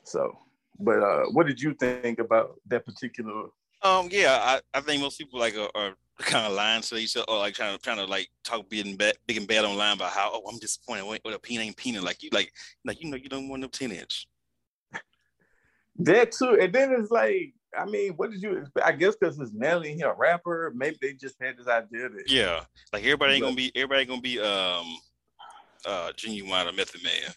So, 0.04 0.38
but 0.80 1.04
uh, 1.04 1.26
what 1.32 1.48
did 1.48 1.62
you 1.62 1.74
think 1.74 2.20
about 2.20 2.60
that 2.68 2.86
particular? 2.86 3.50
Um, 3.82 4.10
yeah, 4.12 4.40
I, 4.42 4.78
I 4.78 4.82
think 4.82 5.02
most 5.02 5.18
people 5.18 5.40
like 5.40 5.56
are, 5.58 5.70
are 5.76 5.96
kind 6.20 6.48
of 6.48 6.54
lying 6.54 6.82
to 6.82 6.98
each 6.98 7.16
other, 7.16 7.26
or 7.30 7.38
like 7.38 7.54
trying 7.54 7.78
to 7.78 7.82
trying 7.82 7.98
to 7.98 8.06
like 8.06 8.28
talk 8.44 8.70
big 8.70 8.86
and 8.86 8.98
bad, 8.98 9.16
big 9.26 9.38
and 9.38 9.48
bad 9.48 9.66
online 9.66 9.94
about 9.94 10.12
how 10.12 10.32
oh 10.34 10.50
I'm 10.50 10.60
disappointed 10.60 11.06
with 11.24 11.36
a 11.36 11.40
peanut 11.40 11.66
ain't 11.66 11.78
peanut 11.78 12.04
like 12.04 12.24
you 12.24 12.30
like 12.34 12.52
like 12.86 13.02
you 13.02 13.10
know 13.10 13.18
you 13.18 13.30
don't 13.30 13.48
want 13.48 13.62
no 13.62 13.68
ten 13.68 13.92
inch. 13.92 14.28
That 15.98 16.32
too, 16.32 16.58
and 16.60 16.74
then 16.74 16.94
it's 16.94 17.12
like 17.12 17.54
I 17.78 17.86
mean, 17.86 18.14
what 18.14 18.32
did 18.32 18.42
you 18.42 18.58
expect? 18.58 18.86
I 18.86 18.92
guess 18.92 19.16
because 19.16 19.40
it's 19.40 19.54
Nelly, 19.54 19.94
he 19.94 20.02
a 20.02 20.14
rapper. 20.14 20.72
Maybe 20.76 20.98
they 21.02 21.14
just 21.14 21.36
had 21.42 21.58
this 21.58 21.68
idea 21.68 22.10
that 22.10 22.24
yeah, 22.28 22.64
like 22.94 23.04
everybody 23.04 23.34
ain't 23.34 23.44
gonna 23.44 23.56
be 23.56 23.72
everybody 23.76 24.06
gonna 24.06 24.22
be 24.22 24.40
um 24.40 24.98
uh 25.86 26.12
Ginuwine 26.18 26.68
or 26.68 26.74
Method 26.74 27.04
Man. 27.04 27.34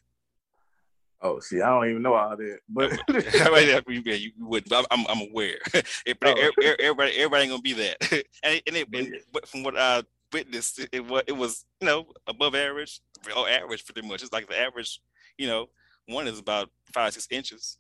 Oh, 1.25 1.39
see, 1.39 1.61
I 1.61 1.69
don't 1.69 1.89
even 1.89 2.03
know 2.03 2.15
all 2.15 2.37
that, 2.37 2.59
but 2.69 2.91
yeah, 3.09 4.15
you 4.15 4.33
would. 4.41 4.73
I'm, 4.73 4.85
I'm, 4.91 5.07
I'm 5.09 5.29
aware. 5.31 5.59
everybody, 6.07 6.41
oh. 6.43 6.75
everybody, 6.81 7.13
everybody 7.13 7.43
ain't 7.43 7.51
gonna 7.51 7.63
be 7.63 7.75
that. 7.75 7.97
and, 8.43 8.61
and, 8.67 8.77
it, 8.77 8.89
and 8.93 9.15
from 9.47 9.63
what 9.63 9.79
I 9.79 10.03
witnessed, 10.33 10.81
it, 10.81 10.89
it 10.91 11.07
was, 11.07 11.23
it 11.29 11.33
was, 11.33 11.65
you 11.81 11.87
know, 11.87 12.07
above 12.27 12.57
average, 12.57 13.01
or 13.37 13.49
average 13.49 13.85
pretty 13.85 14.07
much. 14.07 14.23
It's 14.23 14.33
like 14.33 14.49
the 14.49 14.59
average, 14.59 15.01
you 15.39 15.47
know, 15.47 15.69
one 16.09 16.27
is 16.27 16.41
about 16.41 16.71
five, 16.93 17.13
six 17.13 17.29
inches. 17.31 17.79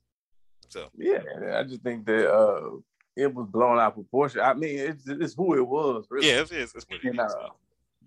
So 0.68 0.88
yeah, 0.96 1.20
I 1.54 1.62
just 1.64 1.82
think 1.82 2.06
that 2.06 2.32
uh 2.32 2.70
it 3.16 3.32
was 3.32 3.46
blown 3.48 3.78
out 3.78 3.94
proportion. 3.94 4.40
I 4.40 4.54
mean, 4.54 4.78
it's, 4.78 5.06
it's 5.06 5.34
who 5.34 5.54
it 5.54 5.66
was, 5.66 6.06
really. 6.08 6.28
Yeah, 6.28 6.40
it 6.40 6.52
is. 6.52 6.72
It's 6.74 6.86
what 6.88 7.04
it 7.04 7.08
and, 7.08 7.20
is. 7.20 7.32
Uh, 7.32 7.48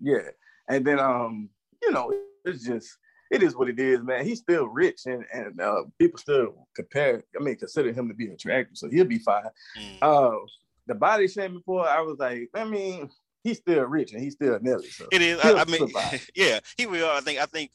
yeah, 0.00 0.30
and 0.68 0.84
then 0.84 0.98
um, 0.98 1.48
you 1.82 1.92
know, 1.92 2.12
it's 2.44 2.64
just 2.64 2.96
it 3.30 3.42
is 3.42 3.56
what 3.56 3.68
it 3.68 3.78
is, 3.78 4.02
man. 4.02 4.24
He's 4.24 4.40
still 4.40 4.66
rich, 4.66 5.02
and 5.06 5.24
and 5.32 5.60
uh, 5.60 5.82
people 5.98 6.18
still 6.18 6.66
compare. 6.74 7.22
I 7.38 7.42
mean, 7.42 7.56
consider 7.56 7.92
him 7.92 8.08
to 8.08 8.14
be 8.14 8.28
attractive, 8.28 8.76
so 8.76 8.88
he'll 8.88 9.04
be 9.04 9.18
fine. 9.18 9.44
Mm. 9.78 9.98
Uh, 10.02 10.38
the 10.86 10.94
body 10.94 11.28
shaming 11.28 11.58
before, 11.58 11.88
I 11.88 12.00
was 12.00 12.18
like, 12.18 12.48
I 12.54 12.64
mean, 12.64 13.10
he's 13.42 13.58
still 13.58 13.84
rich 13.84 14.12
and 14.12 14.22
he's 14.22 14.34
still 14.34 14.58
Nelly. 14.60 14.88
So 14.88 15.06
it 15.10 15.22
is. 15.22 15.40
I, 15.40 15.54
I, 15.54 15.64
mean, 15.64 15.88
yeah, 16.34 16.60
he 16.76 16.86
will. 16.86 17.08
I 17.08 17.20
think. 17.20 17.40
I 17.40 17.46
think. 17.46 17.70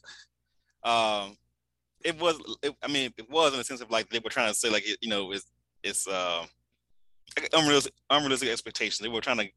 Um, 0.84 1.36
it 2.04 2.20
was. 2.20 2.38
It, 2.62 2.74
I 2.82 2.88
mean, 2.88 3.12
it 3.16 3.30
was 3.30 3.52
in 3.52 3.58
the 3.58 3.64
sense 3.64 3.80
of 3.80 3.90
like 3.90 4.08
they 4.10 4.18
were 4.18 4.30
trying 4.30 4.48
to 4.48 4.54
say 4.54 4.70
like 4.70 4.84
you 5.00 5.08
know 5.08 5.32
it's 5.32 5.46
it's 5.82 6.06
uh, 6.06 6.44
unrealistic 7.52 7.94
unrealistic 8.10 8.48
expectations. 8.48 8.98
They 8.98 9.08
were 9.08 9.20
trying 9.20 9.38
to 9.38 9.48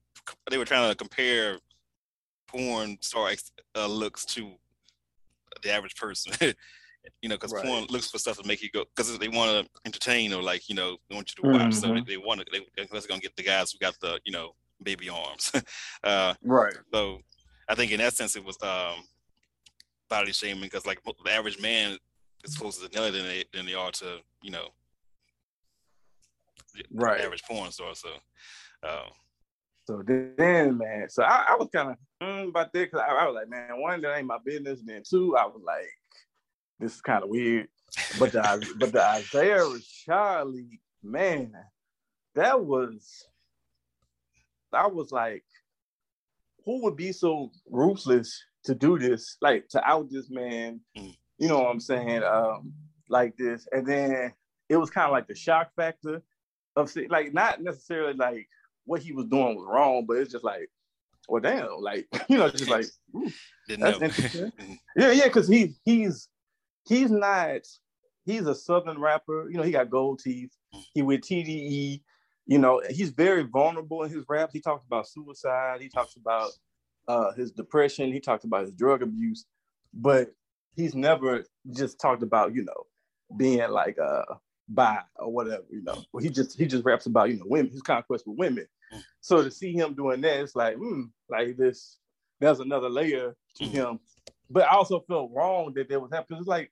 they 0.50 0.58
were 0.58 0.66
trying 0.66 0.89
to 0.89 0.96
compare 0.96 1.60
porn 2.48 2.98
star 3.02 3.32
uh, 3.76 3.88
looks 3.88 4.26
to 4.26 4.52
the 5.64 5.72
average 5.72 5.96
person. 5.96 6.34
you 7.22 7.30
know, 7.30 7.36
because 7.36 7.54
right. 7.54 7.66
porn 7.66 7.86
looks 7.89 8.10
for 8.10 8.18
stuff 8.18 8.38
to 8.38 8.48
make 8.48 8.62
you 8.62 8.70
go 8.72 8.84
because 8.96 9.18
they 9.20 9.28
want 9.28 9.52
to 9.52 9.72
entertain 9.86 10.34
or 10.34 10.41
like 10.41 10.68
you 10.70 10.76
know 10.76 10.98
they 11.10 11.16
want 11.16 11.32
you 11.32 11.43
to 11.43 11.50
watch. 11.50 11.62
Mm-hmm. 11.62 11.72
So 11.72 11.93
they, 11.93 12.02
they 12.02 12.18
want 12.18 12.41
to. 12.41 12.46
They, 12.52 12.66
they're 12.76 13.02
gonna 13.08 13.22
get 13.22 13.36
the 13.36 13.43
guys 13.43 13.72
who 13.72 13.80
got 13.80 14.00
the 14.00 14.20
you 14.26 14.32
know 14.32 14.52
baby 14.84 15.10
arms. 15.10 15.52
uh, 16.04 16.34
right. 16.43 16.74
So 16.93 17.20
I 17.70 17.76
think 17.76 17.91
in 17.91 18.00
that 18.00 18.14
sense 18.14 18.36
it 18.36 18.43
was 18.43 18.58
um, 18.62 19.04
body 20.10 20.32
shaming 20.32 20.64
because 20.64 20.86
like 20.86 21.00
the 21.04 21.32
average 21.32 21.62
man 21.62 21.98
is 22.46 22.58
closer 22.58 22.88
to 22.88 22.96
Nelly 22.96 23.12
than 23.12 23.24
they 23.24 23.43
than 23.54 23.66
they 23.66 23.74
are 23.74 23.91
to 23.91 24.20
you 24.41 24.52
know 24.52 24.68
right 26.91 27.22
average 27.22 27.43
porn 27.43 27.72
star. 27.72 27.96
So. 27.96 28.10
Uh, 28.84 29.10
so 29.88 30.02
then, 30.04 30.80
man, 30.80 31.08
so 31.10 31.22
I, 31.22 31.46
I 31.50 31.56
was 31.58 31.70
kind 31.72 31.91
of 31.91 31.98
mm, 32.22 32.50
about 32.50 32.74
that 32.74 32.91
because 32.91 33.02
I, 33.08 33.14
I, 33.14 33.28
was 33.28 33.36
like, 33.36 33.50
man, 33.50 33.80
one, 33.80 34.02
that 34.02 34.18
ain't 34.18 34.26
my 34.26 34.39
business. 34.43 34.80
And 34.80 34.89
then 34.89 35.04
two, 35.08 35.38
I 35.38 35.46
was 35.46 35.62
like, 35.64 35.91
this 36.80 36.96
is 36.96 37.02
kind 37.02 37.24
of 37.24 37.30
weird. 37.30 37.68
But 38.20 38.32
the 38.32 38.76
but 38.80 38.91
the 38.91 39.04
Isaiah 39.04 39.64
Charlie, 40.06 40.82
man, 41.04 41.54
that 42.34 42.60
was 42.60 43.28
I 44.74 44.88
was 44.88 45.12
like, 45.12 45.43
who 46.66 46.84
would 46.84 46.96
be 46.96 47.12
so 47.12 47.52
ruthless 47.70 48.43
to 48.66 48.76
do 48.76 48.98
this, 49.00 49.38
like 49.41 49.68
to 49.70 49.84
out 49.84 50.10
this 50.10 50.30
man, 50.30 50.82
mm. 50.98 51.16
You 51.38 51.48
know 51.48 51.60
what 51.60 51.72
I'm 51.72 51.80
saying, 51.80 52.24
um, 52.24 52.74
like 53.10 53.36
this. 53.38 53.68
And 53.72 53.86
then 53.86 54.34
it 54.70 54.78
was 54.78 54.90
kind 54.90 55.06
of 55.06 55.12
like 55.12 55.28
the 55.28 55.36
shock 55.36 55.72
factor 55.76 56.22
of 56.76 56.94
like 57.10 57.34
not 57.34 57.62
necessarily 57.62 58.14
like 58.14 58.48
what 58.86 59.02
he 59.02 59.12
was 59.12 59.26
doing 59.28 59.56
was 59.56 59.68
wrong, 59.70 60.06
but 60.08 60.18
it's 60.18 60.32
just 60.32 60.44
like, 60.44 60.70
well, 61.28 61.42
damn, 61.42 61.80
like 61.80 62.08
you 62.30 62.38
know, 62.38 62.50
just 62.50 62.70
like 62.70 62.86
that's 63.68 64.02
interesting. 64.02 64.52
yeah, 64.96 65.12
yeah, 65.12 65.26
because 65.26 65.48
he 65.48 65.76
he's 65.84 66.30
he's 66.88 67.12
not 67.12 67.62
he's 68.26 68.48
a 68.48 68.56
southern 68.56 69.00
rapper. 69.00 69.50
You 69.50 69.58
know, 69.58 69.64
he 69.64 69.72
got 69.72 69.90
gold 69.90 70.20
teeth. 70.20 70.52
He 70.94 71.02
with 71.02 71.22
TDE. 71.22 72.02
You 72.48 72.60
know, 72.60 72.80
he's 72.92 73.10
very 73.10 73.42
vulnerable 73.42 74.04
in 74.04 74.12
his 74.12 74.24
raps. 74.30 74.54
He 74.54 74.62
talks 74.62 74.86
about 74.86 75.08
suicide. 75.08 75.82
He 75.82 75.90
talks 75.90 76.16
about 76.16 76.52
uh, 77.08 77.34
his 77.34 77.52
depression. 77.52 78.14
He 78.14 78.20
talks 78.20 78.44
about 78.44 78.62
his 78.62 78.72
drug 78.72 79.02
abuse, 79.02 79.46
but 79.92 80.30
he's 80.76 80.96
never 80.96 81.44
just 81.72 82.00
talked 82.00 82.24
about 82.24 82.54
you 82.54 82.64
know 82.64 82.86
being 83.38 83.70
like 83.70 83.98
uh 84.00 84.24
bi 84.68 85.00
or 85.18 85.32
whatever. 85.32 85.64
You 85.70 85.84
know, 85.84 86.04
he 86.20 86.30
just 86.30 86.58
he 86.58 86.66
just 86.66 86.86
raps 86.86 87.06
about 87.06 87.30
you 87.30 87.38
know 87.38 87.46
women, 87.48 87.72
his 87.72 87.82
conquest 87.82 88.28
with 88.28 88.38
women. 88.38 88.68
So 89.20 89.44
to 89.44 89.52
see 89.52 89.74
him 89.74 89.94
doing 89.94 90.22
that, 90.22 90.40
it's 90.40 90.56
like, 90.56 90.78
mm, 90.78 91.10
like 91.30 91.58
this, 91.58 91.98
there's 92.40 92.60
another 92.60 92.90
layer 92.90 93.36
to 93.56 93.64
mm-hmm. 93.64 93.76
him. 93.76 94.00
But 94.50 94.64
I 94.64 94.76
also 94.76 95.00
felt 95.02 95.32
wrong 95.34 95.74
that 95.76 95.90
that 95.90 96.02
was 96.02 96.12
happening 96.12 96.40
it's 96.40 96.48
like 96.48 96.72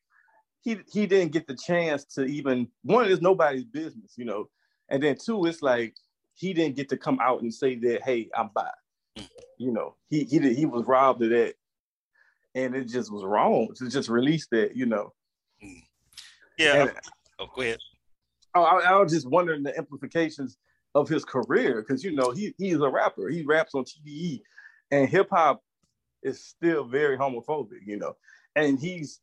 he 0.61 0.79
he 0.91 1.07
didn't 1.07 1.31
get 1.31 1.47
the 1.47 1.55
chance 1.55 2.05
to 2.15 2.23
even 2.25 2.67
one 2.83 3.07
is 3.07 3.21
nobody's 3.21 3.65
business, 3.65 4.13
you 4.15 4.25
know, 4.25 4.49
and 4.89 5.01
then 5.01 5.17
two, 5.17 5.45
it's 5.45 5.61
like 5.61 5.95
he 6.35 6.53
didn't 6.53 6.75
get 6.75 6.89
to 6.89 6.97
come 6.97 7.19
out 7.19 7.41
and 7.41 7.53
say 7.53 7.75
that, 7.75 8.03
hey, 8.03 8.29
I'm 8.35 8.49
bi. 8.53 8.69
Mm. 9.17 9.27
You 9.57 9.71
know, 9.71 9.95
he 10.09 10.23
he 10.23 10.39
did, 10.39 10.55
he 10.55 10.65
was 10.65 10.85
robbed 10.85 11.23
of 11.23 11.29
that, 11.31 11.55
and 12.55 12.75
it 12.75 12.85
just 12.85 13.11
was 13.11 13.23
wrong 13.23 13.69
to 13.75 13.89
just 13.89 14.09
release 14.09 14.47
that, 14.51 14.75
you 14.75 14.85
know. 14.85 15.13
Yeah. 16.57 16.83
And, 16.83 16.91
oh, 17.39 17.47
go 17.55 17.61
ahead. 17.61 17.79
Oh, 18.55 18.63
I, 18.63 18.81
I 18.81 18.99
was 18.99 19.11
just 19.11 19.27
wondering 19.27 19.63
the 19.63 19.75
implications 19.75 20.57
of 20.95 21.09
his 21.09 21.25
career 21.25 21.81
because 21.81 22.03
you 22.03 22.11
know 22.11 22.31
he 22.31 22.53
he's 22.57 22.79
a 22.79 22.89
rapper. 22.89 23.29
He 23.29 23.43
raps 23.43 23.73
on 23.73 23.83
TDE, 23.83 24.41
and 24.91 25.09
hip 25.09 25.29
hop 25.31 25.63
is 26.21 26.43
still 26.43 26.83
very 26.85 27.17
homophobic. 27.17 27.79
You 27.85 27.97
know, 27.97 28.15
and 28.55 28.79
he's 28.79 29.19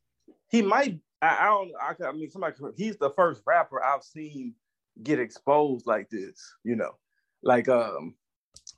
he 0.51 0.63
might 0.63 0.99
I, 1.23 1.39
I 1.41 1.45
don't 1.47 1.73
I, 1.81 2.09
I 2.09 2.13
mean 2.13 2.31
somebody 2.31 2.57
he's 2.77 2.97
the 2.97 3.11
first 3.11 3.43
rapper 3.47 3.83
I've 3.83 4.03
seen 4.03 4.55
get 5.03 5.21
exposed 5.21 5.87
like 5.87 6.11
this. 6.11 6.55
You 6.65 6.77
know, 6.77 6.97
like 7.43 7.69
um 7.69 8.15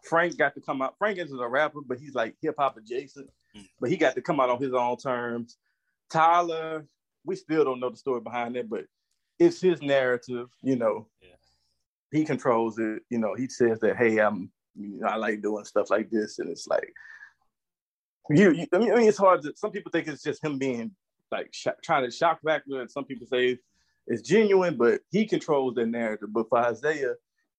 Frank 0.04 0.36
got 0.36 0.54
to 0.54 0.60
come 0.60 0.82
out. 0.82 0.96
Frank 0.98 1.18
is 1.18 1.32
a 1.32 1.48
rapper, 1.48 1.80
but 1.86 1.98
he's 1.98 2.14
like 2.14 2.34
hip 2.42 2.56
hop 2.58 2.76
adjacent. 2.76 3.30
Mm. 3.56 3.68
But 3.80 3.90
he 3.90 3.96
got 3.96 4.14
to 4.14 4.22
come 4.22 4.40
out 4.40 4.50
on 4.50 4.62
his 4.62 4.72
own 4.72 4.96
terms. 4.96 5.56
Tyler, 6.10 6.86
we 7.24 7.36
still 7.36 7.64
don't 7.64 7.80
know 7.80 7.90
the 7.90 7.96
story 7.96 8.20
behind 8.20 8.56
it, 8.56 8.68
but 8.68 8.84
it's 9.38 9.60
his 9.60 9.80
narrative, 9.82 10.48
you 10.62 10.76
know. 10.76 11.08
Yeah 11.20 11.28
he 12.12 12.24
controls 12.24 12.78
it. 12.78 13.02
You 13.10 13.18
know, 13.18 13.34
he 13.34 13.48
says 13.48 13.80
that, 13.80 13.96
hey, 13.96 14.18
I'm, 14.18 14.50
you 14.76 15.00
know, 15.00 15.08
I 15.08 15.16
like 15.16 15.42
doing 15.42 15.64
stuff 15.64 15.90
like 15.90 16.10
this, 16.10 16.38
and 16.38 16.48
it's 16.50 16.68
like, 16.68 16.92
you, 18.30 18.52
you 18.52 18.66
I, 18.72 18.78
mean, 18.78 19.08
it's 19.08 19.18
hard 19.18 19.42
to. 19.42 19.52
Some 19.56 19.72
people 19.72 19.90
think 19.90 20.06
it's 20.06 20.22
just 20.22 20.44
him 20.44 20.58
being 20.58 20.92
like 21.32 21.48
sh- 21.52 21.66
trying 21.82 22.04
to 22.04 22.10
shock 22.10 22.40
factor, 22.44 22.80
and 22.80 22.90
some 22.90 23.04
people 23.04 23.26
say 23.26 23.58
it's 24.06 24.22
genuine, 24.22 24.76
but 24.76 25.00
he 25.10 25.26
controls 25.26 25.74
that 25.74 25.86
narrative. 25.86 26.28
But 26.32 26.48
for 26.48 26.58
Isaiah, 26.58 27.14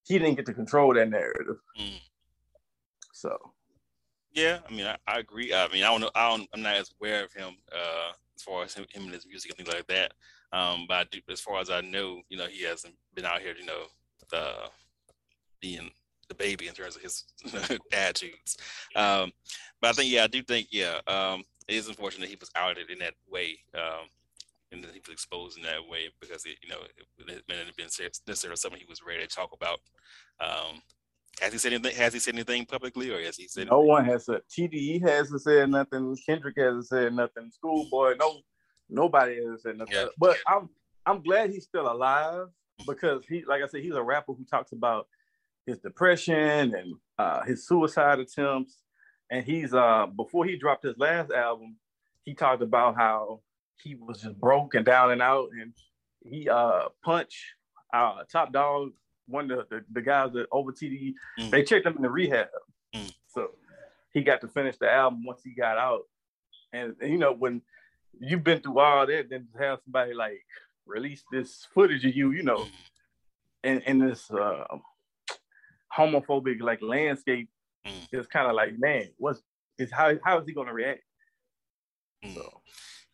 he 0.06 0.18
didn't 0.20 0.36
get 0.36 0.46
to 0.46 0.54
control 0.54 0.94
that 0.94 1.10
narrative. 1.10 1.58
Mm. 1.80 2.00
So, 3.12 3.38
yeah, 4.34 4.60
I 4.68 4.74
mean, 4.74 4.86
I, 4.86 4.98
I, 5.08 5.20
agree. 5.20 5.54
I 5.54 5.68
mean, 5.70 5.84
I 5.84 5.92
don't 5.92 6.02
know. 6.02 6.12
I 6.16 6.30
don't. 6.30 6.50
I'm 6.54 6.62
not 6.62 6.76
as 6.76 6.92
aware 7.00 7.24
of 7.24 7.34
him 7.34 7.56
uh, 7.72 8.12
as 8.36 8.44
far 8.44 8.64
as 8.64 8.74
him, 8.74 8.86
him 8.90 9.04
and 9.04 9.14
his 9.14 9.28
music 9.28 9.52
and 9.52 9.58
things 9.58 9.76
like 9.76 9.88
that. 9.88 10.14
Um, 10.52 10.86
but 10.88 11.12
do, 11.12 11.20
as 11.30 11.42
far 11.42 11.60
as 11.60 11.70
I 11.70 11.82
know, 11.82 12.22
you 12.30 12.38
know, 12.38 12.48
he 12.48 12.64
hasn't 12.64 12.96
been 13.16 13.26
out 13.26 13.42
here, 13.42 13.56
you 13.60 13.66
know, 13.66 13.86
uh, 14.32 14.68
being 15.62 15.90
the 16.30 16.36
baby 16.36 16.68
in 16.68 16.74
terms 16.74 16.96
of 16.96 17.02
his 17.02 17.26
attitudes. 17.94 18.58
Um, 18.96 19.32
but 19.82 19.90
I 19.90 19.94
think, 19.94 20.12
yeah, 20.12 20.24
I 20.24 20.28
do 20.28 20.42
think, 20.44 20.68
yeah, 20.72 21.00
um, 21.08 21.44
it 21.68 21.76
is 21.76 21.88
unfortunate 21.88 22.22
that 22.22 22.30
he 22.30 22.38
was 22.40 22.52
outed 22.56 22.90
in 22.90 23.00
that 23.00 23.14
way. 23.30 23.58
Um, 23.74 24.08
and 24.72 24.84
that 24.84 24.92
he 24.92 25.00
was 25.00 25.14
exposed 25.14 25.58
in 25.58 25.64
that 25.64 25.88
way 25.88 26.10
because 26.20 26.46
it, 26.46 26.58
you 26.64 26.70
know, 26.70 26.80
it, 26.82 27.30
it 27.30 27.44
may 27.48 27.58
have 27.58 27.76
been 27.76 27.86
necessarily 28.28 28.58
something 28.58 28.80
he 28.80 28.90
was 28.90 29.04
ready 29.06 29.22
to 29.22 29.28
talk 29.28 29.52
about. 29.54 29.80
Um, 30.40 30.82
has 31.42 31.52
he 31.52 31.60
said 31.60 31.74
anything? 31.74 31.96
Has 31.96 32.14
he 32.14 32.20
said 32.20 32.36
anything 32.36 32.66
publicly, 32.66 33.12
or 33.12 33.22
has 33.22 33.38
he 33.38 33.48
said? 33.48 33.68
No 33.70 33.78
anything? 33.78 33.90
one 33.90 34.06
has 34.06 34.26
said. 34.26 34.42
TDE 34.50 35.02
hasn't 35.02 35.42
said 35.42 35.70
nothing. 35.70 36.16
Kendrick 36.26 36.56
hasn't 36.58 36.88
said 36.88 37.14
nothing. 37.14 37.50
Schoolboy, 37.52 38.16
no, 38.20 38.40
nobody 38.90 39.36
has 39.46 39.64
said 39.64 39.78
nothing. 39.78 39.96
Yeah. 39.96 40.06
But 40.18 40.38
I'm 40.48 40.70
I'm 41.06 41.22
glad 41.22 41.50
he's 41.50 41.66
still 41.66 41.92
alive 41.92 42.48
because 42.88 43.26
he, 43.28 43.44
like 43.48 43.62
I 43.64 43.68
said, 43.68 43.82
he's 43.82 43.96
a 43.96 44.04
rapper 44.04 44.34
who 44.34 44.46
talks 44.46 44.72
about 44.72 45.08
his 45.66 45.80
depression 45.80 46.74
and 46.76 46.94
uh, 47.18 47.44
his 47.44 47.68
suicide 47.68 48.20
attempts. 48.20 48.80
And 49.32 49.46
he's 49.46 49.74
uh 49.74 50.08
before 50.16 50.46
he 50.46 50.58
dropped 50.58 50.84
his 50.84 50.98
last 50.98 51.32
album, 51.32 51.78
he 52.24 52.36
talked 52.36 52.62
about 52.62 52.96
how 52.96 53.42
he 53.82 53.96
was 53.96 54.22
just 54.22 54.40
broke 54.40 54.76
and 54.76 54.86
down 54.86 55.12
and 55.12 55.22
out, 55.22 55.50
and 55.60 55.74
he 56.24 56.48
uh 56.48 56.90
punched 57.04 57.44
uh 57.94 58.24
Top 58.32 58.54
Dawg, 58.54 58.92
one 59.28 59.50
of 59.52 59.70
the, 59.70 59.78
the, 59.78 59.86
the 59.92 60.02
guys 60.02 60.32
that 60.34 60.48
over 60.52 60.72
TDE. 60.72 61.14
Mm. 61.40 61.52
They 61.52 61.64
checked 61.64 61.86
him 61.86 61.96
in 61.96 62.02
the 62.02 62.10
rehab, 62.10 62.48
mm. 62.96 63.14
so 63.28 63.52
he 64.14 64.22
got 64.22 64.42
to 64.42 64.48
finish 64.48 64.78
the 64.78 64.92
album 64.92 65.24
once 65.26 65.42
he 65.44 65.54
got 65.54 65.78
out. 65.78 66.04
And, 66.72 66.96
and 67.02 67.12
you 67.12 67.18
know 67.18 67.34
when 67.34 67.62
you've 68.20 68.44
been 68.44 68.62
through 68.62 68.80
all 68.80 69.06
that, 69.08 69.30
then 69.30 69.48
to 69.54 69.64
have 69.64 69.80
somebody 69.84 70.14
like 70.14 70.44
release 70.86 71.24
this 71.32 71.68
footage 71.74 72.06
of 72.06 72.16
you, 72.16 72.32
you 72.32 72.44
know, 72.44 72.66
in, 73.64 73.82
in 73.82 74.00
this 74.00 74.30
uh, 74.32 74.66
homophobic 75.96 76.62
like 76.62 76.82
landscape, 76.82 77.50
mm. 77.86 78.08
it's 78.12 78.28
kind 78.28 78.48
of 78.48 78.56
like, 78.56 78.78
man, 78.78 79.10
what's 79.18 79.42
is 79.80 79.92
how 79.92 80.14
how 80.24 80.40
is 80.40 80.48
he 80.48 80.54
gonna 80.54 80.74
react? 80.74 81.02
Mm. 82.24 82.36
So. 82.36 82.62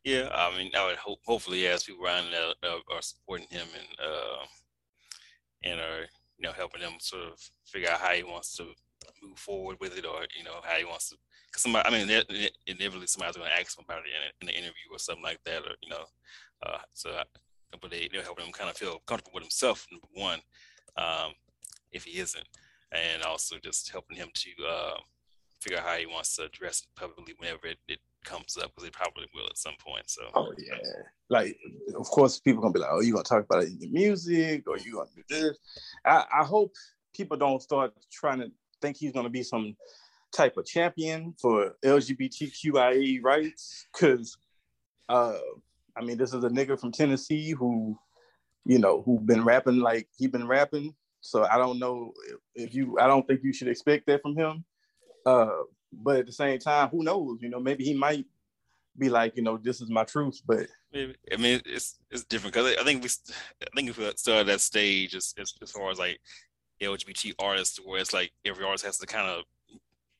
Yeah, 0.06 0.30
I 0.34 0.58
mean, 0.58 0.72
I 0.78 0.86
would 0.86 0.96
hope, 0.96 1.20
hopefully, 1.26 1.68
as 1.68 1.84
people 1.84 2.06
around 2.06 2.32
that 2.32 2.56
are, 2.64 2.96
are 2.96 3.02
supporting 3.02 3.48
him 3.50 3.68
and 3.78 3.88
uh, 4.00 4.46
and 5.64 5.80
are 5.80 6.02
you 6.38 6.44
know 6.44 6.52
helping 6.52 6.82
him 6.82 6.94
sort 7.00 7.24
of 7.24 7.40
figure 7.66 7.90
out 7.90 8.00
how 8.00 8.14
he 8.14 8.24
wants 8.24 8.56
to 8.58 8.66
move 9.22 9.38
forward 9.38 9.78
with 9.80 9.98
it, 9.98 10.06
or 10.06 10.22
you 10.38 10.44
know 10.44 10.60
how 10.64 10.78
he 10.78 10.86
wants 10.86 11.10
to. 11.10 11.18
Cause 11.52 11.64
somebody, 11.64 11.88
I 11.88 11.92
mean, 11.92 12.50
inevitably 12.68 13.08
somebody's 13.08 13.36
going 13.36 13.50
to 13.50 13.60
ask 13.60 13.78
him 13.78 13.84
about 13.88 14.04
it 14.06 14.34
in, 14.40 14.48
the 14.48 14.54
interview 14.54 14.92
or 14.92 15.00
something 15.00 15.24
like 15.24 15.44
that, 15.46 15.64
or 15.64 15.74
you 15.82 15.90
know, 15.90 16.06
uh, 16.66 16.78
so. 16.94 17.12
I, 17.12 17.24
but 17.82 17.92
they, 17.92 18.10
they're 18.12 18.24
helping 18.24 18.46
him 18.46 18.52
kind 18.52 18.70
of 18.70 18.76
feel 18.76 19.00
comfortable 19.06 19.36
with 19.36 19.44
himself. 19.44 19.86
Number 19.92 20.08
one, 20.14 20.40
um, 20.98 21.34
if 21.92 22.04
he 22.04 22.20
isn't, 22.20 22.48
and 22.92 23.24
also 23.24 23.58
just 23.64 23.92
helping 23.92 24.18
him 24.18 24.30
to 24.34 24.50
uh, 24.68 24.98
figure 25.62 25.78
out 25.78 25.86
how 25.86 25.96
he 25.96 26.06
wants 26.06 26.36
to 26.36 26.46
address 26.46 26.86
publicly 26.96 27.36
whenever 27.38 27.68
it, 27.68 27.78
it 27.88 28.00
comes 28.24 28.58
up, 28.58 28.72
because 28.76 28.86
he 28.86 28.92
probably 28.92 29.28
will 29.34 29.48
at 29.48 29.58
some 29.58 29.76
point. 29.80 30.10
So, 30.10 30.22
oh 30.36 30.54
yeah, 30.58 30.78
like 31.30 31.58
of 31.96 32.06
course 32.08 32.40
people 32.40 32.62
gonna 32.62 32.74
be 32.74 32.80
like, 32.80 32.90
oh, 32.92 33.02
you 33.02 33.14
gonna 33.14 33.24
talk 33.24 33.46
about 33.46 33.64
it 33.64 33.70
in 33.70 33.80
your 33.80 33.92
music, 33.92 34.64
or 34.68 34.78
you 34.78 34.94
gonna 34.94 35.10
do 35.16 35.24
this. 35.30 35.58
I, 36.06 36.26
I 36.42 36.44
hope 36.44 36.74
people 37.14 37.38
don't 37.38 37.62
start 37.62 37.94
trying 38.12 38.40
to 38.40 38.52
think 38.82 38.98
he's 38.98 39.12
gonna 39.12 39.30
be 39.30 39.44
some 39.44 39.76
type 40.32 40.58
of 40.58 40.66
champion 40.66 41.34
for 41.42 41.76
LGBTQIA 41.84 43.24
rights, 43.24 43.88
because 43.94 44.38
uh, 45.10 45.38
I 45.98 46.02
mean, 46.04 46.18
this 46.18 46.34
is 46.34 46.44
a 46.44 46.50
nigga 46.50 46.80
from 46.80 46.92
Tennessee 46.92 47.52
who, 47.52 47.98
you 48.66 48.80
know, 48.80 49.02
who 49.02 49.20
been 49.20 49.44
rapping 49.44 49.80
like 49.80 50.08
he 50.18 50.28
been 50.28 50.48
rapping. 50.48 50.96
So 51.22 51.44
I 51.44 51.58
don't 51.58 51.80
know 51.80 52.14
if 52.56 52.74
you. 52.74 52.98
I 53.00 53.08
don't 53.08 53.28
think 53.28 53.42
you 53.44 53.52
should 53.52 53.68
expect 53.68 54.06
that 54.08 54.22
from 54.22 54.38
him. 54.38 54.64
Uh, 55.26 55.64
but 55.92 56.18
at 56.18 56.26
the 56.26 56.32
same 56.32 56.60
time, 56.60 56.90
who 56.90 57.04
knows? 57.04 57.40
You 57.42 57.50
know, 57.50 57.60
maybe 57.60 57.84
he 57.84 57.94
might 57.94 58.26
be 58.98 59.10
like, 59.10 59.36
you 59.36 59.44
know, 59.44 59.58
this 59.58 59.82
is 59.82 59.90
my 59.90 60.04
truth. 60.04 60.42
But 60.46 60.68
maybe, 60.94 61.16
I 61.32 61.38
mean, 61.38 61.62
it's 61.66 61.98
it's 62.12 62.26
different 62.26 62.54
because 62.54 62.76
I 62.80 62.84
think 62.84 63.04
we, 63.04 63.10
I 63.62 63.76
think 63.76 63.90
if 63.90 63.98
we 63.98 64.12
started 64.16 64.48
that 64.48 64.62
stage 64.62 65.16
as, 65.16 65.34
as, 65.40 65.54
as 65.62 65.72
far 65.72 65.90
as 65.92 66.00
like 66.00 66.20
LGBT 66.82 67.34
artists, 67.40 67.80
where 67.84 68.00
it's 68.00 68.14
like 68.14 68.32
every 68.46 68.66
artist 68.66 68.86
has 68.86 68.98
to 69.00 69.08
kind 69.08 69.28
of 69.28 69.44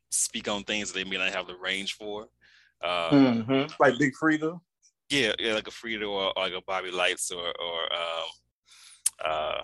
speak 0.10 0.48
on 0.48 0.64
things 0.64 0.92
that 0.92 0.98
they 0.98 1.10
may 1.10 1.18
not 1.18 1.34
have 1.34 1.48
the 1.48 1.56
range 1.56 1.94
for. 1.94 2.28
Uh, 2.82 3.10
mm-hmm. 3.10 3.74
Like 3.80 4.00
Big 4.00 4.14
Freedia. 4.22 4.60
Yeah, 5.10 5.34
yeah, 5.40 5.54
like 5.54 5.68
a 5.68 5.72
Freedia 5.72 6.10
or, 6.10 6.32
or 6.36 6.44
like 6.44 6.54
a 6.54 6.62
Bobby 6.66 6.92
Lights 6.92 7.32
or 7.32 7.48
or 7.48 7.94
um, 7.94 8.30
uh, 9.26 9.62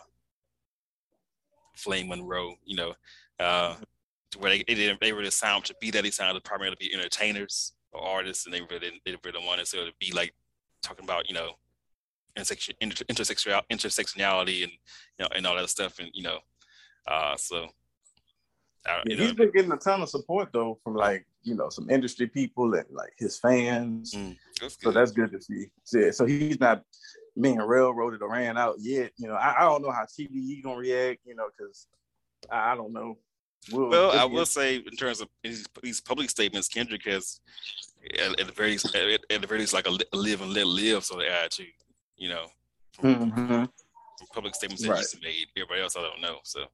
Flame 1.76 2.10
Monroe, 2.10 2.56
you 2.66 2.76
know, 2.76 2.94
uh, 3.40 3.76
where 4.38 4.52
they, 4.52 4.64
they 4.68 4.76
didn't 4.76 5.00
they 5.00 5.12
really 5.12 5.32
sound 5.32 5.66
to 5.66 5.76
be 5.80 5.92
that 5.92 6.04
they 6.04 6.12
sounded 6.12 6.44
primarily 6.44 6.76
to 6.76 6.80
be 6.80 6.94
entertainers 6.94 7.74
or 7.92 8.02
artists, 8.02 8.46
and 8.46 8.54
they 8.54 8.62
really 8.62 9.02
they 9.06 9.16
really 9.24 9.46
wanted 9.46 9.66
to 9.68 9.92
be 10.00 10.12
like 10.12 10.34
talking 10.82 11.06
about 11.06 11.28
you 11.28 11.36
know 11.36 11.52
intersection 12.36 12.76
inter, 12.82 13.04
intersectional 13.06 13.62
intersectionality 13.72 14.64
and 14.64 14.72
you 14.72 15.22
know 15.22 15.28
and 15.36 15.46
all 15.46 15.56
that 15.56 15.70
stuff, 15.70 16.00
and 16.00 16.10
you 16.14 16.24
know, 16.24 16.40
uh, 17.08 17.36
so. 17.36 17.68
Uh, 18.88 19.02
yeah, 19.08 19.16
he's 19.16 19.30
know, 19.30 19.34
been 19.34 19.52
getting 19.52 19.72
a 19.72 19.78
ton 19.78 20.04
of 20.04 20.10
support 20.10 20.50
though 20.54 20.78
from 20.84 20.94
like 20.94 21.26
you 21.42 21.56
know 21.56 21.70
some 21.70 21.90
industry 21.90 22.28
people 22.28 22.72
and 22.76 22.86
like 22.92 23.14
his 23.18 23.40
fans. 23.40 24.14
Mm, 24.14 24.38
that's 24.62 24.78
so 24.80 24.92
that's 24.92 25.12
good 25.12 25.32
to 25.32 25.42
see. 25.42 25.72
So, 25.84 26.12
so 26.12 26.26
he's 26.26 26.60
not 26.60 26.84
being 27.40 27.58
railroaded 27.58 28.22
or 28.22 28.32
ran 28.32 28.58
out 28.58 28.76
yet. 28.80 29.12
You 29.18 29.28
know, 29.28 29.36
I, 29.36 29.56
I 29.58 29.62
don't 29.62 29.82
know 29.82 29.92
how 29.92 30.04
TDE 30.06 30.64
gonna 30.64 30.78
react. 30.78 31.22
You 31.26 31.36
know, 31.36 31.48
because 31.56 31.88
I, 32.52 32.74
I, 32.74 32.76
don't 32.76 32.94
know. 32.94 33.18
We'll, 33.72 33.90
well, 33.90 34.12
I 34.12 34.26
will 34.26 34.46
say 34.46 34.76
in 34.78 34.96
terms 34.96 35.22
of 35.22 35.28
these, 35.44 35.66
these 35.82 36.00
public 36.00 36.30
statements, 36.30 36.68
Kendrick 36.68 37.06
has 37.06 37.40
at, 38.14 38.40
at 38.40 38.48
the 38.48 38.54
very 38.54 38.76
at, 38.76 39.22
at, 39.30 39.42
the 39.42 39.48
very 39.48 39.62
least 39.62 39.74
like 39.74 39.88
a 39.88 40.16
live 40.16 40.42
and 40.42 40.54
let 40.54 40.68
live 40.68 41.04
sort 41.04 41.24
of 41.24 41.28
attitude. 41.32 41.74
You 42.18 42.30
know, 42.30 42.46
from, 42.94 43.32
mm-hmm. 43.32 43.64
public 44.34 44.56
statements 44.56 44.84
that 44.84 44.90
right. 44.90 45.00
he's 45.00 45.18
made. 45.22 45.48
Everybody 45.58 45.82
else, 45.82 45.98
I 45.98 46.02
don't 46.02 46.22
know. 46.22 46.38
So 46.44 46.66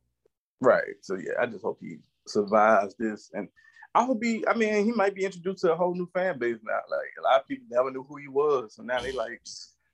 right. 0.59 0.95
So 1.01 1.15
yeah, 1.15 1.33
I 1.41 1.45
just 1.45 1.63
hope 1.63 1.79
he 1.81 1.97
survives 2.27 2.95
this 2.99 3.31
and 3.33 3.47
I 3.93 4.05
hope 4.05 4.23
he. 4.23 4.45
I 4.47 4.53
mean, 4.53 4.85
he 4.85 4.91
might 4.91 5.15
be 5.15 5.25
introduced 5.25 5.61
to 5.61 5.73
a 5.73 5.75
whole 5.75 5.93
new 5.93 6.09
fan 6.13 6.39
base 6.39 6.57
now. 6.63 6.79
Like 6.89 7.09
a 7.19 7.23
lot 7.23 7.41
of 7.41 7.47
people 7.47 7.65
never 7.69 7.91
knew 7.91 8.03
who 8.03 8.17
he 8.17 8.27
was, 8.27 8.75
so 8.75 8.83
now 8.83 9.01
they 9.01 9.11
like, 9.11 9.41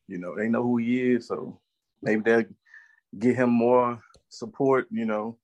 you 0.07 0.19
know, 0.19 0.35
they 0.35 0.49
know 0.49 0.63
who 0.63 0.77
he 0.77 1.13
is. 1.13 1.27
So 1.27 1.59
maybe 2.01 2.21
they'll 2.21 2.45
get 3.17 3.35
him 3.35 3.49
more 3.49 3.99
support. 4.29 4.87
You 4.91 5.05
know. 5.05 5.37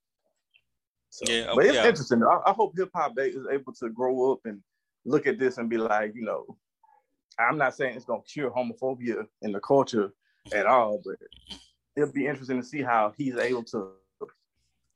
So, 1.14 1.32
yeah, 1.32 1.52
but 1.54 1.66
it's 1.66 1.76
yeah. 1.76 1.88
interesting. 1.88 2.24
I, 2.24 2.40
I 2.48 2.54
hope 2.54 2.74
hip 2.76 2.90
hop 2.92 3.14
is 3.20 3.46
able 3.52 3.72
to 3.74 3.90
grow 3.90 4.32
up 4.32 4.40
and 4.46 4.60
look 5.06 5.28
at 5.28 5.38
this 5.38 5.60
and 5.60 5.70
be 5.70 5.78
like, 5.78 6.16
you 6.16 6.24
know, 6.24 6.58
I'm 7.38 7.56
not 7.56 7.76
saying 7.76 7.96
it's 7.96 8.06
gonna 8.06 8.24
cure 8.24 8.50
homophobia 8.50 9.28
in 9.44 9.52
the 9.52 9.60
culture 9.60 10.12
at 10.56 10.66
all, 10.66 11.04
but 11.06 11.18
it'll 11.96 12.12
be 12.12 12.26
interesting 12.26 12.60
to 12.60 12.68
see 12.68 12.82
how 12.82 13.14
he's 13.16 13.38
able 13.38 13.64
to 13.66 13.92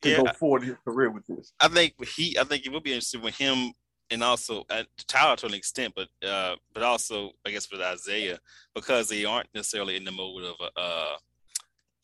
to 0.01 0.09
yeah, 0.09 0.18
go 0.18 0.34
forward 0.34 0.63
in 0.63 0.70
his 0.70 0.78
career 0.84 1.11
with 1.11 1.28
this. 1.28 1.53
I 1.59 1.68
think 1.68 1.93
he, 2.03 2.36
I 2.39 2.45
think 2.45 2.65
it 2.65 2.72
would 2.72 2.84
be 2.84 2.93
interesting 2.93 3.22
with 3.22 3.38
him 3.38 3.74
and 4.09 4.24
also 4.24 4.65
uh, 4.72 4.86
Tyler 5.07 5.36
to 5.36 5.45
an 5.45 5.53
extent, 5.53 5.93
but 5.95 6.09
uh, 6.28 6.55
but 6.74 6.82
also 6.82 7.34
I 7.45 7.51
guess 7.51 7.72
with 7.72 7.82
Isaiah 7.82 8.39
because 8.74 9.07
they 9.07 9.24
aren't 9.24 9.49
necessarily 9.53 9.97
in 9.97 10.03
the 10.03 10.11
mode 10.11 10.45
of 10.45 10.55
a 10.61 10.80
uh, 10.80 11.15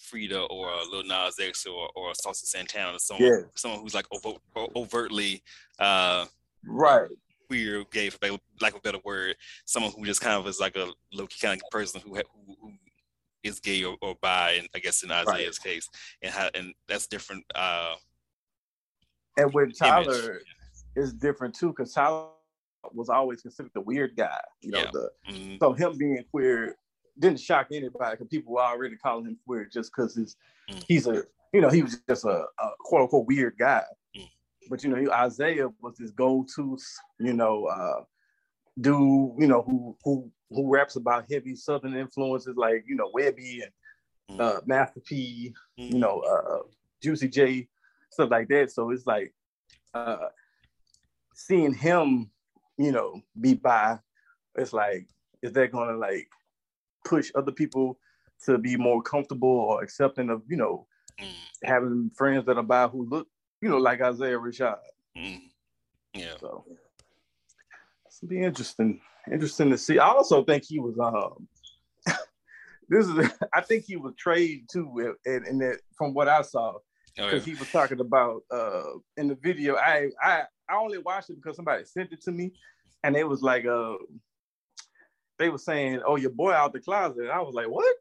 Freedia 0.04 0.46
or 0.50 0.70
a 0.70 0.84
Lil 0.92 1.04
Nas 1.04 1.40
X 1.40 1.66
or 1.66 1.90
or 1.96 2.12
a 2.12 2.16
Saucy 2.16 2.46
Santana, 2.46 3.00
someone 3.00 3.28
yeah. 3.28 3.42
someone 3.56 3.82
who's 3.82 3.96
like 3.96 4.06
overt, 4.12 4.42
overtly 4.76 5.42
uh, 5.80 6.26
right 6.66 7.10
queer, 7.54 7.84
gay, 7.92 8.10
for 8.10 8.20
lack 8.62 8.74
of 8.74 8.80
a 8.80 8.82
better 8.82 9.00
word, 9.04 9.36
someone 9.66 9.92
who 9.92 10.06
just 10.06 10.22
kind 10.22 10.40
of 10.40 10.48
is 10.48 10.60
like 10.60 10.76
a 10.76 10.88
low 11.14 11.28
key 11.28 11.46
kind 11.46 11.62
of 11.62 11.70
person 11.70 12.02
who, 12.02 12.16
who, 12.16 12.56
who 12.62 12.72
is 13.44 13.60
gay 13.60 13.84
or, 13.84 13.96
or 14.02 14.16
bi, 14.22 14.52
and 14.58 14.68
I 14.76 14.80
guess 14.80 15.04
in 15.04 15.12
Isaiah's 15.12 15.60
right. 15.64 15.74
case, 15.74 15.90
and 16.22 16.34
how 16.34 16.50
and 16.56 16.74
that's 16.88 17.08
different. 17.08 17.44
Uh, 17.54 17.96
and 19.38 19.54
with 19.54 19.78
Tyler, 19.78 20.42
it's 20.96 21.14
different 21.14 21.56
too, 21.56 21.70
because 21.70 21.94
Tyler 21.94 22.28
was 22.92 23.10
always 23.10 23.42
considered 23.42 23.72
the 23.74 23.82
weird 23.82 24.16
guy. 24.16 24.40
You 24.62 24.72
know, 24.72 24.80
yeah. 24.80 24.90
the 24.92 25.10
mm-hmm. 25.30 25.56
so 25.60 25.74
him 25.74 25.98
being 25.98 26.24
queer 26.32 26.76
didn't 27.20 27.40
shock 27.40 27.68
anybody 27.72 28.12
because 28.12 28.28
people 28.28 28.54
were 28.54 28.62
already 28.62 28.96
calling 28.96 29.26
him 29.26 29.40
weird 29.46 29.72
just 29.72 29.92
because 29.96 30.16
he's 30.16 30.36
mm-hmm. 30.70 30.80
he's 30.88 31.08
a 31.08 31.24
you 31.54 31.62
know 31.62 31.70
he 31.70 31.84
was 31.84 32.00
just 32.08 32.26
a, 32.26 32.46
a 32.60 32.70
quote 32.80 33.02
unquote 33.02 33.28
weird 33.28 33.56
guy. 33.58 33.84
Mm-hmm. 34.16 34.26
But 34.70 34.84
you 34.84 34.90
know, 34.90 35.12
Isaiah 35.12 35.70
was 35.82 35.98
this 35.98 36.12
go-to, 36.12 36.78
you 37.20 37.34
know, 37.34 37.66
uh, 37.66 38.04
dude, 38.80 39.34
you 39.38 39.48
know, 39.48 39.62
who 39.62 39.98
who 40.04 40.32
who 40.50 40.72
raps 40.72 40.96
about 40.96 41.32
heavy 41.32 41.56
Southern 41.56 41.96
influences 41.96 42.56
like 42.56 42.84
you 42.88 42.96
know 42.96 43.12
Webbie 43.16 43.64
and 43.64 44.40
mm. 44.40 44.42
uh, 44.42 44.62
Master 44.66 45.02
P, 45.02 45.54
you 45.76 45.96
mm. 45.96 46.00
know 46.00 46.20
uh, 46.22 46.68
Juicy 47.02 47.28
J, 47.28 47.68
stuff 48.10 48.32
like 48.32 48.48
that. 48.50 48.72
So 48.72 48.90
it's 48.92 49.06
like 49.06 49.34
uh, 49.94 50.28
seeing 51.36 51.74
him, 51.74 52.30
you 52.78 52.92
know, 52.92 53.22
be 53.40 53.56
bi. 53.56 54.00
It's 54.56 54.74
like, 54.74 55.08
is 55.42 55.54
that 55.54 55.72
going 55.72 55.90
to 55.90 55.98
like 55.98 56.30
push 57.04 57.32
other 57.36 57.52
people 57.52 57.98
to 58.46 58.58
be 58.58 58.76
more 58.76 59.02
comfortable 59.02 59.50
or 59.50 59.84
accepting 59.84 60.30
of 60.30 60.42
you 60.48 60.58
know 60.58 60.88
mm. 61.20 61.34
having 61.64 62.12
friends 62.16 62.46
that 62.46 62.58
are 62.58 62.64
bi 62.64 62.88
who 62.88 63.08
look 63.10 63.28
you 63.62 63.70
know 63.70 63.78
like 63.78 64.02
Isaiah 64.02 64.38
Rashad. 64.38 64.78
Mm. 65.18 65.42
Yeah. 66.14 66.34
So 66.40 66.66
it's 68.06 68.20
be 68.22 68.44
interesting 68.44 69.02
interesting 69.32 69.70
to 69.72 69.78
see. 69.78 70.00
I 70.00 70.08
also 70.08 70.44
think 70.44 70.64
he 70.66 70.80
was 70.80 70.98
um 71.00 71.48
this 72.90 73.08
is 73.08 73.32
I 73.54 73.62
think 73.62 73.86
he 73.86 73.96
was 73.96 74.14
traded 74.18 74.70
too 74.72 75.16
and, 75.26 75.48
and 75.48 75.62
that 75.62 75.80
from 75.98 76.14
what 76.14 76.28
I 76.28 76.42
saw 76.42 76.74
because 77.16 77.34
oh, 77.34 77.36
yeah. 77.36 77.42
he 77.42 77.56
was 77.56 77.72
talking 77.72 78.00
about 78.00 78.42
uh 78.52 78.84
in 79.18 79.28
the 79.28 79.36
video 79.36 79.76
I 79.76 80.10
I 80.22 80.44
I 80.70 80.76
only 80.76 80.98
watched 80.98 81.30
it 81.30 81.36
because 81.36 81.56
somebody 81.56 81.86
sent 81.86 82.12
it 82.12 82.22
to 82.24 82.32
me 82.32 82.52
and 83.04 83.16
it 83.16 83.28
was 83.28 83.42
like 83.42 83.66
uh 83.66 83.96
they 85.40 85.50
were 85.50 85.58
saying 85.58 86.02
oh 86.06 86.16
your 86.16 86.32
boy 86.32 86.52
out 86.52 86.74
the 86.74 86.80
closet 86.80 87.24
and 87.24 87.32
I 87.32 87.42
was 87.42 87.54
like 87.54 87.68
what 87.68 87.96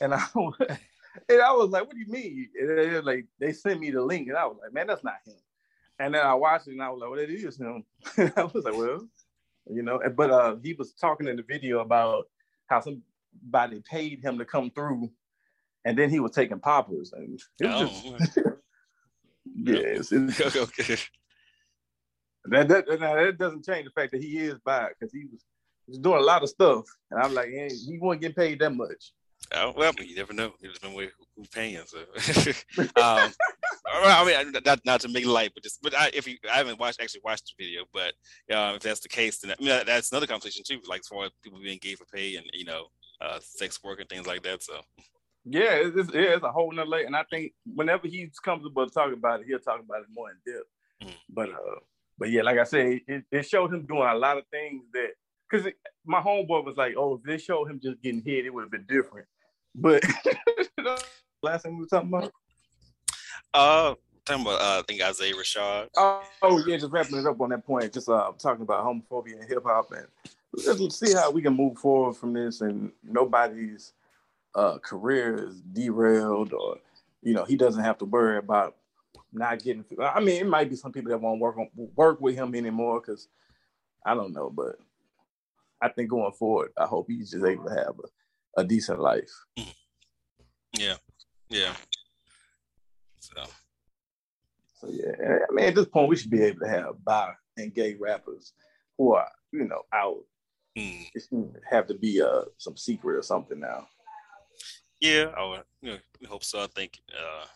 and 0.00 0.14
I 0.14 0.24
and 1.28 1.42
I 1.42 1.52
was 1.52 1.70
like 1.70 1.86
what 1.86 1.92
do 1.92 1.98
you 1.98 2.08
mean 2.08 2.48
and 2.58 2.78
they, 2.78 3.00
like 3.00 3.26
they 3.38 3.52
sent 3.52 3.80
me 3.80 3.90
the 3.90 4.02
link 4.02 4.28
and 4.28 4.36
I 4.36 4.46
was 4.46 4.58
like 4.62 4.72
man 4.72 4.86
that's 4.86 5.04
not 5.04 5.14
him 5.26 5.34
and 5.98 6.14
then 6.14 6.24
I 6.24 6.34
watched 6.34 6.68
it 6.68 6.72
and 6.72 6.82
I 6.82 6.90
was 6.90 7.00
like 7.00 7.10
well 7.10 7.20
it 7.20 7.30
is 7.30 7.58
him 7.58 7.84
I 8.36 8.44
was 8.44 8.64
like 8.64 8.76
well 8.76 9.08
you 9.70 9.82
know. 9.82 10.00
But 10.14 10.30
uh, 10.30 10.56
he 10.62 10.74
was 10.74 10.92
talking 10.92 11.28
in 11.28 11.36
the 11.36 11.42
video 11.42 11.80
about 11.80 12.26
how 12.66 12.80
somebody 12.80 13.82
paid 13.88 14.22
him 14.22 14.38
to 14.38 14.44
come 14.44 14.70
through, 14.70 15.10
and 15.84 15.96
then 15.96 16.10
he 16.10 16.20
was 16.20 16.32
taking 16.32 16.60
poppers, 16.60 17.12
and 17.12 17.24
it 17.24 17.30
was 17.30 17.48
oh. 17.64 18.16
just 18.18 18.38
yes, 19.54 20.12
okay. 20.56 20.96
That, 22.46 22.68
that 22.68 22.86
that 22.86 23.36
doesn't 23.38 23.64
change 23.64 23.86
the 23.86 23.90
fact 23.90 24.12
that 24.12 24.22
he 24.22 24.38
is 24.38 24.58
back 24.64 24.94
because 24.98 25.12
he 25.12 25.26
was, 25.30 25.44
was 25.88 25.98
doing 25.98 26.18
a 26.18 26.24
lot 26.24 26.42
of 26.42 26.48
stuff, 26.48 26.84
and 27.10 27.22
I'm 27.22 27.34
like, 27.34 27.48
hey, 27.48 27.68
he 27.68 27.98
wasn't 27.98 28.22
getting 28.22 28.34
paid 28.34 28.58
that 28.60 28.74
much. 28.74 29.12
Oh, 29.54 29.72
well, 29.76 29.92
you 30.00 30.14
never 30.14 30.34
know. 30.34 30.52
It 30.60 30.74
depends 30.74 30.96
on 30.98 31.10
who's 31.36 31.48
paying. 31.48 31.80
So, 31.86 31.98
um, 33.02 33.32
I 33.86 34.24
mean, 34.44 34.52
not 34.64 34.80
not 34.84 35.00
to 35.02 35.08
make 35.08 35.24
light, 35.24 35.52
but 35.54 35.62
just 35.62 35.80
but 35.80 35.94
I, 35.94 36.10
if 36.12 36.26
you 36.26 36.36
I 36.52 36.58
haven't 36.58 36.78
watched 36.78 37.00
actually 37.00 37.22
watched 37.24 37.54
the 37.56 37.64
video, 37.64 37.84
but 37.92 38.12
uh, 38.54 38.74
if 38.76 38.82
that's 38.82 39.00
the 39.00 39.08
case, 39.08 39.38
then 39.38 39.52
I 39.52 39.62
mean, 39.62 39.80
that's 39.86 40.12
another 40.12 40.26
conversation 40.26 40.64
too. 40.66 40.80
Like 40.86 41.00
as 41.00 41.06
far 41.06 41.24
as 41.24 41.30
people 41.42 41.60
being 41.62 41.78
gay 41.80 41.94
for 41.94 42.04
pay 42.04 42.36
and 42.36 42.44
you 42.52 42.66
know, 42.66 42.86
uh, 43.20 43.38
sex 43.40 43.82
work 43.82 44.00
and 44.00 44.08
things 44.08 44.26
like 44.26 44.42
that. 44.42 44.62
So 44.62 44.80
yeah, 45.44 45.74
it's, 45.74 45.96
it's, 45.96 46.14
yeah, 46.14 46.34
it's 46.34 46.44
a 46.44 46.52
whole 46.52 46.72
nother 46.72 46.90
layer. 46.90 47.06
And 47.06 47.16
I 47.16 47.24
think 47.30 47.52
whenever 47.64 48.06
he 48.06 48.18
he's 48.18 48.38
comfortable 48.38 48.86
talk 48.90 49.12
about 49.12 49.40
it, 49.40 49.46
he'll 49.46 49.58
talk 49.60 49.80
about 49.80 50.00
it 50.00 50.08
more 50.12 50.30
in 50.30 50.52
depth. 50.52 50.68
Mm. 51.04 51.18
But 51.30 51.50
uh, 51.50 51.80
but 52.18 52.30
yeah, 52.30 52.42
like 52.42 52.58
I 52.58 52.64
said, 52.64 53.00
it, 53.06 53.24
it 53.30 53.42
showed 53.46 53.72
him 53.72 53.86
doing 53.86 54.08
a 54.08 54.14
lot 54.14 54.36
of 54.36 54.44
things 54.50 54.82
that 54.92 55.12
because 55.48 55.66
my 56.04 56.20
homeboy 56.20 56.64
was 56.64 56.76
like, 56.76 56.94
"Oh, 56.96 57.14
if 57.14 57.22
they 57.22 57.38
showed 57.38 57.70
him 57.70 57.80
just 57.82 58.02
getting 58.02 58.22
hit, 58.22 58.46
it 58.46 58.54
would 58.54 58.62
have 58.62 58.70
been 58.70 58.86
different." 58.88 59.26
But 59.74 60.04
last 61.42 61.62
thing 61.62 61.76
we 61.76 61.82
were 61.82 61.86
talking 61.86 62.08
about, 62.08 62.32
uh, 63.54 63.94
talking 64.24 64.42
about 64.42 64.60
uh, 64.60 64.80
I 64.80 64.82
think 64.86 65.02
Isaiah 65.02 65.34
Rashad. 65.34 65.88
Oh, 65.96 66.22
oh 66.42 66.66
yeah, 66.66 66.76
just 66.76 66.92
wrapping 66.92 67.18
it 67.18 67.26
up 67.26 67.40
on 67.40 67.50
that 67.50 67.64
point, 67.64 67.92
just 67.92 68.08
uh, 68.08 68.32
talking 68.38 68.62
about 68.62 68.84
homophobia 68.84 69.40
and 69.40 69.48
hip 69.48 69.64
hop, 69.64 69.92
and 69.92 70.06
let's 70.66 70.98
see 70.98 71.14
how 71.14 71.30
we 71.30 71.42
can 71.42 71.54
move 71.54 71.78
forward 71.78 72.16
from 72.16 72.32
this, 72.32 72.60
and 72.60 72.92
nobody's 73.02 73.92
uh, 74.54 74.78
career 74.78 75.48
is 75.48 75.60
derailed, 75.60 76.52
or 76.52 76.78
you 77.22 77.34
know, 77.34 77.44
he 77.44 77.56
doesn't 77.56 77.84
have 77.84 77.98
to 77.98 78.04
worry 78.04 78.38
about 78.38 78.76
not 79.32 79.62
getting. 79.62 79.84
I 80.00 80.20
mean, 80.20 80.40
it 80.40 80.46
might 80.46 80.70
be 80.70 80.76
some 80.76 80.92
people 80.92 81.10
that 81.10 81.20
won't 81.20 81.40
work 81.40 81.56
on 81.58 81.68
work 81.96 82.20
with 82.20 82.34
him 82.34 82.54
anymore 82.54 83.00
because 83.00 83.28
I 84.04 84.14
don't 84.14 84.32
know, 84.32 84.50
but 84.50 84.76
I 85.80 85.88
think 85.88 86.10
going 86.10 86.32
forward, 86.32 86.70
I 86.76 86.86
hope 86.86 87.06
he's 87.08 87.30
just 87.30 87.44
able 87.44 87.64
to 87.64 87.74
have 87.74 87.94
a, 88.56 88.60
a 88.60 88.64
decent 88.64 89.00
life. 89.00 89.30
Yeah, 90.76 90.96
yeah. 91.48 91.72
So, 93.20 93.34
so 94.80 94.88
yeah. 94.90 95.38
I 95.48 95.52
mean, 95.52 95.66
at 95.66 95.74
this 95.74 95.86
point, 95.86 96.08
we 96.08 96.16
should 96.16 96.30
be 96.30 96.42
able 96.42 96.60
to 96.60 96.68
have 96.68 97.04
bi 97.04 97.32
and 97.56 97.74
gay 97.74 97.94
rappers 97.94 98.52
who 98.96 99.14
are, 99.14 99.28
you 99.52 99.64
know, 99.64 99.82
out. 99.92 100.18
Mm. 100.76 101.06
It 101.14 101.22
shouldn't 101.22 101.56
have 101.68 101.86
to 101.88 101.94
be 101.94 102.20
uh 102.22 102.42
some 102.58 102.76
secret 102.76 103.16
or 103.16 103.22
something 103.22 103.58
now. 103.58 103.86
Yeah, 105.00 105.32
I 105.36 105.44
would 105.44 105.62
you 105.80 105.92
know, 105.92 105.98
hope 106.28 106.44
so. 106.44 106.62
I 106.62 106.66
think 106.66 107.00
uh 107.12 107.46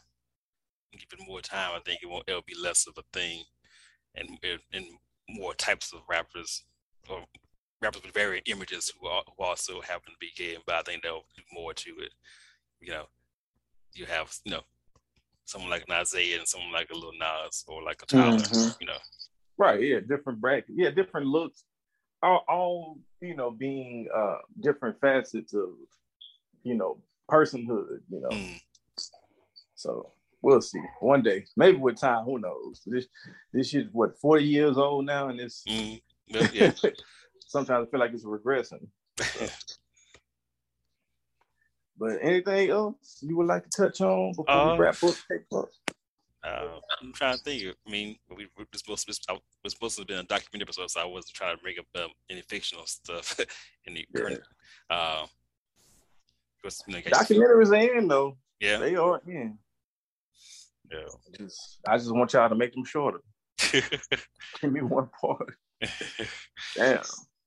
given 0.92 1.26
more 1.26 1.40
time, 1.40 1.72
I 1.74 1.80
think 1.80 2.00
it 2.02 2.08
won't 2.08 2.24
it'll 2.26 2.42
be 2.42 2.56
less 2.60 2.86
of 2.86 2.94
a 2.98 3.02
thing 3.12 3.44
and 4.14 4.28
and 4.72 4.86
more 5.28 5.54
types 5.54 5.92
of 5.92 6.00
rappers 6.08 6.64
or 7.08 7.24
rappers 7.82 8.02
with 8.02 8.14
varied 8.14 8.44
images 8.46 8.90
who, 8.90 9.08
are, 9.08 9.22
who 9.36 9.44
also 9.44 9.80
happen 9.80 10.12
to 10.12 10.18
be 10.20 10.30
gay, 10.36 10.56
but 10.66 10.76
I 10.76 10.82
think 10.82 11.02
there'll 11.02 11.26
be 11.36 11.42
more 11.52 11.74
to 11.74 11.90
it. 12.00 12.12
You 12.80 12.92
know, 12.92 13.04
you 13.94 14.06
have 14.06 14.34
you 14.44 14.52
know 14.52 14.62
someone 15.44 15.70
like 15.70 15.84
an 15.88 15.94
Isaiah 15.94 16.38
and 16.38 16.48
someone 16.48 16.72
like 16.72 16.90
a 16.90 16.96
Lil 16.96 17.12
Nas 17.18 17.64
or 17.66 17.82
like 17.82 18.02
a 18.02 18.06
Tyler. 18.06 18.38
Mm-hmm. 18.38 18.70
You 18.80 18.86
know, 18.86 18.98
right? 19.58 19.80
Yeah, 19.80 20.00
different 20.00 20.40
bracket. 20.40 20.74
Yeah, 20.74 20.90
different 20.90 21.26
looks. 21.26 21.64
All, 22.22 22.44
all 22.48 22.98
you 23.20 23.36
know, 23.36 23.50
being 23.50 24.08
uh 24.14 24.38
different 24.60 25.00
facets 25.00 25.54
of 25.54 25.70
you 26.62 26.74
know 26.74 26.98
personhood. 27.30 28.00
You 28.10 28.20
know, 28.20 28.28
mm. 28.30 28.60
so 29.74 30.12
we'll 30.42 30.60
see 30.60 30.80
one 31.00 31.22
day 31.22 31.44
maybe 31.56 31.78
with 31.78 32.00
time 32.00 32.24
who 32.24 32.38
knows 32.38 32.82
this 32.84 33.06
this 33.52 33.72
is 33.74 33.86
what 33.92 34.18
40 34.18 34.44
years 34.44 34.76
old 34.76 35.06
now 35.06 35.28
and 35.28 35.38
it's 35.38 35.62
mm, 35.68 36.00
yeah. 36.26 36.72
sometimes 37.52 37.86
I 37.86 37.90
feel 37.90 38.00
like 38.00 38.12
it's 38.12 38.24
regressing. 38.24 38.88
But 41.98 42.18
anything 42.20 42.70
else 42.70 43.18
you 43.20 43.36
would 43.36 43.46
like 43.46 43.62
to 43.62 43.70
touch 43.70 44.00
on 44.00 44.32
before 44.32 44.50
uh, 44.50 44.72
we 44.72 44.80
wrap 44.80 44.96
up? 45.04 45.68
Uh, 46.44 46.80
I'm 47.00 47.12
trying 47.12 47.36
to 47.36 47.42
think. 47.44 47.76
I 47.86 47.90
mean, 47.90 48.16
we 48.28 48.48
were 48.58 48.64
supposed 48.74 49.06
to, 49.06 49.14
I 49.28 49.38
was 49.62 49.74
supposed 49.74 49.94
to 49.96 50.00
have 50.00 50.08
been 50.08 50.18
a 50.18 50.24
documentary 50.24 50.64
episode, 50.64 50.90
so 50.90 51.00
I 51.00 51.04
wasn't 51.04 51.34
trying 51.34 51.56
to 51.56 51.62
bring 51.62 51.76
up 51.78 51.86
um, 52.02 52.10
any 52.28 52.40
fictional 52.40 52.86
stuff 52.86 53.38
in 53.86 53.94
the 53.94 54.04
yeah. 54.12 54.20
current. 54.20 54.40
Uh, 54.90 55.26
you 56.88 56.94
know, 56.94 57.00
Documentaries 57.02 57.70
are 57.70 57.96
in 57.96 58.08
though. 58.08 58.36
Yeah, 58.58 58.78
they 58.78 58.96
are 58.96 59.20
in. 59.28 59.58
Yeah. 60.90 61.06
Just, 61.38 61.78
I 61.86 61.98
just 61.98 62.12
want 62.12 62.32
y'all 62.32 62.48
to 62.48 62.54
make 62.56 62.72
them 62.72 62.84
shorter. 62.84 63.20
Give 63.70 64.72
me 64.72 64.80
one 64.80 65.08
part. 65.20 65.54
Damn. 66.74 67.02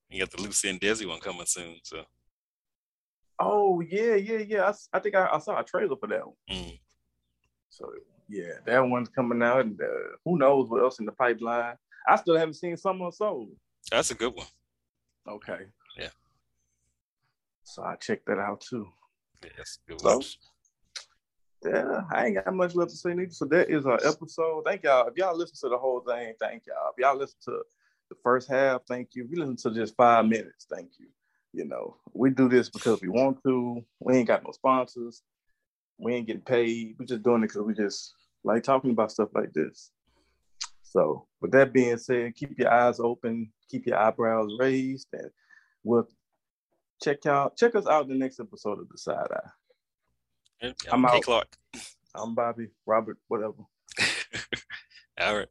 You 0.10 0.20
got 0.20 0.32
the 0.32 0.42
Lucy 0.42 0.70
and 0.70 0.80
Desi 0.80 1.08
one 1.08 1.20
coming 1.20 1.46
soon, 1.46 1.78
so. 1.84 2.04
Oh 3.40 3.82
yeah, 3.82 4.16
yeah, 4.16 4.38
yeah. 4.38 4.70
I, 4.70 4.98
I 4.98 5.00
think 5.00 5.16
I, 5.16 5.28
I, 5.34 5.40
saw 5.40 5.60
a 5.60 5.64
trailer 5.64 5.98
for 5.98 6.08
that 6.08 6.26
one. 6.26 6.36
Mm. 6.50 6.80
So 7.70 7.92
yeah, 8.30 8.54
that 8.66 8.80
one's 8.80 9.10
coming 9.10 9.42
out, 9.42 9.62
and 9.62 9.80
uh, 9.80 10.18
who 10.24 10.38
knows 10.38 10.70
what 10.70 10.82
else 10.82 11.00
in 11.00 11.06
the 11.06 11.12
pipeline. 11.12 11.76
I 12.08 12.16
still 12.16 12.38
haven't 12.38 12.54
seen 12.54 12.78
Summer 12.78 13.12
Soul. 13.12 13.50
That's 13.92 14.12
a 14.12 14.16
good 14.16 14.34
one. 14.34 14.48
Okay. 15.28 15.66
Yeah. 15.98 16.10
So 17.64 17.84
I 17.84 17.96
checked 17.96 18.28
that 18.28 18.40
out 18.40 18.62
too. 18.62 18.88
Yeah, 19.44 19.50
that's 19.58 19.80
good 19.88 20.00
so, 20.00 20.22
yeah, 21.66 22.02
I 22.12 22.28
ain't 22.28 22.36
got 22.36 22.54
much 22.54 22.76
left 22.76 22.92
to 22.92 22.98
say 22.98 23.14
neither. 23.14 23.32
So 23.32 23.46
that 23.46 23.70
is 23.70 23.86
our 23.86 24.00
episode. 24.06 24.64
Thank 24.66 24.84
y'all. 24.84 25.08
If 25.08 25.18
y'all 25.18 25.36
listen 25.36 25.56
to 25.62 25.70
the 25.70 25.78
whole 25.78 26.02
thing, 26.02 26.34
thank 26.40 26.64
y'all. 26.68 26.92
If 26.96 27.02
y'all 27.02 27.18
listen 27.18 27.38
to 27.46 27.62
the 28.10 28.16
first 28.24 28.50
half, 28.50 28.82
thank 28.88 29.10
you. 29.14 29.24
If 29.24 29.32
you 29.32 29.38
listen 29.38 29.72
to 29.72 29.80
just 29.80 29.96
five 29.96 30.26
minutes, 30.26 30.68
thank 30.72 30.92
you. 31.00 31.08
You 31.54 31.66
know, 31.66 31.98
we 32.14 32.32
do 32.32 32.50
this 32.50 32.70
because 32.70 33.02
we 33.02 33.08
want 33.08 33.42
to. 33.44 33.84
We 34.00 34.18
ain't 34.18 34.28
got 34.28 34.44
no 34.44 34.52
sponsors. 34.52 35.22
We 35.98 36.14
ain't 36.14 36.28
getting 36.28 36.42
paid. 36.42 36.96
We're 37.00 37.06
just 37.06 37.24
doing 37.24 37.44
it 37.44 37.48
because 37.48 37.62
we 37.62 37.74
just 37.74 38.14
like 38.44 38.64
talking 38.64 38.92
about 38.92 39.12
stuff 39.12 39.30
like 39.34 39.54
this. 39.54 39.92
So, 40.84 41.28
with 41.42 41.52
that 41.52 41.74
being 41.74 41.98
said, 41.98 42.36
keep 42.36 42.58
your 42.60 42.72
eyes 42.72 43.00
open, 43.00 43.52
keep 43.70 43.86
your 43.86 43.98
eyebrows 43.98 44.52
raised, 44.60 45.08
and 45.14 45.30
we'll 45.84 46.08
check 47.02 47.26
out 47.26 47.58
check 47.58 47.76
us 47.76 47.88
out 47.88 48.04
in 48.04 48.10
the 48.10 48.16
next 48.16 48.40
episode 48.40 48.80
of 48.80 48.90
the 48.90 48.98
Side 48.98 49.28
Eye. 49.32 50.72
I'm 50.92 51.06
out. 51.06 51.22
Clark. 51.22 51.56
I'm 52.14 52.34
Bobby, 52.34 52.68
Robert, 52.86 53.18
whatever. 53.28 53.64
All 55.20 55.38
right. 55.38 55.48